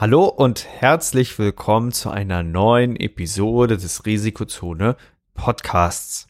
Hallo 0.00 0.26
und 0.26 0.64
herzlich 0.64 1.40
willkommen 1.40 1.90
zu 1.90 2.08
einer 2.08 2.44
neuen 2.44 2.94
Episode 2.94 3.76
des 3.76 4.06
Risikozone 4.06 4.96
Podcasts. 5.34 6.28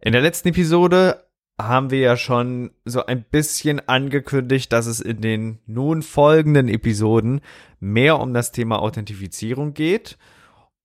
In 0.00 0.10
der 0.10 0.22
letzten 0.22 0.48
Episode 0.48 1.24
haben 1.56 1.90
wir 1.90 2.00
ja 2.00 2.16
schon 2.16 2.72
so 2.84 3.06
ein 3.06 3.22
bisschen 3.22 3.78
angekündigt, 3.88 4.72
dass 4.72 4.86
es 4.86 4.98
in 4.98 5.20
den 5.20 5.60
nun 5.66 6.02
folgenden 6.02 6.66
Episoden 6.66 7.42
mehr 7.78 8.18
um 8.18 8.34
das 8.34 8.50
Thema 8.50 8.80
Authentifizierung 8.80 9.72
geht. 9.72 10.18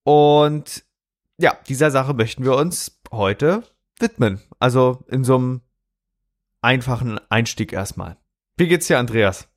Und 0.03 0.85
ja, 1.39 1.57
dieser 1.67 1.89
Sache 1.89 2.13
möchten 2.13 2.43
wir 2.43 2.55
uns 2.55 3.01
heute 3.11 3.63
widmen. 3.97 4.39
Also 4.59 5.03
in 5.07 5.23
so 5.23 5.37
einem 5.37 5.61
einfachen 6.61 7.19
Einstieg 7.29 7.73
erstmal. 7.73 8.15
Wie 8.57 8.67
geht's 8.67 8.85
dir, 8.85 8.99
Andreas? 8.99 9.48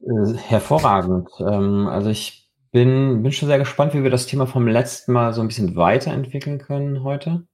Äh, 0.00 0.34
hervorragend. 0.34 1.28
Ähm, 1.40 1.86
also 1.88 2.10
ich 2.10 2.48
bin, 2.70 3.22
bin 3.22 3.32
schon 3.32 3.48
sehr 3.48 3.58
gespannt, 3.58 3.94
wie 3.94 4.02
wir 4.02 4.10
das 4.10 4.26
Thema 4.26 4.46
vom 4.46 4.66
letzten 4.68 5.12
Mal 5.12 5.32
so 5.32 5.40
ein 5.40 5.48
bisschen 5.48 5.76
weiterentwickeln 5.76 6.58
können 6.58 7.02
heute. 7.02 7.46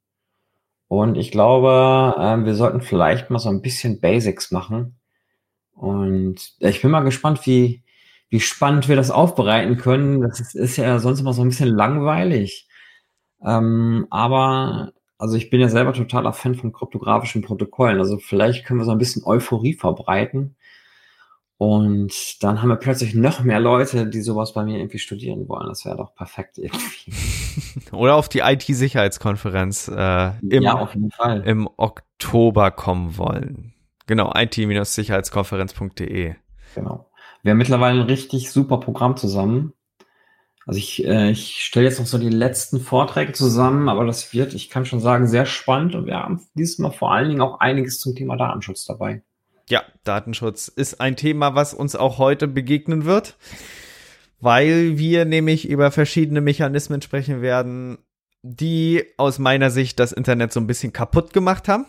Und 0.89 1.17
ich 1.17 1.31
glaube, 1.31 2.14
äh, 2.19 2.45
wir 2.45 2.55
sollten 2.55 2.81
vielleicht 2.81 3.31
mal 3.31 3.39
so 3.39 3.48
ein 3.48 3.62
bisschen 3.62 4.01
Basics 4.01 4.51
machen. 4.51 4.98
Und 5.75 6.55
ich 6.61 6.83
bin 6.83 6.91
mal 6.91 7.01
gespannt, 7.01 7.47
wie, 7.47 7.83
wie 8.28 8.41
spannend 8.41 8.89
wir 8.89 8.97
das 8.97 9.11
aufbereiten 9.11 9.77
können. 9.79 10.20
Das 10.20 10.41
ist, 10.41 10.55
ist 10.55 10.77
ja 10.77 10.98
sonst 10.98 11.20
immer 11.20 11.33
so 11.33 11.42
ein 11.42 11.48
bisschen 11.48 11.69
langweilig. 11.70 12.69
Ähm, 13.45 14.06
aber 14.11 14.92
also 15.19 15.36
ich 15.36 15.51
bin 15.51 15.61
ja 15.61 15.69
selber 15.69 15.92
totaler 15.95 16.33
Fan 16.33 16.55
von 16.55 16.73
kryptografischen 16.73 17.42
Protokollen. 17.42 17.98
Also 17.98 18.19
vielleicht 18.19 18.67
können 18.67 18.81
wir 18.81 18.84
so 18.84 18.92
ein 18.92 18.98
bisschen 18.98 19.25
Euphorie 19.25 19.75
verbreiten 19.75 20.56
und 21.56 22.12
dann 22.42 22.60
haben 22.60 22.69
wir 22.69 22.77
plötzlich 22.77 23.14
noch 23.14 23.44
mehr 23.44 23.60
Leute, 23.60 24.08
die 24.08 24.22
sowas 24.22 24.52
bei 24.55 24.64
mir 24.64 24.78
irgendwie 24.78 24.98
studieren 24.98 25.48
wollen. 25.48 25.69
Das 25.69 25.84
wäre 25.84 25.96
doch 25.96 26.14
perfekt 26.14 26.58
irgendwie. 26.58 27.12
Oder 27.92 28.16
auf 28.16 28.28
die 28.28 28.41
IT-Sicherheitskonferenz 28.41 29.88
äh, 29.88 30.33
im, 30.48 30.62
ja, 30.62 30.91
im 31.45 31.68
Oktober 31.77 32.73
kommen 32.73 33.17
wollen. 33.18 33.74
Genau, 34.06 34.33
it-sicherheitskonferenz.de. 34.36 36.34
Genau. 36.74 37.11
Wir 37.42 37.51
haben 37.52 37.58
mittlerweile 37.58 38.00
ein 38.00 38.06
richtig 38.06 38.50
super 38.50 38.79
Programm 38.79 39.17
zusammen. 39.17 39.74
Also 40.67 40.79
ich, 40.79 41.05
äh, 41.05 41.30
ich 41.30 41.62
stelle 41.62 41.86
jetzt 41.86 42.00
noch 42.00 42.06
so 42.06 42.18
die 42.18 42.30
letzten 42.30 42.80
Vorträge 42.80 43.33
zusammen, 43.33 43.89
aber 43.89 44.06
das 44.06 44.33
wird, 44.33 44.55
ich 44.55 44.70
kann 44.70 44.86
schon 44.86 45.00
sagen, 45.00 45.29
sehr 45.29 45.46
spannend 45.46 45.95
und 45.95 46.06
wir 46.06 46.17
haben 46.17 46.40
dieses 46.55 46.79
Mal 46.79 46.90
vor 46.90 47.12
allen 47.12 47.29
Dingen 47.29 47.42
auch 47.42 47.61
einiges 47.61 48.00
zum 48.00 48.14
Thema 48.17 48.36
Datenschutz 48.36 48.86
dabei. 48.86 49.23
Ja, 49.69 49.83
Datenschutz 50.05 50.69
ist 50.69 51.01
ein 51.01 51.17
Thema, 51.17 51.55
was 51.55 51.73
uns 51.73 51.97
auch 51.97 52.19
heute 52.19 52.47
begegnen 52.48 53.05
wird, 53.05 53.36
weil 54.41 54.98
wir 54.98 55.25
nämlich 55.25 55.69
über 55.69 55.91
verschiedene 55.91 56.41
Mechanismen 56.41 57.01
sprechen 57.01 57.41
werden, 57.41 57.98
die 58.42 59.05
aus 59.17 59.39
meiner 59.39 59.70
Sicht 59.70 59.98
das 59.98 60.13
Internet 60.13 60.53
so 60.53 60.61
ein 60.61 60.67
bisschen 60.67 60.92
kaputt 60.92 61.33
gemacht 61.33 61.67
haben. 61.69 61.86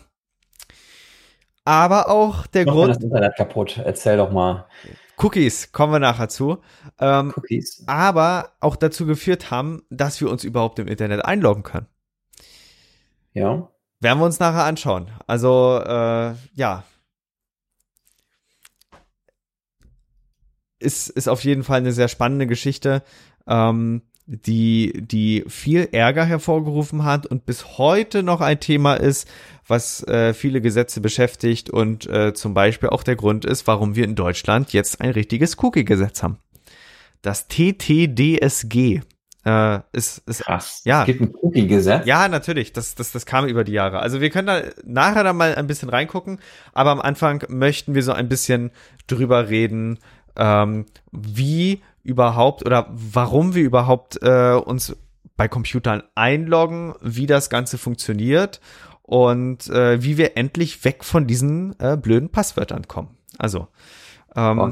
Aber 1.66 2.08
auch 2.08 2.46
der 2.46 2.64
Grund. 2.64 2.96
das 2.96 3.02
Internet 3.02 3.36
kaputt. 3.36 3.78
Erzähl 3.84 4.16
doch 4.16 4.30
mal. 4.30 4.66
Cookies, 5.18 5.72
kommen 5.72 5.92
wir 5.92 5.98
nachher 5.98 6.28
zu. 6.28 6.58
Ähm, 7.00 7.34
Cookies. 7.36 7.84
Aber 7.86 8.52
auch 8.60 8.76
dazu 8.76 9.04
geführt 9.04 9.50
haben, 9.50 9.82
dass 9.90 10.20
wir 10.20 10.30
uns 10.30 10.44
überhaupt 10.44 10.78
im 10.78 10.86
Internet 10.86 11.24
einloggen 11.24 11.62
können. 11.62 11.86
Ja. 13.32 13.68
Werden 14.00 14.18
wir 14.18 14.24
uns 14.26 14.38
nachher 14.38 14.64
anschauen. 14.64 15.10
Also, 15.26 15.82
äh, 15.84 16.34
ja, 16.54 16.84
ist, 20.86 21.10
ist 21.10 21.28
auf 21.28 21.44
jeden 21.44 21.64
Fall 21.64 21.78
eine 21.78 21.92
sehr 21.92 22.08
spannende 22.08 22.46
Geschichte, 22.46 23.02
ähm, 23.46 24.02
die, 24.26 24.92
die 24.96 25.44
viel 25.48 25.88
Ärger 25.92 26.24
hervorgerufen 26.24 27.04
hat 27.04 27.26
und 27.26 27.44
bis 27.44 27.78
heute 27.78 28.22
noch 28.22 28.40
ein 28.40 28.58
Thema 28.58 28.94
ist, 28.94 29.28
was 29.66 30.02
äh, 30.04 30.32
viele 30.32 30.60
Gesetze 30.60 31.00
beschäftigt 31.00 31.70
und 31.70 32.06
äh, 32.06 32.34
zum 32.34 32.54
Beispiel 32.54 32.88
auch 32.88 33.02
der 33.02 33.16
Grund 33.16 33.44
ist, 33.44 33.66
warum 33.66 33.94
wir 33.94 34.04
in 34.04 34.14
Deutschland 34.14 34.72
jetzt 34.72 35.00
ein 35.00 35.10
richtiges 35.10 35.62
Cookie-Gesetz 35.62 36.22
haben. 36.22 36.38
Das 37.22 37.48
TTDSG. 37.48 39.00
Äh, 39.44 39.78
ist, 39.92 40.18
ist, 40.26 40.42
Krass. 40.42 40.82
Ja. 40.84 41.02
Es 41.02 41.06
gibt 41.06 41.20
ein 41.20 41.34
Cookie-Gesetz. 41.40 42.04
Ja, 42.04 42.26
natürlich. 42.26 42.72
Das, 42.72 42.96
das, 42.96 43.12
das 43.12 43.26
kam 43.26 43.46
über 43.46 43.62
die 43.62 43.72
Jahre. 43.72 44.00
Also 44.00 44.20
wir 44.20 44.30
können 44.30 44.48
da 44.48 44.62
nachher 44.84 45.22
da 45.22 45.32
mal 45.32 45.54
ein 45.54 45.68
bisschen 45.68 45.88
reingucken, 45.88 46.40
aber 46.72 46.90
am 46.90 47.00
Anfang 47.00 47.44
möchten 47.48 47.94
wir 47.94 48.02
so 48.02 48.12
ein 48.12 48.28
bisschen 48.28 48.72
drüber 49.06 49.48
reden, 49.48 50.00
ähm, 50.36 50.86
wie 51.12 51.82
überhaupt 52.02 52.64
oder 52.64 52.86
warum 52.90 53.54
wir 53.54 53.64
überhaupt 53.64 54.18
äh, 54.22 54.52
uns 54.52 54.96
bei 55.36 55.48
Computern 55.48 56.02
einloggen, 56.14 56.94
wie 57.02 57.26
das 57.26 57.50
Ganze 57.50 57.78
funktioniert 57.78 58.60
und 59.02 59.68
äh, 59.68 60.02
wie 60.02 60.16
wir 60.16 60.36
endlich 60.36 60.84
weg 60.84 61.04
von 61.04 61.26
diesen 61.26 61.78
äh, 61.78 61.96
blöden 61.96 62.30
Passwörtern 62.30 62.88
kommen. 62.88 63.16
Also, 63.38 63.68
ähm, 64.34 64.58
oh, 64.58 64.70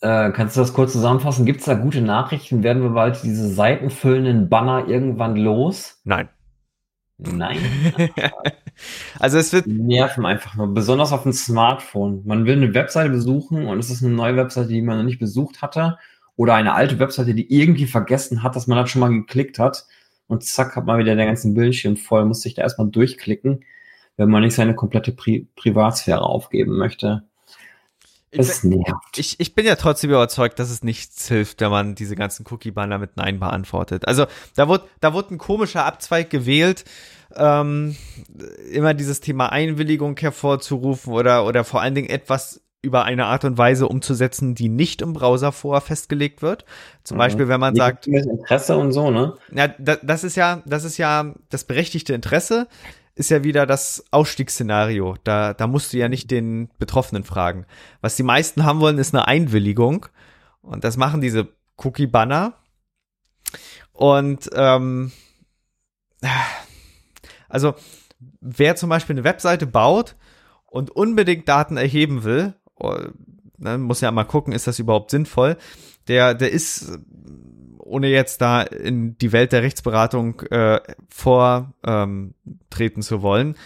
äh, 0.00 0.30
kannst 0.32 0.56
du 0.56 0.60
das 0.60 0.74
kurz 0.74 0.92
zusammenfassen? 0.92 1.46
Gibt 1.46 1.60
es 1.60 1.66
da 1.66 1.74
gute 1.74 2.02
Nachrichten? 2.02 2.62
Werden 2.62 2.82
wir 2.82 2.90
bald 2.90 3.22
diese 3.22 3.48
seitenfüllenden 3.48 4.48
Banner 4.48 4.86
irgendwann 4.86 5.36
los? 5.36 6.00
Nein. 6.04 6.28
Nein. 7.18 7.58
also 9.18 9.38
es 9.38 9.52
wird. 9.52 9.66
Nerven 9.66 10.26
einfach 10.26 10.56
nur, 10.56 10.72
besonders 10.74 11.12
auf 11.12 11.22
dem 11.22 11.32
Smartphone. 11.32 12.22
Man 12.24 12.44
will 12.44 12.56
eine 12.56 12.74
Webseite 12.74 13.10
besuchen 13.10 13.66
und 13.66 13.78
es 13.78 13.90
ist 13.90 14.02
eine 14.02 14.12
neue 14.12 14.36
Webseite, 14.36 14.68
die 14.68 14.82
man 14.82 14.98
noch 14.98 15.04
nicht 15.04 15.20
besucht 15.20 15.62
hatte. 15.62 15.98
Oder 16.36 16.54
eine 16.54 16.74
alte 16.74 16.98
Webseite, 16.98 17.34
die 17.34 17.52
irgendwie 17.52 17.86
vergessen 17.86 18.42
hat, 18.42 18.56
dass 18.56 18.66
man 18.66 18.78
das 18.78 18.90
schon 18.90 19.00
mal 19.00 19.10
geklickt 19.10 19.58
hat. 19.58 19.86
Und 20.26 20.42
zack, 20.42 20.74
hat 20.74 20.86
man 20.86 20.98
wieder 20.98 21.14
den 21.14 21.26
ganzen 21.26 21.54
Bildschirm 21.54 21.96
voll, 21.96 22.24
muss 22.24 22.40
sich 22.40 22.54
da 22.54 22.62
erstmal 22.62 22.88
durchklicken, 22.88 23.64
wenn 24.16 24.30
man 24.30 24.42
nicht 24.42 24.54
seine 24.54 24.74
komplette 24.74 25.12
Pri 25.12 25.46
Privatsphäre 25.54 26.22
aufgeben 26.22 26.76
möchte. 26.76 27.24
Es 28.36 28.64
nervt. 28.64 29.16
Ich, 29.16 29.38
ich 29.40 29.54
bin 29.54 29.66
ja 29.66 29.76
trotzdem 29.76 30.10
überzeugt, 30.10 30.58
dass 30.58 30.70
es 30.70 30.82
nichts 30.82 31.28
hilft, 31.28 31.60
wenn 31.60 31.70
man 31.70 31.94
diese 31.94 32.16
ganzen 32.16 32.44
Cookie-Banner 32.50 32.98
mit 32.98 33.16
Nein 33.16 33.38
beantwortet. 33.38 34.06
Also 34.06 34.26
da 34.56 34.68
wurde, 34.68 34.84
da 35.00 35.12
wurde 35.12 35.34
ein 35.34 35.38
komischer 35.38 35.84
Abzweig 35.84 36.30
gewählt, 36.30 36.84
ähm, 37.36 37.96
immer 38.70 38.94
dieses 38.94 39.20
Thema 39.20 39.50
Einwilligung 39.50 40.16
hervorzurufen 40.18 41.12
oder, 41.12 41.46
oder 41.46 41.64
vor 41.64 41.80
allen 41.80 41.94
Dingen 41.94 42.08
etwas 42.08 42.60
über 42.84 43.04
eine 43.04 43.24
Art 43.26 43.44
und 43.44 43.56
Weise 43.56 43.88
umzusetzen, 43.88 44.54
die 44.54 44.68
nicht 44.68 45.00
im 45.00 45.14
Browser 45.14 45.52
vorher 45.52 45.80
festgelegt 45.80 46.42
wird. 46.42 46.64
Zum 47.02 47.16
mhm. 47.16 47.18
Beispiel, 47.20 47.48
wenn 47.48 47.58
man 47.60 47.74
sagt. 47.74 48.06
Interesse 48.06 48.76
und 48.76 48.92
so, 48.92 49.10
ne? 49.10 49.34
Ja, 49.52 49.68
das 49.68 50.22
ist 50.22 50.36
ja, 50.36 50.62
das 50.66 50.84
ist 50.84 50.98
ja 50.98 51.32
das 51.48 51.64
berechtigte 51.64 52.12
Interesse 52.12 52.68
ist 53.14 53.30
ja 53.30 53.44
wieder 53.44 53.66
das 53.66 54.04
Ausstiegsszenario. 54.10 55.16
Da, 55.24 55.54
da 55.54 55.66
musst 55.66 55.92
du 55.92 55.98
ja 55.98 56.08
nicht 56.08 56.30
den 56.30 56.68
Betroffenen 56.78 57.24
fragen. 57.24 57.66
Was 58.00 58.16
die 58.16 58.22
meisten 58.22 58.64
haben 58.64 58.80
wollen, 58.80 58.98
ist 58.98 59.14
eine 59.14 59.28
Einwilligung. 59.28 60.06
Und 60.62 60.84
das 60.84 60.96
machen 60.96 61.20
diese 61.20 61.48
Cookie-Banner. 61.76 62.54
Und 63.92 64.50
ähm, 64.54 65.12
also 67.48 67.74
wer 68.40 68.76
zum 68.76 68.88
Beispiel 68.88 69.14
eine 69.14 69.24
Webseite 69.24 69.66
baut 69.66 70.16
und 70.66 70.90
unbedingt 70.90 71.48
Daten 71.48 71.76
erheben 71.76 72.24
will, 72.24 72.54
oh, 72.74 72.96
ne, 73.58 73.78
muss 73.78 74.00
ja 74.00 74.10
mal 74.10 74.24
gucken, 74.24 74.52
ist 74.52 74.66
das 74.66 74.78
überhaupt 74.78 75.10
sinnvoll, 75.10 75.56
der, 76.08 76.34
der 76.34 76.50
ist 76.50 76.98
ohne 77.94 78.08
jetzt 78.08 78.40
da 78.40 78.62
in 78.62 79.16
die 79.18 79.32
Welt 79.32 79.52
der 79.52 79.62
Rechtsberatung 79.62 80.40
äh, 80.50 80.80
vortreten 81.08 83.02
zu 83.02 83.22
wollen, 83.22 83.56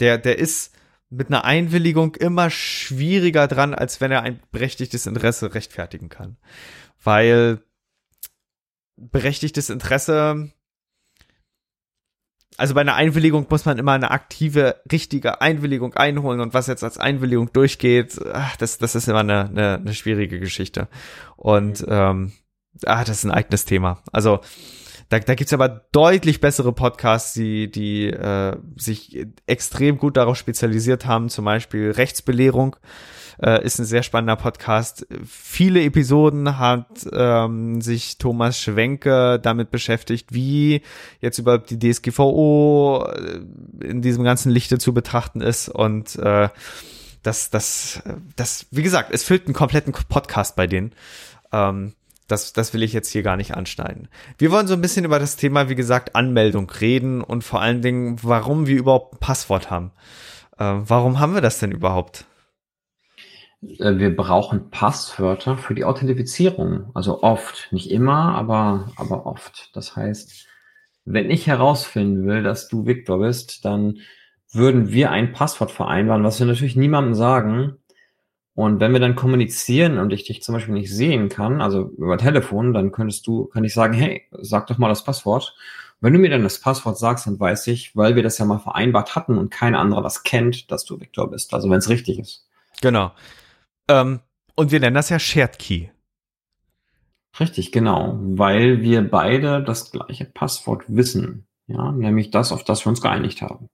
der, 0.00 0.18
der 0.18 0.38
ist 0.38 0.74
mit 1.08 1.28
einer 1.28 1.44
Einwilligung 1.44 2.16
immer 2.16 2.50
schwieriger 2.50 3.46
dran, 3.46 3.74
als 3.74 4.00
wenn 4.00 4.10
er 4.10 4.22
ein 4.22 4.40
berechtigtes 4.50 5.06
Interesse 5.06 5.54
rechtfertigen 5.54 6.08
kann. 6.08 6.36
Weil 7.02 7.62
berechtigtes 8.96 9.70
Interesse, 9.70 10.50
also 12.56 12.74
bei 12.74 12.80
einer 12.80 12.96
Einwilligung 12.96 13.46
muss 13.48 13.66
man 13.66 13.78
immer 13.78 13.92
eine 13.92 14.10
aktive, 14.10 14.80
richtige 14.90 15.40
Einwilligung 15.40 15.94
einholen 15.94 16.40
und 16.40 16.54
was 16.54 16.66
jetzt 16.66 16.82
als 16.82 16.98
Einwilligung 16.98 17.52
durchgeht, 17.52 18.18
ach, 18.32 18.56
das, 18.56 18.78
das 18.78 18.96
ist 18.96 19.06
immer 19.06 19.20
eine, 19.20 19.48
eine, 19.48 19.74
eine 19.74 19.94
schwierige 19.94 20.40
Geschichte. 20.40 20.88
Und 21.36 21.84
ähm, 21.88 22.32
ah, 22.84 23.04
das 23.04 23.18
ist 23.18 23.24
ein 23.24 23.30
eigenes 23.30 23.64
Thema. 23.64 24.02
Also 24.12 24.40
da, 25.08 25.20
da 25.20 25.34
gibt's 25.34 25.52
aber 25.52 25.68
deutlich 25.92 26.40
bessere 26.40 26.72
Podcasts, 26.72 27.32
die, 27.34 27.70
die 27.70 28.08
äh, 28.08 28.56
sich 28.76 29.26
extrem 29.46 29.98
gut 29.98 30.16
darauf 30.16 30.36
spezialisiert 30.36 31.06
haben, 31.06 31.28
zum 31.28 31.44
Beispiel 31.44 31.92
Rechtsbelehrung. 31.92 32.76
Äh, 33.40 33.64
ist 33.64 33.78
ein 33.78 33.84
sehr 33.84 34.02
spannender 34.02 34.36
Podcast. 34.36 35.06
Viele 35.24 35.82
Episoden 35.82 36.58
hat 36.58 37.06
ähm, 37.12 37.82
sich 37.82 38.16
Thomas 38.18 38.58
Schwenke 38.58 39.38
damit 39.40 39.70
beschäftigt, 39.70 40.32
wie 40.32 40.80
jetzt 41.20 41.38
überhaupt 41.38 41.70
die 41.70 41.78
DSGVO 41.78 43.06
äh, 43.06 43.86
in 43.86 44.00
diesem 44.00 44.24
ganzen 44.24 44.50
Lichte 44.50 44.78
zu 44.78 44.94
betrachten 44.94 45.42
ist 45.42 45.68
und 45.68 46.16
äh, 46.16 46.48
das, 47.22 47.50
das, 47.50 48.02
das, 48.36 48.66
wie 48.70 48.82
gesagt, 48.82 49.10
es 49.12 49.24
füllt 49.24 49.46
einen 49.46 49.54
kompletten 49.54 49.92
Podcast 49.92 50.56
bei 50.56 50.66
denen. 50.66 50.92
Ähm, 51.52 51.92
das, 52.26 52.52
das 52.52 52.74
will 52.74 52.82
ich 52.82 52.92
jetzt 52.92 53.10
hier 53.10 53.22
gar 53.22 53.36
nicht 53.36 53.54
anschneiden. 53.54 54.08
Wir 54.38 54.50
wollen 54.50 54.66
so 54.66 54.74
ein 54.74 54.80
bisschen 54.80 55.04
über 55.04 55.18
das 55.18 55.36
Thema, 55.36 55.68
wie 55.68 55.74
gesagt, 55.74 56.14
Anmeldung 56.14 56.70
reden 56.70 57.22
und 57.22 57.44
vor 57.44 57.60
allen 57.60 57.82
Dingen, 57.82 58.18
warum 58.22 58.66
wir 58.66 58.76
überhaupt 58.76 59.14
ein 59.14 59.20
Passwort 59.20 59.70
haben. 59.70 59.92
Äh, 60.58 60.64
warum 60.64 61.20
haben 61.20 61.34
wir 61.34 61.40
das 61.40 61.58
denn 61.58 61.72
überhaupt? 61.72 62.24
Äh, 63.62 63.98
wir 63.98 64.14
brauchen 64.14 64.70
Passwörter 64.70 65.56
für 65.56 65.74
die 65.74 65.84
Authentifizierung. 65.84 66.90
Also 66.94 67.22
oft, 67.22 67.68
nicht 67.72 67.90
immer, 67.90 68.34
aber, 68.34 68.92
aber 68.96 69.26
oft. 69.26 69.70
Das 69.74 69.96
heißt, 69.96 70.46
wenn 71.04 71.30
ich 71.30 71.46
herausfinden 71.46 72.26
will, 72.26 72.42
dass 72.42 72.68
du 72.68 72.86
Victor 72.86 73.20
bist, 73.20 73.64
dann 73.64 73.98
würden 74.52 74.90
wir 74.90 75.10
ein 75.10 75.32
Passwort 75.32 75.70
vereinbaren, 75.70 76.24
was 76.24 76.38
wir 76.38 76.46
natürlich 76.46 76.76
niemandem 76.76 77.14
sagen, 77.14 77.76
und 78.56 78.80
wenn 78.80 78.94
wir 78.94 79.00
dann 79.00 79.16
kommunizieren 79.16 79.98
und 79.98 80.14
ich 80.14 80.24
dich 80.24 80.42
zum 80.42 80.54
Beispiel 80.54 80.72
nicht 80.72 80.90
sehen 80.90 81.28
kann, 81.28 81.60
also 81.60 81.90
über 81.98 82.16
Telefon, 82.16 82.72
dann 82.72 82.90
könntest 82.90 83.26
du, 83.26 83.44
kann 83.44 83.64
ich 83.64 83.74
sagen, 83.74 83.92
hey, 83.92 84.22
sag 84.32 84.66
doch 84.66 84.78
mal 84.78 84.88
das 84.88 85.04
Passwort. 85.04 85.54
Wenn 86.00 86.14
du 86.14 86.18
mir 86.18 86.30
dann 86.30 86.42
das 86.42 86.58
Passwort 86.58 86.96
sagst, 86.96 87.26
dann 87.26 87.38
weiß 87.38 87.66
ich, 87.66 87.94
weil 87.94 88.16
wir 88.16 88.22
das 88.22 88.38
ja 88.38 88.46
mal 88.46 88.58
vereinbart 88.58 89.14
hatten 89.14 89.36
und 89.36 89.50
kein 89.50 89.74
anderer 89.74 90.02
das 90.02 90.22
kennt, 90.22 90.70
dass 90.70 90.86
du 90.86 90.98
Victor 90.98 91.30
bist. 91.30 91.52
Also 91.52 91.68
wenn 91.68 91.80
es 91.80 91.90
richtig 91.90 92.18
ist. 92.18 92.48
Genau. 92.80 93.12
Ähm, 93.88 94.20
und 94.54 94.72
wir 94.72 94.80
nennen 94.80 94.94
das 94.94 95.10
ja 95.10 95.18
Shared 95.18 95.58
Key. 95.58 95.88
Richtig, 97.38 97.72
genau. 97.72 98.18
Weil 98.22 98.80
wir 98.80 99.06
beide 99.06 99.62
das 99.62 99.90
gleiche 99.90 100.24
Passwort 100.24 100.84
wissen. 100.88 101.46
Ja, 101.66 101.92
nämlich 101.92 102.30
das, 102.30 102.52
auf 102.52 102.64
das 102.64 102.86
wir 102.86 102.88
uns 102.88 103.02
geeinigt 103.02 103.42
haben. 103.42 103.68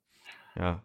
Ja. 0.59 0.83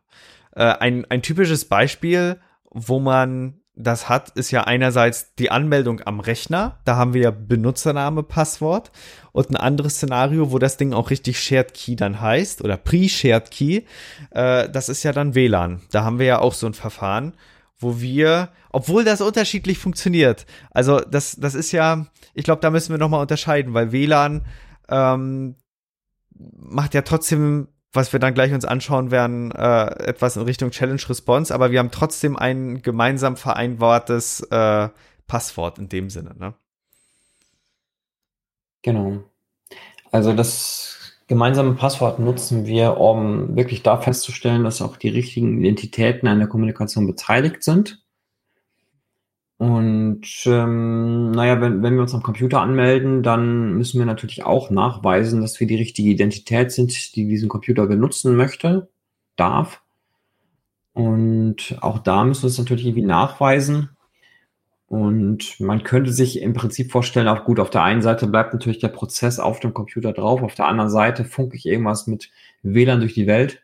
Äh, 0.52 0.66
ein, 0.66 1.06
ein 1.06 1.24
typisches 1.24 1.66
Beispiel, 1.66 2.40
wo 2.70 3.00
man 3.00 3.60
das 3.78 4.10
hat, 4.10 4.32
ist 4.32 4.50
ja 4.50 4.64
einerseits 4.64 5.36
die 5.36 5.52
Anmeldung 5.52 6.02
am 6.04 6.20
Rechner. 6.20 6.80
Da 6.84 6.96
haben 6.96 7.14
wir 7.14 7.22
ja 7.22 7.32
Benutzername, 7.32 8.24
Passwort. 8.24 8.92
Und 9.32 9.52
ein 9.52 9.56
anderes 9.56 9.96
Szenario, 9.96 10.52
wo 10.52 10.58
das 10.58 10.78
Ding 10.78 10.94
auch 10.94 11.12
richtig 11.12 11.40
Shared 11.40 11.76
Key 11.76 11.96
dann 11.96 12.20
heißt 12.20 12.64
oder 12.64 12.76
Pre-Shared 12.76 13.52
Key, 13.52 13.84
äh, 14.32 14.68
das 14.70 14.90
ist 14.90 15.04
ja 15.04 15.14
dann 15.14 15.36
WLAN. 15.36 15.82
Da 15.92 16.04
haben 16.04 16.18
wir 16.18 16.26
ja 16.26 16.40
auch 16.40 16.54
so 16.54 16.66
ein 16.66 16.74
Verfahren, 16.74 17.34
wo 17.78 18.02
wir, 18.02 18.50
obwohl 18.72 19.04
das 19.04 19.22
unterschiedlich 19.22 19.78
funktioniert, 19.78 20.48
also 20.72 21.00
das, 21.00 21.36
das 21.36 21.54
ist 21.54 21.72
ja, 21.72 22.08
ich 22.34 22.44
glaube, 22.44 22.62
da 22.62 22.72
müssen 22.72 22.92
wir 22.92 22.98
nochmal 22.98 23.22
unterscheiden, 23.22 23.76
weil 23.76 23.92
WLAN 23.92 24.44
ähm, 24.90 25.56
macht 26.36 26.96
ja 26.96 27.04
trotzdem 27.04 27.68
was 27.94 28.12
wir 28.14 28.20
dann 28.20 28.34
gleich 28.34 28.54
uns 28.54 28.66
anschauen 28.66 29.12
werden, 29.12 29.52
äh, 29.52 29.86
etwas 30.06 30.36
in 30.36 30.44
Richtung 30.44 30.72
Challenge 30.72 31.02
Response, 31.08 31.54
aber 31.54 31.72
wir 31.72 31.80
haben 31.80 31.92
trotzdem 31.92 32.36
ein 32.36 32.82
gemeinsam 32.82 33.38
vereinbartes 33.38 34.42
äh, 34.52 34.90
Passwort 35.28 35.80
in 35.80 35.90
dem 35.90 36.10
Sinne, 36.10 36.36
ne? 36.38 36.54
Genau. 38.82 39.24
Also 40.12 40.34
das 40.34 41.18
gemeinsame 41.28 41.74
Passwort 41.74 42.20
nutzen 42.20 42.66
wir, 42.66 42.98
um 42.98 43.56
wirklich 43.56 43.84
da 43.84 43.98
festzustellen, 44.00 44.64
dass 44.64 44.82
auch 44.82 44.98
die 44.98 45.10
richtigen 45.10 45.60
Identitäten 45.60 46.28
an 46.28 46.40
der 46.40 46.48
Kommunikation 46.48 47.06
beteiligt 47.06 47.64
sind. 47.64 48.04
Und 49.58 50.46
ähm, 50.46 51.32
naja, 51.32 51.60
wenn, 51.60 51.82
wenn 51.82 51.96
wir 51.96 52.02
uns 52.02 52.14
am 52.14 52.22
Computer 52.22 52.62
anmelden, 52.62 53.24
dann 53.24 53.74
müssen 53.74 53.98
wir 53.98 54.06
natürlich 54.06 54.44
auch 54.46 54.70
nachweisen, 54.70 55.42
dass 55.42 55.60
wir 55.60 55.66
die 55.66 55.78
richtige 55.78 56.10
Identität 56.10 56.72
sind, 56.72 57.16
die 57.16 57.28
diesen 57.28 57.50
Computer 57.50 57.88
benutzen 57.88 58.36
möchte, 58.36 58.88
darf. 59.36 59.82
Und 60.94 61.78
auch 61.82 62.00
da 62.00 62.24
müssen 62.24 62.44
wir 62.44 62.50
es 62.50 62.60
natürlich 62.60 62.86
irgendwie 62.86 63.06
nachweisen. 63.06 63.90
Und 64.88 65.60
man 65.60 65.84
könnte 65.84 66.14
sich 66.14 66.42
im 66.42 66.54
Prinzip 66.54 66.92
vorstellen, 66.92 67.28
auch 67.28 67.44
gut, 67.44 67.60
auf 67.60 67.70
der 67.70 67.84
einen 67.84 68.02
Seite 68.02 68.28
bleibt 68.28 68.54
natürlich 68.54 68.80
der 68.80 68.88
Prozess 68.88 69.38
auf 69.40 69.60
dem 69.60 69.74
Computer 69.74 70.14
drauf, 70.14 70.42
auf 70.42 70.56
der 70.56 70.68
anderen 70.68 70.90
Seite 70.90 71.26
funke 71.26 71.58
ich 71.58 71.66
irgendwas 71.66 72.08
mit 72.08 72.32
WLAN 72.64 73.02
durch 73.02 73.14
die 73.14 73.28
Welt. 73.28 73.62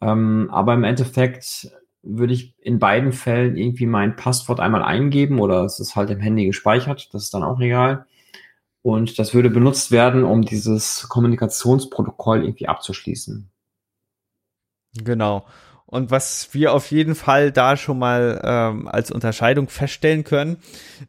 Ähm, 0.00 0.48
aber 0.50 0.74
im 0.74 0.82
Endeffekt 0.82 1.70
würde 2.04 2.32
ich 2.32 2.54
in 2.60 2.78
beiden 2.78 3.12
Fällen 3.12 3.56
irgendwie 3.56 3.86
mein 3.86 4.16
Passwort 4.16 4.60
einmal 4.60 4.82
eingeben 4.82 5.40
oder 5.40 5.64
es 5.64 5.80
ist 5.80 5.96
halt 5.96 6.10
im 6.10 6.20
Handy 6.20 6.46
gespeichert, 6.46 7.08
das 7.12 7.24
ist 7.24 7.34
dann 7.34 7.42
auch 7.42 7.60
egal. 7.60 8.06
Und 8.82 9.18
das 9.18 9.32
würde 9.32 9.48
benutzt 9.48 9.90
werden, 9.90 10.24
um 10.24 10.42
dieses 10.42 11.08
Kommunikationsprotokoll 11.08 12.44
irgendwie 12.44 12.68
abzuschließen. 12.68 13.50
Genau. 15.02 15.46
Und 15.86 16.10
was 16.10 16.52
wir 16.52 16.72
auf 16.72 16.90
jeden 16.90 17.14
Fall 17.14 17.52
da 17.52 17.76
schon 17.76 17.98
mal 17.98 18.40
ähm, 18.42 18.88
als 18.88 19.10
Unterscheidung 19.10 19.68
feststellen 19.68 20.24
können, 20.24 20.58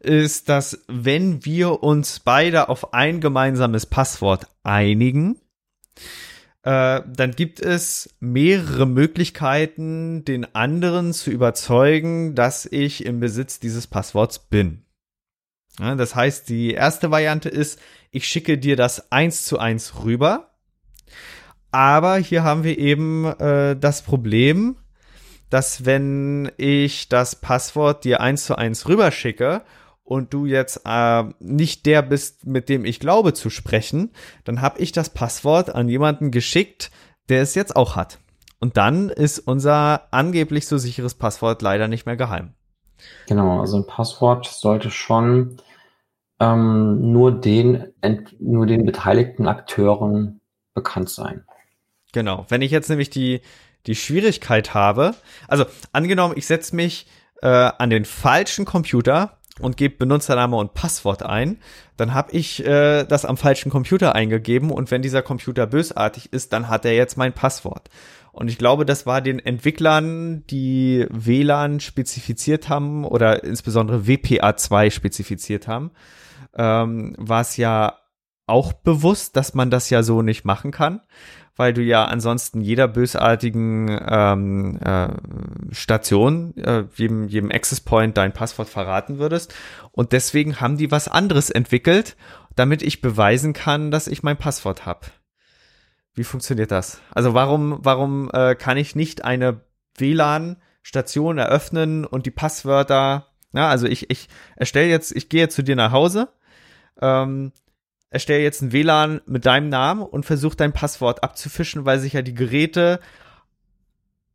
ist, 0.00 0.48
dass 0.48 0.84
wenn 0.86 1.44
wir 1.44 1.82
uns 1.82 2.20
beide 2.20 2.68
auf 2.68 2.94
ein 2.94 3.20
gemeinsames 3.20 3.84
Passwort 3.84 4.46
einigen, 4.62 5.40
äh, 6.66 7.02
dann 7.06 7.30
gibt 7.30 7.60
es 7.60 8.16
mehrere 8.18 8.86
Möglichkeiten, 8.86 10.24
den 10.24 10.52
anderen 10.56 11.12
zu 11.12 11.30
überzeugen, 11.30 12.34
dass 12.34 12.66
ich 12.66 13.06
im 13.06 13.20
Besitz 13.20 13.60
dieses 13.60 13.86
Passworts 13.86 14.40
bin. 14.40 14.82
Ja, 15.78 15.94
das 15.94 16.16
heißt, 16.16 16.48
die 16.48 16.72
erste 16.72 17.12
Variante 17.12 17.48
ist, 17.48 17.78
ich 18.10 18.26
schicke 18.26 18.58
dir 18.58 18.74
das 18.74 19.12
eins 19.12 19.44
zu 19.44 19.60
eins 19.60 20.02
rüber. 20.02 20.56
Aber 21.70 22.16
hier 22.16 22.42
haben 22.42 22.64
wir 22.64 22.78
eben 22.78 23.26
äh, 23.26 23.76
das 23.76 24.02
Problem, 24.02 24.74
dass 25.50 25.84
wenn 25.84 26.50
ich 26.56 27.08
das 27.08 27.36
Passwort 27.36 28.02
dir 28.02 28.20
eins 28.20 28.44
zu 28.44 28.56
eins 28.56 28.88
rüberschicke 28.88 29.62
und 30.06 30.32
du 30.32 30.46
jetzt 30.46 30.82
äh, 30.84 31.24
nicht 31.40 31.84
der 31.84 32.00
bist, 32.00 32.46
mit 32.46 32.68
dem 32.68 32.84
ich 32.84 33.00
glaube 33.00 33.34
zu 33.34 33.50
sprechen, 33.50 34.12
dann 34.44 34.62
habe 34.62 34.78
ich 34.80 34.92
das 34.92 35.10
Passwort 35.10 35.74
an 35.74 35.88
jemanden 35.88 36.30
geschickt, 36.30 36.90
der 37.28 37.42
es 37.42 37.54
jetzt 37.54 37.74
auch 37.74 37.96
hat. 37.96 38.18
Und 38.60 38.76
dann 38.76 39.10
ist 39.10 39.40
unser 39.40 40.06
angeblich 40.12 40.66
so 40.66 40.78
sicheres 40.78 41.14
Passwort 41.14 41.60
leider 41.60 41.88
nicht 41.88 42.06
mehr 42.06 42.16
geheim. 42.16 42.54
Genau, 43.26 43.60
also 43.60 43.78
ein 43.78 43.86
Passwort 43.86 44.46
sollte 44.46 44.90
schon 44.90 45.60
ähm, 46.40 47.12
nur 47.12 47.32
den 47.32 47.92
nur 48.38 48.66
den 48.66 48.86
beteiligten 48.86 49.48
Akteuren 49.48 50.40
bekannt 50.72 51.10
sein. 51.10 51.44
Genau. 52.12 52.46
Wenn 52.48 52.62
ich 52.62 52.70
jetzt 52.70 52.88
nämlich 52.88 53.10
die 53.10 53.40
die 53.86 53.94
Schwierigkeit 53.94 54.72
habe, 54.72 55.14
also 55.48 55.64
angenommen, 55.92 56.34
ich 56.36 56.46
setze 56.46 56.74
mich 56.74 57.06
äh, 57.42 57.48
an 57.48 57.90
den 57.90 58.04
falschen 58.04 58.64
Computer 58.64 59.35
und 59.60 59.76
gebe 59.76 59.96
Benutzername 59.96 60.56
und 60.56 60.74
Passwort 60.74 61.22
ein, 61.22 61.58
dann 61.96 62.12
habe 62.12 62.32
ich 62.32 62.64
äh, 62.64 63.04
das 63.04 63.24
am 63.24 63.36
falschen 63.36 63.70
Computer 63.70 64.14
eingegeben 64.14 64.70
und 64.70 64.90
wenn 64.90 65.02
dieser 65.02 65.22
Computer 65.22 65.66
bösartig 65.66 66.32
ist, 66.32 66.52
dann 66.52 66.68
hat 66.68 66.84
er 66.84 66.94
jetzt 66.94 67.16
mein 67.16 67.32
Passwort. 67.32 67.88
Und 68.32 68.48
ich 68.48 68.58
glaube, 68.58 68.84
das 68.84 69.06
war 69.06 69.22
den 69.22 69.38
Entwicklern, 69.38 70.44
die 70.50 71.06
WLAN 71.08 71.80
spezifiziert 71.80 72.68
haben 72.68 73.06
oder 73.06 73.44
insbesondere 73.44 74.00
WPA2 74.00 74.90
spezifiziert 74.90 75.66
haben, 75.66 75.90
ähm, 76.54 77.14
war 77.16 77.40
es 77.40 77.56
ja 77.56 77.94
auch 78.46 78.74
bewusst, 78.74 79.36
dass 79.36 79.54
man 79.54 79.70
das 79.70 79.88
ja 79.88 80.02
so 80.02 80.20
nicht 80.20 80.44
machen 80.44 80.70
kann, 80.70 81.00
weil 81.56 81.72
du 81.72 81.82
ja 81.82 82.04
ansonsten 82.04 82.60
jeder 82.60 82.86
bösartigen 82.86 83.88
ähm, 84.06 84.78
äh, 84.84 85.08
Station, 85.72 86.56
äh, 86.58 86.84
jedem, 86.94 87.28
jedem 87.28 87.50
Access 87.50 87.80
Point 87.80 88.16
dein 88.16 88.32
Passwort 88.32 88.68
verraten 88.68 89.18
würdest. 89.18 89.54
Und 89.90 90.12
deswegen 90.12 90.60
haben 90.60 90.76
die 90.76 90.90
was 90.90 91.08
anderes 91.08 91.48
entwickelt, 91.48 92.16
damit 92.54 92.82
ich 92.82 93.00
beweisen 93.00 93.54
kann, 93.54 93.90
dass 93.90 94.06
ich 94.06 94.22
mein 94.22 94.36
Passwort 94.36 94.84
habe. 94.84 95.06
Wie 96.14 96.24
funktioniert 96.24 96.70
das? 96.70 97.00
Also 97.10 97.34
warum, 97.34 97.78
warum 97.80 98.30
äh, 98.32 98.54
kann 98.54 98.76
ich 98.76 98.94
nicht 98.94 99.24
eine 99.24 99.60
WLAN-Station 99.96 101.38
eröffnen 101.38 102.04
und 102.04 102.26
die 102.26 102.30
Passwörter, 102.30 103.26
ja, 103.52 103.68
also 103.68 103.86
ich, 103.86 104.10
ich 104.10 104.28
erstelle 104.56 104.88
jetzt, 104.88 105.14
ich 105.14 105.30
gehe 105.30 105.40
jetzt 105.40 105.54
zu 105.54 105.62
dir 105.62 105.76
nach 105.76 105.92
Hause, 105.92 106.28
ähm, 107.00 107.52
erstelle 108.16 108.42
jetzt 108.42 108.62
ein 108.62 108.72
WLAN 108.72 109.20
mit 109.26 109.44
deinem 109.44 109.68
Namen 109.68 110.02
und 110.02 110.24
versuche 110.24 110.56
dein 110.56 110.72
Passwort 110.72 111.22
abzufischen, 111.22 111.84
weil 111.84 111.98
sich 111.98 112.14
ja 112.14 112.22
die 112.22 112.34
Geräte 112.34 112.98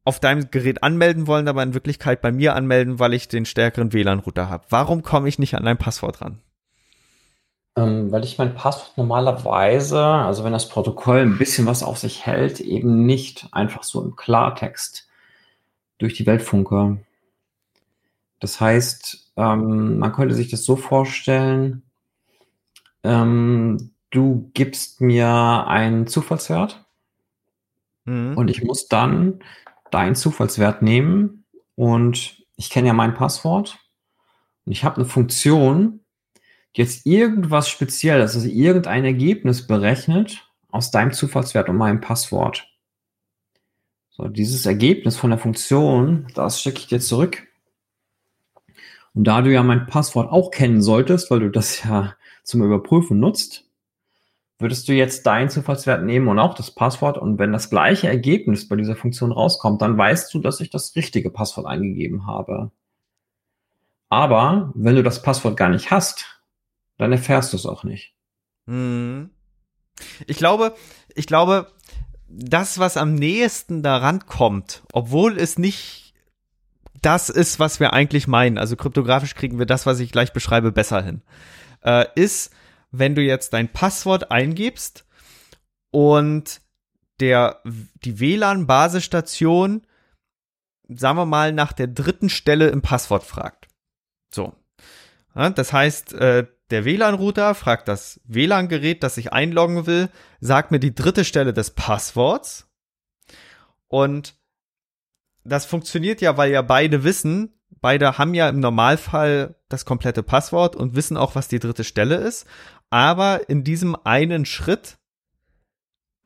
auf 0.03 0.19
deinem 0.19 0.51
Gerät 0.51 0.83
anmelden 0.83 1.25
wollen, 1.25 1.47
aber 1.47 1.63
in 1.63 1.73
Wirklichkeit 1.73 2.21
bei 2.21 2.31
mir 2.31 2.55
anmelden, 2.55 2.99
weil 2.99 3.13
ich 3.13 3.27
den 3.27 3.45
stärkeren 3.45 3.91
WLAN-Router 3.91 4.49
habe. 4.49 4.65
Warum 4.69 5.01
komme 5.01 5.27
ich 5.27 5.39
nicht 5.39 5.55
an 5.55 5.65
dein 5.65 5.77
Passwort 5.77 6.21
ran? 6.21 6.39
Ähm, 7.75 8.11
weil 8.11 8.23
ich 8.23 8.37
mein 8.37 8.53
Passwort 8.53 8.97
normalerweise, 8.97 10.03
also 10.03 10.43
wenn 10.43 10.53
das 10.53 10.69
Protokoll 10.69 11.21
ein 11.21 11.37
bisschen 11.37 11.65
was 11.65 11.81
auf 11.81 11.97
sich 11.97 12.25
hält, 12.25 12.59
eben 12.59 13.05
nicht 13.05 13.47
einfach 13.51 13.83
so 13.83 14.03
im 14.03 14.15
Klartext 14.15 15.07
durch 15.97 16.13
die 16.13 16.25
Welt 16.27 16.43
funke. 16.43 16.97
Das 18.39 18.59
heißt, 18.59 19.31
ähm, 19.37 19.97
man 19.99 20.13
könnte 20.13 20.35
sich 20.35 20.49
das 20.49 20.65
so 20.65 20.75
vorstellen, 20.75 21.83
ähm, 23.03 23.91
du 24.09 24.51
gibst 24.53 25.01
mir 25.01 25.65
einen 25.67 26.07
Zufallswert 26.07 26.85
mhm. 28.05 28.37
und 28.37 28.49
ich 28.49 28.63
muss 28.63 28.87
dann 28.87 29.39
deinen 29.89 30.15
Zufallswert 30.15 30.81
nehmen 30.81 31.45
und 31.75 32.43
ich 32.55 32.69
kenne 32.69 32.87
ja 32.87 32.93
mein 32.93 33.13
Passwort 33.13 33.79
und 34.65 34.71
ich 34.71 34.83
habe 34.83 34.97
eine 34.97 35.05
Funktion, 35.05 36.01
die 36.75 36.81
jetzt 36.81 37.05
irgendwas 37.05 37.69
Spezielles, 37.69 38.35
also 38.35 38.47
irgendein 38.47 39.03
Ergebnis 39.03 39.67
berechnet 39.67 40.47
aus 40.69 40.91
deinem 40.91 41.11
Zufallswert 41.11 41.69
und 41.69 41.77
meinem 41.77 42.01
Passwort. 42.01 42.67
So, 44.09 44.27
dieses 44.27 44.65
Ergebnis 44.65 45.17
von 45.17 45.31
der 45.31 45.39
Funktion, 45.39 46.27
das 46.35 46.61
schicke 46.61 46.79
ich 46.79 46.87
dir 46.87 46.99
zurück. 46.99 47.47
Und 49.13 49.25
da 49.25 49.41
du 49.41 49.51
ja 49.51 49.63
mein 49.63 49.87
Passwort 49.87 50.31
auch 50.31 50.51
kennen 50.51 50.81
solltest, 50.81 51.31
weil 51.31 51.41
du 51.41 51.49
das 51.49 51.83
ja 51.83 52.15
zum 52.43 52.63
Überprüfen 52.63 53.19
nutzt, 53.19 53.65
würdest 54.61 54.87
du 54.87 54.93
jetzt 54.93 55.25
deinen 55.25 55.49
Zufallswert 55.49 56.03
nehmen 56.03 56.27
und 56.27 56.39
auch 56.39 56.53
das 56.53 56.71
Passwort. 56.71 57.17
Und 57.17 57.39
wenn 57.39 57.51
das 57.51 57.69
gleiche 57.69 58.07
Ergebnis 58.07 58.67
bei 58.67 58.75
dieser 58.75 58.95
Funktion 58.95 59.31
rauskommt, 59.31 59.81
dann 59.81 59.97
weißt 59.97 60.33
du, 60.33 60.39
dass 60.39 60.59
ich 60.59 60.69
das 60.69 60.95
richtige 60.95 61.31
Passwort 61.31 61.65
eingegeben 61.65 62.27
habe. 62.27 62.71
Aber 64.09 64.71
wenn 64.75 64.95
du 64.95 65.03
das 65.03 65.21
Passwort 65.21 65.57
gar 65.57 65.69
nicht 65.69 65.89
hast, 65.89 66.41
dann 66.97 67.11
erfährst 67.11 67.53
du 67.53 67.57
es 67.57 67.65
auch 67.65 67.83
nicht. 67.83 68.13
Hm. 68.67 69.31
Ich 70.27 70.37
glaube, 70.37 70.75
ich 71.15 71.27
glaube, 71.27 71.67
das, 72.27 72.77
was 72.77 72.97
am 72.97 73.15
nächsten 73.15 73.83
daran 73.83 74.25
kommt, 74.25 74.83
obwohl 74.93 75.37
es 75.37 75.57
nicht 75.57 76.13
das 77.01 77.29
ist, 77.29 77.59
was 77.59 77.79
wir 77.79 77.93
eigentlich 77.93 78.27
meinen, 78.27 78.59
also 78.59 78.75
kryptografisch 78.75 79.33
kriegen 79.33 79.57
wir 79.57 79.65
das, 79.65 79.87
was 79.87 79.99
ich 79.99 80.11
gleich 80.11 80.33
beschreibe, 80.33 80.71
besser 80.71 81.01
hin 81.01 81.21
äh, 81.83 82.05
ist, 82.15 82.53
wenn 82.91 83.15
du 83.15 83.21
jetzt 83.21 83.53
dein 83.53 83.71
Passwort 83.71 84.31
eingibst 84.31 85.05
und 85.91 86.61
der, 87.19 87.61
die 88.03 88.19
WLAN-Basisstation, 88.19 89.85
sagen 90.89 91.17
wir 91.17 91.25
mal, 91.25 91.53
nach 91.53 91.73
der 91.73 91.87
dritten 91.87 92.29
Stelle 92.29 92.69
im 92.69 92.81
Passwort 92.81 93.23
fragt. 93.23 93.67
So. 94.33 94.55
Ja, 95.35 95.49
das 95.49 95.71
heißt, 95.71 96.13
äh, 96.13 96.47
der 96.71 96.85
WLAN-Router 96.85 97.53
fragt 97.53 97.87
das 97.87 98.19
WLAN-Gerät, 98.25 99.03
das 99.03 99.15
sich 99.15 99.31
einloggen 99.33 99.85
will, 99.85 100.09
sagt 100.39 100.71
mir 100.71 100.79
die 100.79 100.95
dritte 100.95 101.25
Stelle 101.25 101.53
des 101.53 101.71
Passworts. 101.71 102.67
Und 103.87 104.35
das 105.43 105.65
funktioniert 105.65 106.21
ja, 106.21 106.37
weil 106.37 106.51
ja 106.51 106.61
beide 106.61 107.03
wissen, 107.03 107.53
beide 107.79 108.17
haben 108.17 108.33
ja 108.33 108.49
im 108.49 108.59
Normalfall 108.59 109.55
das 109.69 109.85
komplette 109.85 110.23
Passwort 110.23 110.75
und 110.75 110.95
wissen 110.95 111.17
auch, 111.17 111.35
was 111.35 111.47
die 111.47 111.59
dritte 111.59 111.83
Stelle 111.83 112.15
ist. 112.15 112.45
Aber 112.89 113.49
in 113.49 113.63
diesem 113.63 113.95
einen 114.03 114.45
Schritt 114.45 114.97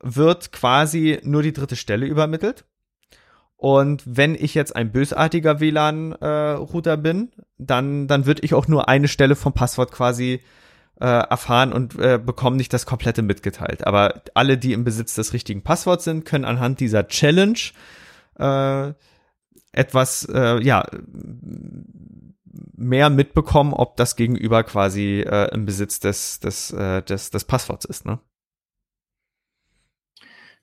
wird 0.02 0.52
quasi 0.52 1.20
nur 1.22 1.42
die 1.42 1.52
dritte 1.52 1.76
Stelle 1.76 2.06
übermittelt. 2.06 2.64
Und 3.56 4.02
wenn 4.04 4.34
ich 4.34 4.54
jetzt 4.54 4.76
ein 4.76 4.92
bösartiger 4.92 5.60
WLAN-Router 5.60 6.92
äh, 6.92 6.98
bin, 6.98 7.32
dann, 7.56 8.06
dann 8.06 8.26
würde 8.26 8.42
ich 8.42 8.52
auch 8.52 8.68
nur 8.68 8.88
eine 8.88 9.08
Stelle 9.08 9.34
vom 9.34 9.54
Passwort 9.54 9.92
quasi 9.92 10.42
äh, 11.00 11.06
erfahren 11.06 11.72
und 11.72 11.98
äh, 11.98 12.18
bekommen 12.18 12.56
nicht 12.56 12.72
das 12.72 12.84
komplette 12.84 13.22
mitgeteilt. 13.22 13.86
Aber 13.86 14.22
alle, 14.34 14.58
die 14.58 14.72
im 14.72 14.84
Besitz 14.84 15.14
des 15.14 15.32
richtigen 15.32 15.62
Passworts 15.62 16.04
sind, 16.04 16.24
können 16.24 16.44
anhand 16.44 16.80
dieser 16.80 17.08
Challenge 17.08 17.58
äh, 18.38 18.92
etwas, 19.76 20.28
äh, 20.32 20.62
ja, 20.62 20.84
mehr 22.76 23.10
mitbekommen, 23.10 23.72
ob 23.72 23.96
das 23.96 24.16
Gegenüber 24.16 24.62
quasi 24.64 25.20
äh, 25.20 25.52
im 25.54 25.66
Besitz 25.66 26.00
des, 26.00 26.40
des, 26.40 26.72
äh, 26.72 27.02
des, 27.02 27.30
des 27.30 27.44
Passworts 27.44 27.84
ist, 27.84 28.06
ne? 28.06 28.18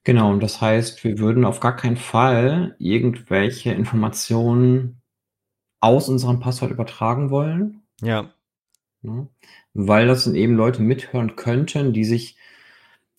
Genau, 0.06 0.32
und 0.32 0.44
das 0.44 0.60
heißt, 0.60 1.04
wir 1.06 1.18
würden 1.20 1.46
auf 1.46 1.62
gar 1.62 1.78
keinen 1.78 1.96
Fall 1.96 2.76
irgendwelche 2.78 3.72
Informationen 3.72 5.02
aus 5.80 6.10
unserem 6.10 6.42
Passwort 6.42 6.72
übertragen 6.72 7.30
wollen. 7.30 7.84
Ja. 8.02 8.34
Ne? 9.02 9.30
Weil 9.74 10.08
das 10.08 10.26
dann 10.26 10.36
eben 10.36 10.56
Leute 10.56 10.82
mithören 10.82 11.38
könnten, 11.38 11.94
die 11.94 12.04
sich, 12.04 12.38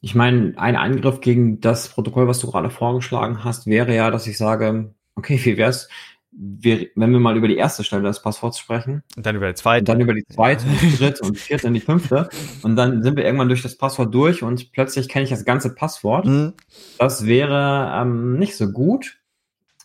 ich 0.02 0.14
meine, 0.14 0.52
ein 0.58 0.76
Angriff 0.76 1.22
gegen 1.22 1.60
das 1.60 1.88
Protokoll, 1.88 2.28
was 2.28 2.40
du 2.40 2.50
gerade 2.50 2.70
vorgeschlagen 2.70 3.44
hast, 3.44 3.66
wäre 3.66 3.94
ja, 3.94 4.10
dass 4.10 4.26
ich 4.26 4.36
sage, 4.36 4.94
okay, 5.16 5.40
wie 5.42 5.56
wär's, 5.56 5.88
wir, 6.36 6.88
wenn 6.96 7.12
wir 7.12 7.20
mal 7.20 7.36
über 7.36 7.48
die 7.48 7.56
erste 7.56 7.84
Stelle 7.84 8.02
des 8.02 8.20
Passworts 8.20 8.58
sprechen. 8.58 9.02
Und 9.16 9.24
dann 9.24 9.36
über 9.36 9.48
die 9.48 9.54
zweite. 9.54 9.80
Und 9.80 9.88
dann 9.88 10.00
über 10.00 10.14
die 10.14 10.24
zweite, 10.24 10.64
die 10.82 10.96
dritte 10.96 11.22
und 11.22 11.34
die 11.34 11.40
vierte 11.40 11.66
und 11.68 11.74
die 11.74 11.80
fünfte. 11.80 12.28
Und 12.62 12.76
dann 12.76 13.02
sind 13.02 13.16
wir 13.16 13.24
irgendwann 13.24 13.48
durch 13.48 13.62
das 13.62 13.76
Passwort 13.76 14.14
durch 14.14 14.42
und 14.42 14.72
plötzlich 14.72 15.08
kenne 15.08 15.24
ich 15.24 15.30
das 15.30 15.44
ganze 15.44 15.74
Passwort. 15.74 16.26
Mhm. 16.26 16.54
Das 16.98 17.26
wäre 17.26 17.92
ähm, 17.94 18.38
nicht 18.38 18.56
so 18.56 18.70
gut. 18.70 19.18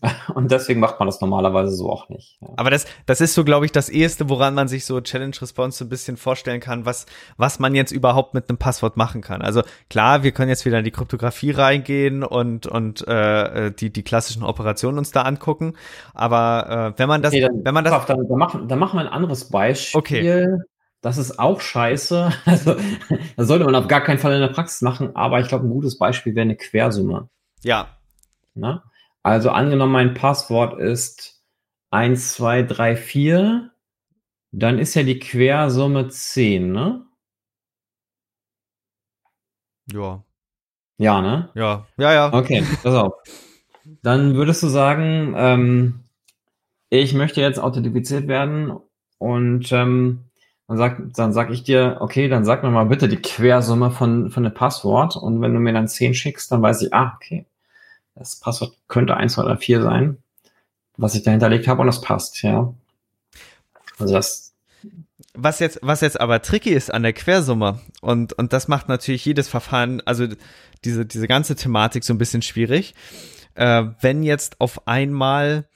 Und 0.33 0.51
deswegen 0.51 0.79
macht 0.79 0.99
man 0.99 1.07
das 1.07 1.19
normalerweise 1.19 1.71
so 1.71 1.89
auch 1.89 2.07
nicht. 2.09 2.37
Ja. 2.41 2.49
Aber 2.55 2.69
das, 2.69 2.85
das 3.05 3.21
ist 3.21 3.33
so, 3.33 3.43
glaube 3.43 3.65
ich, 3.65 3.71
das 3.71 3.89
erste, 3.89 4.29
woran 4.29 4.53
man 4.53 4.67
sich 4.67 4.85
so 4.85 4.99
Challenge 5.01 5.35
Response 5.41 5.77
so 5.77 5.85
ein 5.85 5.89
bisschen 5.89 6.17
vorstellen 6.17 6.61
kann, 6.61 6.85
was, 6.85 7.05
was 7.37 7.59
man 7.59 7.75
jetzt 7.75 7.91
überhaupt 7.91 8.33
mit 8.33 8.49
einem 8.49 8.57
Passwort 8.57 8.95
machen 8.97 9.21
kann. 9.21 9.41
Also 9.41 9.61
klar, 9.89 10.23
wir 10.23 10.31
können 10.31 10.49
jetzt 10.49 10.65
wieder 10.65 10.79
in 10.79 10.85
die 10.85 10.91
Kryptographie 10.91 11.51
reingehen 11.51 12.23
und, 12.23 12.65
und 12.65 13.07
äh, 13.07 13.67
äh 13.67 13.71
die, 13.71 13.91
die 13.91 14.03
klassischen 14.03 14.43
Operationen 14.43 14.97
uns 14.97 15.11
da 15.11 15.23
angucken. 15.23 15.73
Aber 16.13 16.93
äh, 16.95 16.99
wenn 16.99 17.07
man 17.07 17.21
das, 17.21 17.33
okay, 17.33 17.41
dann, 17.41 17.65
wenn 17.65 17.73
man 17.73 17.83
das. 17.83 17.93
Auf, 17.93 18.05
dann, 18.05 18.27
dann, 18.27 18.37
machen, 18.37 18.67
dann 18.67 18.79
machen 18.79 18.97
wir 18.97 19.01
ein 19.01 19.13
anderes 19.13 19.49
Beispiel. 19.49 19.99
Okay. 19.99 20.47
Das 21.01 21.17
ist 21.17 21.39
auch 21.39 21.61
scheiße. 21.61 22.31
Also, 22.45 22.75
das 23.37 23.47
sollte 23.47 23.65
man 23.65 23.75
auf 23.75 23.87
gar 23.87 24.01
keinen 24.01 24.17
Fall 24.17 24.33
in 24.33 24.41
der 24.41 24.49
Praxis 24.49 24.81
machen, 24.81 25.15
aber 25.15 25.39
ich 25.39 25.47
glaube, 25.47 25.65
ein 25.65 25.69
gutes 25.69 25.97
Beispiel 25.97 26.35
wäre 26.35 26.43
eine 26.43 26.57
Quersumme. 26.57 27.29
Ja. 27.63 27.87
Na? 28.55 28.83
Also 29.23 29.49
angenommen, 29.49 29.91
mein 29.91 30.13
Passwort 30.13 30.79
ist 30.79 31.43
1, 31.91 32.33
2, 32.33 32.63
3, 32.63 32.95
4, 32.95 33.71
dann 34.51 34.79
ist 34.79 34.95
ja 34.95 35.03
die 35.03 35.19
Quersumme 35.19 36.07
10, 36.09 36.71
ne? 36.71 37.05
Ja. 39.91 40.23
Ja, 40.97 41.21
ne? 41.21 41.49
Ja, 41.55 41.87
ja, 41.97 42.13
ja. 42.13 42.33
Okay, 42.33 42.63
pass 42.83 42.95
auf. 42.95 43.13
Dann 44.03 44.35
würdest 44.35 44.61
du 44.63 44.67
sagen, 44.67 45.33
ähm, 45.37 46.03
ich 46.89 47.13
möchte 47.13 47.41
jetzt 47.41 47.59
authentifiziert 47.59 48.27
werden 48.27 48.73
und 49.17 49.71
ähm, 49.71 50.25
dann, 50.67 50.77
sag, 50.77 51.13
dann 51.13 51.33
sag 51.33 51.51
ich 51.51 51.63
dir, 51.63 51.97
okay, 52.01 52.27
dann 52.27 52.45
sag 52.45 52.63
mir 52.63 52.71
mal 52.71 52.85
bitte 52.85 53.07
die 53.07 53.21
Quersumme 53.21 53.91
von, 53.91 54.29
von 54.31 54.43
dem 54.43 54.53
Passwort 54.53 55.15
und 55.15 55.41
wenn 55.41 55.53
du 55.53 55.59
mir 55.59 55.73
dann 55.73 55.87
10 55.87 56.13
schickst, 56.13 56.51
dann 56.51 56.61
weiß 56.61 56.81
ich, 56.83 56.93
ah, 56.93 57.13
okay, 57.15 57.45
das 58.15 58.39
Passwort 58.39 58.75
könnte 58.87 59.15
1, 59.17 59.33
2, 59.33 59.43
3, 59.43 59.57
4 59.57 59.81
sein, 59.81 60.17
was 60.97 61.15
ich 61.15 61.23
da 61.23 61.31
hinterlegt 61.31 61.67
habe 61.67 61.81
und 61.81 61.87
das 61.87 62.01
passt, 62.01 62.41
ja. 62.43 62.73
Also 63.97 64.13
das. 64.13 64.53
Was 65.33 65.59
jetzt, 65.59 65.79
was 65.81 66.01
jetzt 66.01 66.19
aber 66.19 66.41
tricky 66.41 66.71
ist 66.71 66.91
an 66.93 67.03
der 67.03 67.13
Quersumme 67.13 67.79
und, 68.01 68.33
und 68.33 68.51
das 68.51 68.67
macht 68.67 68.89
natürlich 68.89 69.23
jedes 69.25 69.47
Verfahren, 69.47 70.01
also 70.05 70.27
diese, 70.83 71.05
diese 71.05 71.27
ganze 71.27 71.55
Thematik 71.55 72.03
so 72.03 72.13
ein 72.13 72.17
bisschen 72.17 72.41
schwierig, 72.41 72.95
äh, 73.55 73.83
wenn 74.01 74.23
jetzt 74.23 74.59
auf 74.59 74.87
einmal 74.87 75.69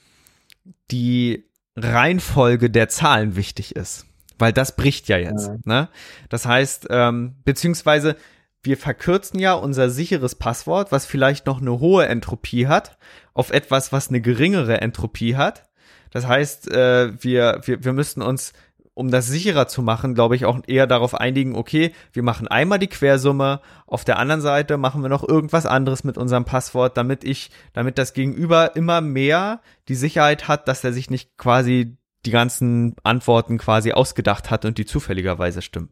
die 0.92 1.50
Reihenfolge 1.76 2.70
der 2.70 2.90
Zahlen 2.90 3.36
wichtig 3.36 3.76
ist. 3.76 4.06
Weil 4.40 4.54
das 4.54 4.76
bricht 4.76 5.08
ja 5.08 5.18
jetzt. 5.18 5.48
Ja. 5.48 5.58
Ne? 5.66 5.90
Das 6.30 6.46
heißt, 6.46 6.88
ähm, 6.90 7.36
beziehungsweise 7.46 8.16
wir 8.64 8.78
verkürzen 8.78 9.40
ja 9.40 9.54
unser 9.54 9.90
sicheres 9.90 10.36
Passwort, 10.36 10.92
was 10.92 11.06
vielleicht 11.06 11.46
noch 11.46 11.62
eine 11.62 11.80
hohe 11.80 12.08
Entropie 12.08 12.68
hat, 12.68 12.98
auf 13.34 13.52
etwas, 13.52 13.92
was 13.92 14.10
eine 14.10 14.22
geringere 14.22 14.82
Entropie 14.82 15.36
hat. 15.36 15.66
Das 16.12 16.28
heißt, 16.28 16.72
äh, 16.72 17.12
wir, 17.22 17.62
wir, 17.66 17.84
wir 17.84 17.94
müssten 17.94 18.22
uns, 18.22 18.54
um 18.94 19.12
das 19.12 19.28
sicherer 19.28 19.68
zu 19.68 19.82
machen, 19.82 20.14
glaube 20.14 20.36
ich, 20.36 20.46
auch 20.46 20.60
eher 20.66 20.88
darauf 20.88 21.16
einigen, 21.16 21.56
okay, 21.56 21.92
wir 22.14 22.24
machen 22.24 22.48
einmal 22.48 22.80
die 22.80 22.88
Quersumme, 22.88 23.60
auf 23.86 24.06
der 24.06 24.18
anderen 24.18 24.42
Seite 24.42 24.78
machen 24.78 25.02
wir 25.02 25.10
noch 25.10 25.28
irgendwas 25.28 25.66
anderes 25.66 26.04
mit 26.04 26.18
unserem 26.18 26.46
Passwort, 26.46 26.96
damit 26.96 27.24
ich, 27.24 27.50
damit 27.74 27.98
das 27.98 28.14
Gegenüber 28.14 28.76
immer 28.76 29.02
mehr 29.02 29.62
die 29.90 29.96
Sicherheit 29.96 30.48
hat, 30.48 30.68
dass 30.68 30.84
er 30.84 30.94
sich 30.94 31.10
nicht 31.10 31.38
quasi 31.38 31.98
die 32.26 32.32
ganzen 32.32 32.96
Antworten 33.04 33.58
quasi 33.58 33.92
ausgedacht 33.92 34.50
hat 34.50 34.64
und 34.64 34.78
die 34.78 34.86
zufälligerweise 34.86 35.62
stimmen. 35.62 35.90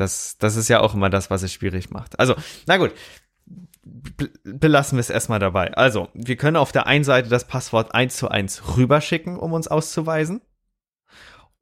Das, 0.00 0.38
das 0.38 0.56
ist 0.56 0.68
ja 0.68 0.80
auch 0.80 0.94
immer 0.94 1.10
das, 1.10 1.30
was 1.30 1.42
es 1.42 1.52
schwierig 1.52 1.90
macht. 1.90 2.18
Also, 2.18 2.34
na 2.66 2.76
gut, 2.76 2.92
belassen 4.44 4.96
wir 4.96 5.00
es 5.00 5.10
erstmal 5.10 5.38
dabei. 5.38 5.74
Also, 5.74 6.08
wir 6.14 6.36
können 6.36 6.56
auf 6.56 6.72
der 6.72 6.86
einen 6.86 7.04
Seite 7.04 7.28
das 7.28 7.46
Passwort 7.46 7.94
eins 7.94 8.16
zu 8.16 8.28
eins 8.28 8.76
rüberschicken, 8.76 9.38
um 9.38 9.52
uns 9.52 9.68
auszuweisen. 9.68 10.42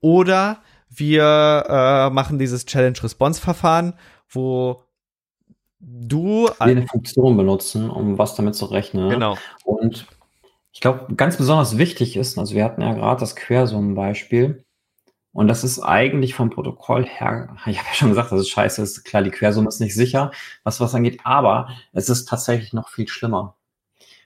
Oder 0.01 0.63
wir 0.89 1.65
äh, 1.69 2.11
machen 2.11 2.39
dieses 2.39 2.67
Challenge-Response-Verfahren, 2.67 3.95
wo 4.29 4.83
du 5.81 6.49
eine 6.59 6.87
Funktion 6.87 7.37
benutzen, 7.37 7.91
um 7.91 8.19
was 8.19 8.35
damit 8.35 8.55
zu 8.55 8.67
rechnen. 8.67 9.11
Genau. 9.11 9.37
Und 9.65 10.07
ich 10.73 10.81
glaube, 10.81 11.15
ganz 11.15 11.37
besonders 11.37 11.79
wichtig 11.79 12.17
ist, 12.17 12.39
also 12.39 12.55
wir 12.55 12.65
hatten 12.65 12.83
ja 12.83 12.93
gerade 12.93 13.21
das 13.21 13.37
Quersummenbeispiel, 13.37 14.66
und 15.37 15.49
das 15.49 15.65
ist 15.65 15.81
eigentlich 15.81 16.35
vom 16.35 16.49
Protokoll 16.49 17.05
her, 17.05 17.55
ich 17.67 17.79
habe 17.79 17.89
ja 17.89 17.95
schon 17.95 18.09
gesagt, 18.09 18.33
das 18.33 18.41
ist 18.41 18.49
scheiße, 18.49 18.81
ist 18.83 19.05
klar, 19.05 19.23
die 19.23 19.31
Quersumme 19.31 19.69
ist 19.69 19.81
nicht 19.81 19.95
sicher, 19.95 20.31
was 20.65 20.81
was 20.81 20.95
angeht, 20.95 21.21
aber 21.25 21.69
es 21.93 22.09
ist 22.09 22.27
tatsächlich 22.27 22.73
noch 22.73 22.89
viel 22.89 23.07
schlimmer. 23.07 23.55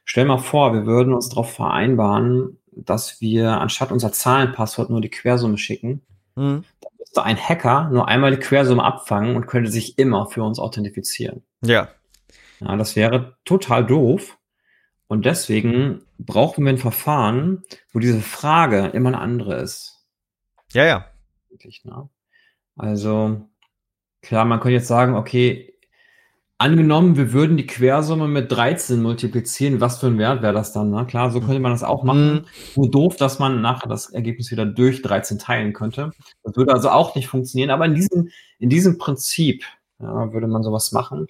Stell 0.04 0.24
mal 0.24 0.38
vor, 0.38 0.72
wir 0.72 0.86
würden 0.86 1.12
uns 1.12 1.28
darauf 1.28 1.52
vereinbaren, 1.52 2.58
dass 2.70 3.20
wir 3.20 3.60
anstatt 3.60 3.90
unser 3.90 4.12
Zahlenpasswort 4.12 4.88
nur 4.88 5.00
die 5.00 5.10
Quersumme 5.10 5.58
schicken. 5.58 6.02
Mhm. 6.36 6.62
Dann 6.80 6.92
müsste 6.96 7.24
ein 7.24 7.36
Hacker 7.36 7.90
nur 7.90 8.06
einmal 8.06 8.30
die 8.30 8.40
Quersumme 8.40 8.84
abfangen 8.84 9.34
und 9.34 9.48
könnte 9.48 9.70
sich 9.70 9.98
immer 9.98 10.26
für 10.26 10.44
uns 10.44 10.60
authentifizieren. 10.60 11.42
Ja. 11.60 11.88
Ja, 12.60 12.76
das 12.76 12.94
wäre 12.94 13.36
total 13.44 13.84
doof. 13.84 14.38
Und 15.08 15.26
deswegen 15.26 16.02
brauchen 16.20 16.64
wir 16.64 16.72
ein 16.72 16.78
Verfahren, 16.78 17.64
wo 17.92 17.98
diese 17.98 18.20
Frage 18.20 18.86
immer 18.92 19.08
eine 19.08 19.18
andere 19.18 19.56
ist. 19.56 19.99
Ja, 20.72 20.84
ja. 20.84 21.06
Ne? 21.84 22.08
Also, 22.76 23.40
klar, 24.22 24.44
man 24.44 24.60
könnte 24.60 24.74
jetzt 24.74 24.88
sagen, 24.88 25.14
okay, 25.14 25.74
angenommen, 26.60 27.16
wir 27.16 27.32
würden 27.32 27.56
die 27.56 27.66
Quersumme 27.66 28.28
mit 28.28 28.52
13 28.52 29.02
multiplizieren, 29.02 29.80
was 29.80 29.98
für 29.98 30.08
ein 30.08 30.18
Wert 30.18 30.42
wäre 30.42 30.52
das 30.52 30.72
dann? 30.72 30.90
Ne? 30.90 31.06
Klar, 31.06 31.30
so 31.30 31.40
könnte 31.40 31.58
man 31.58 31.72
das 31.72 31.82
auch 31.82 32.04
machen. 32.04 32.32
Mhm. 32.32 32.44
Nur 32.76 32.90
doof, 32.90 33.16
dass 33.16 33.38
man 33.38 33.62
nachher 33.62 33.88
das 33.88 34.10
Ergebnis 34.10 34.50
wieder 34.50 34.66
durch 34.66 35.00
13 35.02 35.38
teilen 35.38 35.72
könnte. 35.72 36.12
Das 36.42 36.56
würde 36.56 36.72
also 36.72 36.90
auch 36.90 37.14
nicht 37.14 37.28
funktionieren, 37.28 37.70
aber 37.70 37.86
in 37.86 37.94
diesem, 37.94 38.28
in 38.58 38.68
diesem 38.68 38.98
Prinzip 38.98 39.64
ja, 40.00 40.32
würde 40.32 40.48
man 40.48 40.62
sowas 40.62 40.92
machen. 40.92 41.28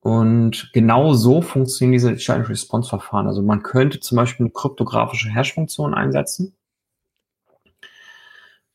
Und 0.00 0.70
genau 0.72 1.14
so 1.14 1.40
funktionieren 1.40 1.92
diese 1.92 2.16
Challenge-Response-Verfahren. 2.16 3.26
Also 3.26 3.42
man 3.42 3.62
könnte 3.62 3.98
zum 4.00 4.16
Beispiel 4.16 4.44
eine 4.44 4.52
kryptografische 4.52 5.30
Hash-Funktion 5.30 5.94
einsetzen. 5.94 6.54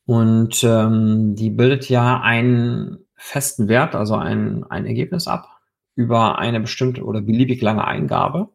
Und 0.06 0.62
ähm, 0.64 1.34
die 1.34 1.50
bildet 1.50 1.88
ja 1.88 2.20
einen 2.20 2.98
festen 3.16 3.68
Wert, 3.68 3.94
also 3.94 4.16
ein, 4.16 4.64
ein 4.64 4.86
Ergebnis 4.86 5.26
ab 5.26 5.48
über 5.96 6.38
eine 6.38 6.60
bestimmte 6.60 7.04
oder 7.04 7.20
beliebig 7.20 7.62
lange 7.62 7.86
Eingabe. 7.86 8.48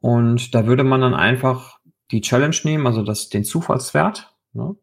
Und 0.00 0.54
da 0.54 0.66
würde 0.66 0.84
man 0.84 1.00
dann 1.00 1.14
einfach 1.14 1.78
die 2.10 2.20
Challenge 2.20 2.56
nehmen, 2.64 2.86
also 2.86 3.02
das, 3.02 3.30
den 3.30 3.44
Zufallswert, 3.44 4.34
ne, 4.52 4.76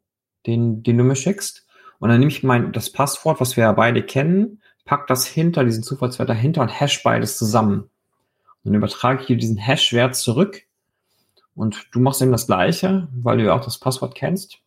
den, 0.47 0.81
den 0.83 0.97
du 0.97 1.03
mir 1.03 1.15
schickst. 1.15 1.67
Und 1.99 2.09
dann 2.09 2.19
nehme 2.19 2.31
ich 2.31 2.43
mein, 2.43 2.71
das 2.71 2.91
Passwort, 2.91 3.39
was 3.39 3.55
wir 3.55 3.65
ja 3.65 3.71
beide 3.73 4.01
kennen, 4.03 4.61
pack 4.85 5.07
das 5.07 5.25
hinter 5.25 5.63
diesen 5.63 5.83
Zufallswert 5.83 6.29
dahinter 6.29 6.61
und 6.61 6.69
hash 6.69 7.03
beides 7.03 7.37
zusammen. 7.37 7.81
Und 8.63 8.71
dann 8.71 8.75
übertrage 8.75 9.21
ich 9.21 9.27
hier 9.27 9.37
diesen 9.37 9.57
Hash-Wert 9.57 10.15
zurück. 10.15 10.63
Und 11.55 11.87
du 11.91 11.99
machst 11.99 12.21
eben 12.21 12.31
das 12.31 12.47
Gleiche, 12.47 13.07
weil 13.13 13.37
du 13.37 13.45
ja 13.45 13.53
auch 13.53 13.63
das 13.63 13.79
Passwort 13.79 14.15
kennst 14.15 14.59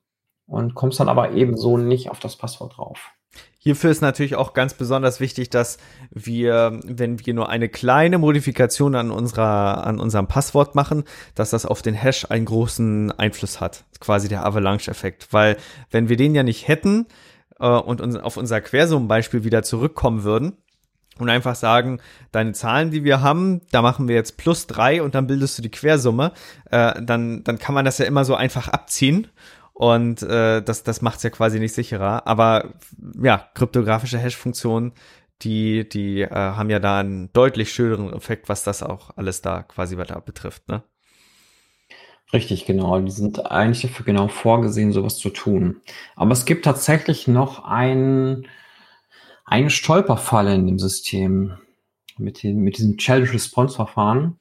und 0.46 0.74
kommst 0.74 1.00
dann 1.00 1.08
aber 1.08 1.32
ebenso 1.32 1.76
nicht 1.78 2.10
auf 2.10 2.20
das 2.20 2.36
Passwort 2.36 2.76
drauf. 2.76 3.12
Hierfür 3.58 3.90
ist 3.92 4.00
natürlich 4.00 4.34
auch 4.34 4.54
ganz 4.54 4.74
besonders 4.74 5.20
wichtig, 5.20 5.48
dass 5.48 5.78
wir, 6.10 6.80
wenn 6.84 7.24
wir 7.24 7.32
nur 7.32 7.48
eine 7.48 7.68
kleine 7.68 8.18
Modifikation 8.18 8.96
an 8.96 9.12
unserer, 9.12 9.86
an 9.86 10.00
unserem 10.00 10.26
Passwort 10.26 10.74
machen, 10.74 11.04
dass 11.36 11.50
das 11.50 11.64
auf 11.64 11.80
den 11.80 11.94
Hash 11.94 12.28
einen 12.28 12.44
großen 12.44 13.12
Einfluss 13.12 13.60
hat. 13.60 13.84
Quasi 14.00 14.28
der 14.28 14.44
Avalanche-Effekt. 14.44 15.28
Weil, 15.30 15.56
wenn 15.92 16.08
wir 16.08 16.16
den 16.16 16.34
ja 16.34 16.42
nicht 16.42 16.66
hätten, 16.66 17.06
äh, 17.60 17.68
und 17.68 18.00
uns 18.00 18.16
auf 18.16 18.36
unser 18.36 18.60
Quersummenbeispiel 18.60 19.44
wieder 19.44 19.62
zurückkommen 19.62 20.24
würden, 20.24 20.56
und 21.18 21.28
einfach 21.28 21.54
sagen, 21.54 22.00
deine 22.32 22.52
Zahlen, 22.52 22.90
die 22.90 23.04
wir 23.04 23.20
haben, 23.20 23.60
da 23.70 23.82
machen 23.82 24.08
wir 24.08 24.14
jetzt 24.14 24.38
plus 24.38 24.66
drei 24.66 25.02
und 25.02 25.14
dann 25.14 25.26
bildest 25.26 25.58
du 25.58 25.62
die 25.62 25.70
Quersumme, 25.70 26.32
äh, 26.70 27.00
dann, 27.02 27.44
dann 27.44 27.58
kann 27.58 27.74
man 27.74 27.84
das 27.84 27.98
ja 27.98 28.06
immer 28.06 28.24
so 28.24 28.34
einfach 28.34 28.68
abziehen 28.68 29.28
und 29.82 30.22
äh, 30.22 30.62
das, 30.62 30.84
das 30.84 31.02
macht 31.02 31.16
es 31.16 31.24
ja 31.24 31.30
quasi 31.30 31.58
nicht 31.58 31.74
sicherer. 31.74 32.24
Aber 32.28 32.74
ja, 33.20 33.48
kryptografische 33.54 34.16
Hash-Funktionen, 34.16 34.92
die, 35.40 35.88
die 35.88 36.20
äh, 36.20 36.30
haben 36.30 36.70
ja 36.70 36.78
da 36.78 37.00
einen 37.00 37.32
deutlich 37.32 37.72
schöneren 37.72 38.12
Effekt, 38.12 38.48
was 38.48 38.62
das 38.62 38.84
auch 38.84 39.10
alles 39.16 39.42
da 39.42 39.64
quasi 39.64 39.96
da 39.96 40.20
betrifft, 40.20 40.68
ne? 40.68 40.84
Richtig, 42.32 42.64
genau. 42.64 43.00
Die 43.00 43.10
sind 43.10 43.50
eigentlich 43.50 43.82
dafür 43.82 44.06
genau 44.06 44.28
vorgesehen, 44.28 44.92
sowas 44.92 45.16
zu 45.16 45.30
tun. 45.30 45.80
Aber 46.14 46.30
es 46.30 46.44
gibt 46.44 46.64
tatsächlich 46.64 47.26
noch 47.26 47.64
ein, 47.64 48.46
eine 49.44 49.70
Stolperfalle 49.70 50.54
in 50.54 50.68
dem 50.68 50.78
System 50.78 51.58
mit, 52.18 52.44
den, 52.44 52.58
mit 52.58 52.78
diesem 52.78 52.98
Challenge-Response-Verfahren. 52.98 54.38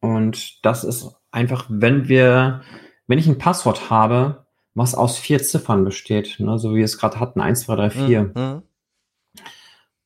Und 0.00 0.64
das 0.64 0.84
ist 0.84 1.10
einfach, 1.32 1.66
wenn 1.68 2.08
wir, 2.08 2.62
wenn 3.06 3.18
ich 3.18 3.26
ein 3.26 3.36
Passwort 3.36 3.90
habe, 3.90 4.39
was 4.74 4.94
aus 4.94 5.18
vier 5.18 5.42
Ziffern 5.42 5.84
besteht, 5.84 6.38
ne? 6.38 6.58
so 6.58 6.72
wie 6.72 6.78
wir 6.78 6.84
es 6.84 6.98
gerade 6.98 7.18
hatten, 7.18 7.40
1, 7.40 7.62
2, 7.62 7.76
3, 7.76 7.90
4. 7.90 8.22
Mhm. 8.22 8.62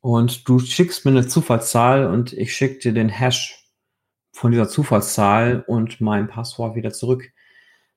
Und 0.00 0.48
du 0.48 0.58
schickst 0.58 1.04
mir 1.04 1.12
eine 1.12 1.26
Zufallszahl 1.26 2.06
und 2.06 2.32
ich 2.32 2.54
schicke 2.54 2.78
dir 2.78 2.92
den 2.92 3.08
Hash 3.08 3.70
von 4.32 4.50
dieser 4.50 4.68
Zufallszahl 4.68 5.64
und 5.66 6.00
mein 6.00 6.28
Passwort 6.28 6.74
wieder 6.76 6.92
zurück. 6.92 7.30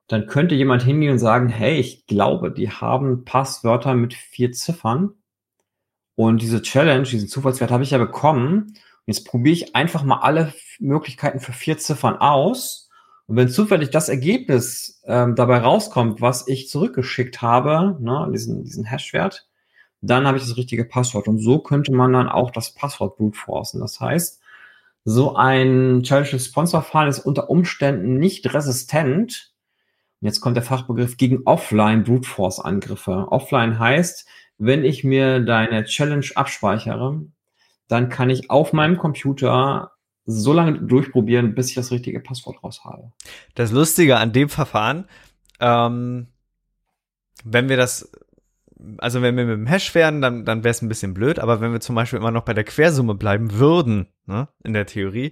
Dann 0.07 0.27
könnte 0.27 0.55
jemand 0.55 0.83
hingehen 0.83 1.11
und 1.11 1.19
sagen, 1.19 1.49
hey, 1.49 1.79
ich 1.79 2.05
glaube, 2.05 2.51
die 2.51 2.69
haben 2.69 3.25
Passwörter 3.25 3.93
mit 3.93 4.13
vier 4.13 4.53
Ziffern. 4.53 5.15
Und 6.15 6.41
diese 6.41 6.61
Challenge, 6.61 7.03
diesen 7.03 7.27
Zufallswert 7.27 7.71
habe 7.71 7.83
ich 7.83 7.91
ja 7.91 7.97
bekommen. 7.97 8.73
Jetzt 9.05 9.25
probiere 9.25 9.53
ich 9.53 9.75
einfach 9.75 10.03
mal 10.03 10.19
alle 10.19 10.53
Möglichkeiten 10.79 11.39
für 11.39 11.53
vier 11.53 11.77
Ziffern 11.77 12.17
aus 12.17 12.86
und 13.27 13.35
wenn 13.35 13.49
zufällig 13.49 13.89
das 13.89 14.07
Ergebnis 14.07 15.01
ähm, 15.05 15.35
dabei 15.35 15.57
rauskommt, 15.57 16.21
was 16.21 16.47
ich 16.47 16.69
zurückgeschickt 16.69 17.41
habe, 17.41 17.97
ne, 17.99 18.29
diesen, 18.33 18.63
diesen 18.63 18.85
Hash-Wert, 18.85 19.47
dann 20.01 20.25
habe 20.25 20.37
ich 20.37 20.43
das 20.43 20.55
richtige 20.55 20.85
Passwort. 20.85 21.27
Und 21.27 21.39
so 21.39 21.59
könnte 21.59 21.91
man 21.91 22.13
dann 22.13 22.29
auch 22.29 22.51
das 22.51 22.73
Passwort 22.73 23.17
brute. 23.17 23.79
Das 23.79 23.99
heißt, 23.99 24.41
so 25.03 25.35
ein 25.35 26.03
Challenge 26.03 26.33
Response 26.33 26.71
Verfahren 26.71 27.09
ist 27.09 27.19
unter 27.19 27.49
Umständen 27.49 28.17
nicht 28.17 28.53
resistent. 28.53 29.53
Und 30.21 30.27
jetzt 30.27 30.39
kommt 30.39 30.55
der 30.55 30.63
Fachbegriff 30.63 31.17
gegen 31.17 31.41
Offline 31.45 32.03
Brute 32.03 32.65
Angriffe. 32.65 33.27
Offline 33.29 33.77
heißt, 33.77 34.25
wenn 34.57 34.85
ich 34.85 35.03
mir 35.03 35.41
deine 35.41 35.83
Challenge 35.83 36.25
abspeichere, 36.35 37.21
dann 37.87 38.09
kann 38.09 38.29
ich 38.29 38.49
auf 38.49 38.73
meinem 38.73 38.97
Computer 38.97 39.91
so 40.27 40.53
lange 40.53 40.79
durchprobieren, 40.79 41.55
bis 41.55 41.69
ich 41.69 41.75
das 41.75 41.89
richtige 41.91 42.19
Passwort 42.19 42.63
raus 42.63 42.81
habe. 42.83 43.11
Das 43.55 43.71
Lustige 43.71 44.17
an 44.17 44.33
dem 44.33 44.49
Verfahren, 44.49 45.05
ähm, 45.61 46.27
wenn 47.45 47.69
wir 47.69 47.77
das, 47.77 48.11
also 48.97 49.21
wenn 49.21 49.37
wir 49.37 49.45
mit 49.45 49.57
dem 49.57 49.67
Hash 49.67 49.95
wären, 49.95 50.21
dann, 50.21 50.43
dann 50.43 50.63
wäre 50.63 50.71
es 50.71 50.81
ein 50.81 50.89
bisschen 50.89 51.13
blöd, 51.13 51.39
aber 51.39 51.61
wenn 51.61 51.71
wir 51.71 51.79
zum 51.79 51.95
Beispiel 51.95 52.19
immer 52.19 52.31
noch 52.31 52.43
bei 52.43 52.53
der 52.53 52.65
Quersumme 52.65 53.15
bleiben 53.15 53.53
würden, 53.53 54.07
ne, 54.25 54.49
in 54.63 54.73
der 54.73 54.85
Theorie, 54.85 55.31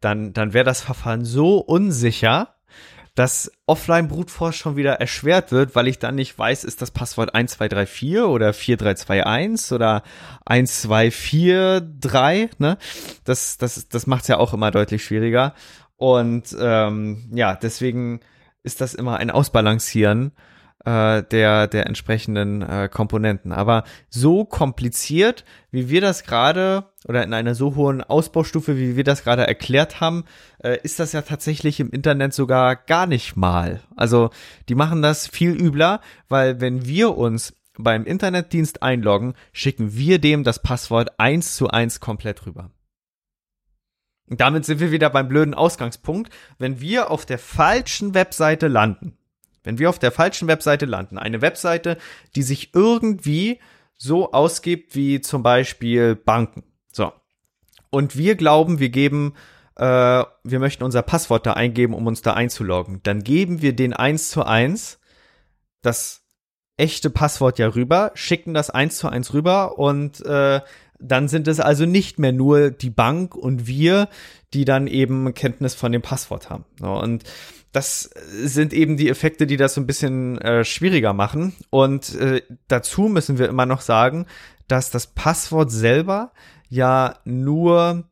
dann, 0.00 0.32
dann 0.32 0.54
wäre 0.54 0.64
das 0.64 0.80
Verfahren 0.80 1.24
so 1.24 1.58
unsicher, 1.58 2.55
dass 3.16 3.50
offline 3.66 4.06
Brute 4.08 4.30
Force 4.30 4.56
schon 4.56 4.76
wieder 4.76 5.00
erschwert 5.00 5.50
wird, 5.50 5.74
weil 5.74 5.88
ich 5.88 5.98
dann 5.98 6.14
nicht 6.14 6.38
weiß, 6.38 6.62
ist 6.64 6.82
das 6.82 6.90
Passwort 6.92 7.34
1234 7.34 8.20
oder 8.20 8.52
4321 8.52 9.72
oder 9.72 10.02
1243, 10.44 12.60
ne? 12.60 12.76
Das, 13.24 13.56
das, 13.56 13.88
das 13.88 14.06
macht 14.06 14.22
es 14.22 14.28
ja 14.28 14.36
auch 14.36 14.52
immer 14.52 14.70
deutlich 14.70 15.02
schwieriger. 15.02 15.54
Und 15.96 16.54
ähm, 16.60 17.30
ja, 17.32 17.56
deswegen 17.56 18.20
ist 18.62 18.82
das 18.82 18.92
immer 18.92 19.16
ein 19.16 19.30
Ausbalancieren, 19.30 20.32
äh, 20.86 21.24
der, 21.24 21.66
der 21.66 21.86
entsprechenden 21.86 22.62
äh, 22.62 22.88
Komponenten. 22.90 23.52
Aber 23.52 23.84
so 24.08 24.44
kompliziert, 24.44 25.44
wie 25.70 25.88
wir 25.88 26.00
das 26.00 26.22
gerade 26.22 26.84
oder 27.06 27.24
in 27.24 27.34
einer 27.34 27.54
so 27.54 27.74
hohen 27.74 28.02
Ausbaustufe, 28.02 28.76
wie 28.76 28.96
wir 28.96 29.04
das 29.04 29.24
gerade 29.24 29.46
erklärt 29.46 30.00
haben, 30.00 30.24
äh, 30.62 30.78
ist 30.82 31.00
das 31.00 31.12
ja 31.12 31.22
tatsächlich 31.22 31.80
im 31.80 31.90
Internet 31.90 32.34
sogar 32.34 32.76
gar 32.76 33.06
nicht 33.06 33.36
mal. 33.36 33.80
Also 33.96 34.30
die 34.68 34.76
machen 34.76 35.02
das 35.02 35.26
viel 35.26 35.50
übler, 35.50 36.00
weil 36.28 36.60
wenn 36.60 36.86
wir 36.86 37.18
uns 37.18 37.54
beim 37.76 38.04
Internetdienst 38.04 38.82
einloggen, 38.82 39.34
schicken 39.52 39.94
wir 39.96 40.20
dem 40.20 40.44
das 40.44 40.62
Passwort 40.62 41.18
eins 41.18 41.56
zu 41.56 41.68
eins 41.68 42.00
komplett 42.00 42.46
rüber. 42.46 42.70
Und 44.28 44.40
damit 44.40 44.64
sind 44.64 44.80
wir 44.80 44.90
wieder 44.90 45.10
beim 45.10 45.28
blöden 45.28 45.54
Ausgangspunkt. 45.54 46.32
Wenn 46.58 46.80
wir 46.80 47.10
auf 47.10 47.26
der 47.26 47.38
falschen 47.38 48.14
Webseite 48.14 48.66
landen, 48.68 49.15
wenn 49.66 49.78
wir 49.78 49.90
auf 49.90 49.98
der 49.98 50.12
falschen 50.12 50.48
Webseite 50.48 50.86
landen, 50.86 51.18
eine 51.18 51.42
Webseite, 51.42 51.98
die 52.36 52.42
sich 52.42 52.74
irgendwie 52.74 53.58
so 53.96 54.32
ausgibt 54.32 54.94
wie 54.94 55.20
zum 55.20 55.42
Beispiel 55.42 56.14
Banken. 56.14 56.62
So. 56.92 57.12
Und 57.90 58.16
wir 58.16 58.36
glauben, 58.36 58.78
wir 58.78 58.90
geben, 58.90 59.34
äh, 59.76 59.82
wir 60.44 60.58
möchten 60.58 60.84
unser 60.84 61.02
Passwort 61.02 61.46
da 61.46 61.54
eingeben, 61.54 61.94
um 61.94 62.06
uns 62.06 62.22
da 62.22 62.34
einzuloggen. 62.34 63.00
Dann 63.02 63.24
geben 63.24 63.60
wir 63.60 63.74
den 63.74 63.92
eins 63.92 64.30
zu 64.30 64.44
eins 64.44 65.00
das 65.82 66.22
echte 66.76 67.10
Passwort 67.10 67.58
ja 67.58 67.68
rüber, 67.68 68.12
schicken 68.14 68.54
das 68.54 68.70
eins 68.70 68.98
zu 68.98 69.08
eins 69.08 69.32
rüber 69.32 69.78
und 69.78 70.24
äh, 70.26 70.60
dann 70.98 71.28
sind 71.28 71.48
es 71.48 71.60
also 71.60 71.86
nicht 71.86 72.18
mehr 72.18 72.32
nur 72.32 72.70
die 72.70 72.90
Bank 72.90 73.34
und 73.34 73.66
wir, 73.66 74.08
die 74.54 74.64
dann 74.64 74.86
eben 74.86 75.34
Kenntnis 75.34 75.74
von 75.74 75.92
dem 75.92 76.02
Passwort 76.02 76.50
haben. 76.50 76.64
So, 76.80 76.92
und 76.92 77.24
das 77.76 78.08
sind 78.30 78.72
eben 78.72 78.96
die 78.96 79.10
Effekte, 79.10 79.46
die 79.46 79.58
das 79.58 79.74
so 79.74 79.82
ein 79.82 79.86
bisschen 79.86 80.38
äh, 80.38 80.64
schwieriger 80.64 81.12
machen. 81.12 81.52
Und 81.68 82.14
äh, 82.14 82.40
dazu 82.68 83.02
müssen 83.02 83.38
wir 83.38 83.50
immer 83.50 83.66
noch 83.66 83.82
sagen, 83.82 84.24
dass 84.66 84.90
das 84.90 85.08
Passwort 85.08 85.70
selber 85.70 86.32
ja 86.70 87.18
nur 87.26 88.04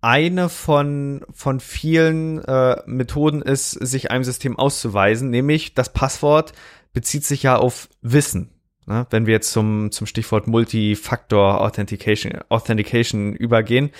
eine 0.00 0.48
von, 0.48 1.26
von 1.30 1.60
vielen 1.60 2.42
äh, 2.44 2.82
Methoden 2.86 3.42
ist, 3.42 3.72
sich 3.72 4.10
einem 4.10 4.24
System 4.24 4.58
auszuweisen, 4.58 5.28
nämlich 5.28 5.74
das 5.74 5.92
Passwort 5.92 6.54
bezieht 6.94 7.26
sich 7.26 7.42
ja 7.42 7.56
auf 7.56 7.90
Wissen. 8.00 8.48
Ne? 8.86 9.06
Wenn 9.10 9.26
wir 9.26 9.34
jetzt 9.34 9.52
zum, 9.52 9.92
zum 9.92 10.06
Stichwort 10.06 10.46
Multifactor 10.46 11.60
Authentication, 11.60 12.32
Authentication 12.48 13.34
übergehen, 13.34 13.90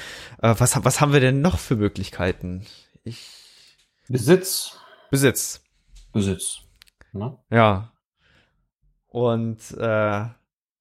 äh, 0.40 0.54
was, 0.56 0.82
was 0.82 1.02
haben 1.02 1.12
wir 1.12 1.20
denn 1.20 1.42
noch 1.42 1.58
für 1.58 1.76
Möglichkeiten? 1.76 2.64
Ich 3.04 3.28
Besitz. 4.08 4.78
Besitz. 5.12 5.62
Besitz. 6.14 6.62
Ne? 7.12 7.36
Ja. 7.50 7.92
Und 9.08 9.58
äh, 9.76 10.24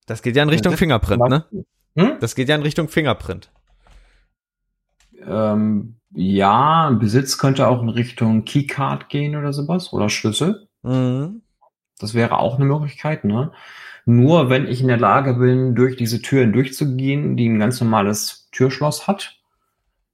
das 0.06 0.22
geht 0.22 0.36
ja 0.36 0.42
in 0.42 0.48
Richtung 0.48 0.74
Fingerprint, 0.74 1.28
ne? 1.28 1.44
Hm? 1.96 2.16
Das 2.18 2.34
geht 2.34 2.48
ja 2.48 2.54
in 2.54 2.62
Richtung 2.62 2.88
Fingerprint. 2.88 3.50
Ähm, 5.22 5.96
ja, 6.14 6.88
Besitz 6.98 7.36
könnte 7.36 7.68
auch 7.68 7.82
in 7.82 7.90
Richtung 7.90 8.46
Keycard 8.46 9.10
gehen 9.10 9.36
oder 9.36 9.52
sowas 9.52 9.92
oder 9.92 10.08
Schlüssel. 10.08 10.66
Mhm. 10.82 11.42
Das 11.98 12.14
wäre 12.14 12.38
auch 12.38 12.56
eine 12.56 12.64
Möglichkeit, 12.64 13.24
ne? 13.24 13.52
Nur 14.06 14.48
wenn 14.48 14.66
ich 14.66 14.80
in 14.80 14.88
der 14.88 14.96
Lage 14.96 15.34
bin, 15.34 15.74
durch 15.74 15.96
diese 15.96 16.22
Türen 16.22 16.54
durchzugehen, 16.54 17.36
die 17.36 17.50
ein 17.50 17.58
ganz 17.58 17.82
normales 17.82 18.48
Türschloss 18.50 19.06
hat, 19.06 19.38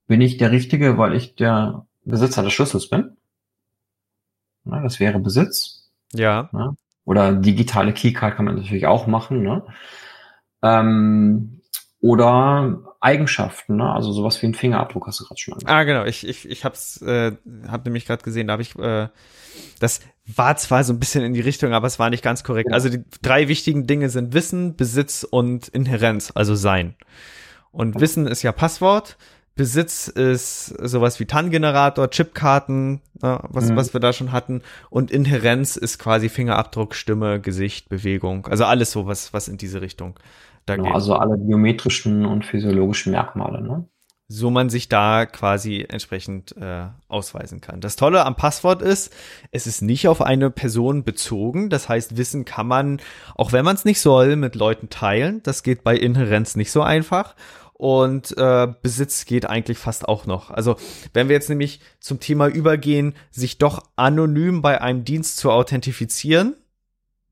bin 0.08 0.20
ich 0.20 0.38
der 0.38 0.50
Richtige, 0.50 0.98
weil 0.98 1.14
ich 1.14 1.36
der 1.36 1.86
Besitzer 2.04 2.42
des 2.42 2.52
Schlüssels 2.52 2.90
bin. 2.90 3.16
Na, 4.68 4.82
das 4.82 5.00
wäre 5.00 5.18
Besitz. 5.18 5.90
Ja. 6.12 6.48
Na? 6.52 6.74
Oder 7.04 7.32
digitale 7.32 7.92
Keycard 7.92 8.36
kann 8.36 8.44
man 8.44 8.56
natürlich 8.56 8.86
auch 8.86 9.06
machen. 9.06 9.42
Ne? 9.42 9.62
Ähm, 10.62 11.62
oder 12.00 12.82
Eigenschaften, 13.00 13.76
ne? 13.76 13.92
also 13.92 14.12
sowas 14.12 14.40
wie 14.42 14.46
ein 14.46 14.54
Fingerabdruck 14.54 15.06
hast 15.06 15.20
du 15.20 15.24
gerade 15.24 15.40
schon 15.40 15.54
angesprochen. 15.54 15.76
Ah, 15.76 15.84
genau. 15.84 16.04
Ich, 16.04 16.26
ich, 16.26 16.48
ich 16.48 16.64
hab's, 16.64 17.00
äh, 17.02 17.32
hab 17.66 17.84
nämlich 17.84 18.06
gerade 18.06 18.22
gesehen, 18.22 18.48
da 18.48 18.52
habe 18.52 18.62
ich, 18.62 18.76
äh, 18.78 19.08
das 19.80 20.00
war 20.26 20.56
zwar 20.56 20.84
so 20.84 20.92
ein 20.92 21.00
bisschen 21.00 21.24
in 21.24 21.32
die 21.32 21.40
Richtung, 21.40 21.72
aber 21.72 21.86
es 21.86 21.98
war 21.98 22.10
nicht 22.10 22.22
ganz 22.22 22.44
korrekt. 22.44 22.68
Ja. 22.70 22.74
Also 22.74 22.88
die 22.88 23.02
drei 23.22 23.48
wichtigen 23.48 23.86
Dinge 23.86 24.10
sind 24.10 24.34
Wissen, 24.34 24.76
Besitz 24.76 25.24
und 25.24 25.68
Inherenz, 25.68 26.30
also 26.34 26.54
Sein. 26.54 26.94
Und 27.70 28.00
Wissen 28.00 28.26
ist 28.26 28.42
ja 28.42 28.52
Passwort, 28.52 29.16
Besitz 29.58 30.06
ist 30.06 30.66
sowas 30.68 31.18
wie 31.18 31.26
TAN-Generator, 31.26 32.08
Chipkarten, 32.10 33.00
äh, 33.20 33.38
was, 33.42 33.68
mhm. 33.68 33.76
was 33.76 33.92
wir 33.92 33.98
da 33.98 34.12
schon 34.12 34.30
hatten. 34.30 34.62
Und 34.88 35.10
Inherenz 35.10 35.76
ist 35.76 35.98
quasi 35.98 36.28
Fingerabdruck, 36.28 36.94
Stimme, 36.94 37.40
Gesicht, 37.40 37.88
Bewegung. 37.88 38.46
Also 38.46 38.64
alles 38.64 38.92
so, 38.92 39.06
was, 39.06 39.34
was 39.34 39.48
in 39.48 39.58
diese 39.58 39.82
Richtung 39.82 40.14
da 40.64 40.76
genau, 40.76 40.86
geht. 40.86 40.94
Also 40.94 41.16
alle 41.16 41.36
biometrischen 41.36 42.24
und 42.24 42.46
physiologischen 42.46 43.10
Merkmale, 43.10 43.60
ne? 43.60 43.84
So 44.30 44.50
man 44.50 44.68
sich 44.68 44.90
da 44.90 45.24
quasi 45.24 45.86
entsprechend 45.88 46.54
äh, 46.58 46.84
ausweisen 47.08 47.62
kann. 47.62 47.80
Das 47.80 47.96
Tolle 47.96 48.26
am 48.26 48.36
Passwort 48.36 48.82
ist, 48.82 49.12
es 49.52 49.66
ist 49.66 49.80
nicht 49.80 50.06
auf 50.06 50.20
eine 50.20 50.50
Person 50.50 51.02
bezogen. 51.02 51.70
Das 51.70 51.88
heißt, 51.88 52.18
Wissen 52.18 52.44
kann 52.44 52.66
man, 52.68 53.00
auch 53.34 53.52
wenn 53.52 53.64
man 53.64 53.74
es 53.74 53.86
nicht 53.86 54.02
soll, 54.02 54.36
mit 54.36 54.54
Leuten 54.54 54.90
teilen. 54.90 55.42
Das 55.44 55.62
geht 55.62 55.82
bei 55.82 55.96
Inherenz 55.96 56.56
nicht 56.56 56.70
so 56.70 56.82
einfach 56.82 57.34
und 57.78 58.36
äh, 58.36 58.66
Besitz 58.82 59.24
geht 59.24 59.46
eigentlich 59.46 59.78
fast 59.78 60.06
auch 60.06 60.26
noch. 60.26 60.50
Also 60.50 60.76
wenn 61.14 61.28
wir 61.28 61.36
jetzt 61.36 61.48
nämlich 61.48 61.80
zum 62.00 62.20
Thema 62.20 62.48
übergehen, 62.48 63.14
sich 63.30 63.56
doch 63.58 63.82
anonym 63.96 64.60
bei 64.60 64.82
einem 64.82 65.04
Dienst 65.04 65.38
zu 65.38 65.50
authentifizieren, 65.50 66.56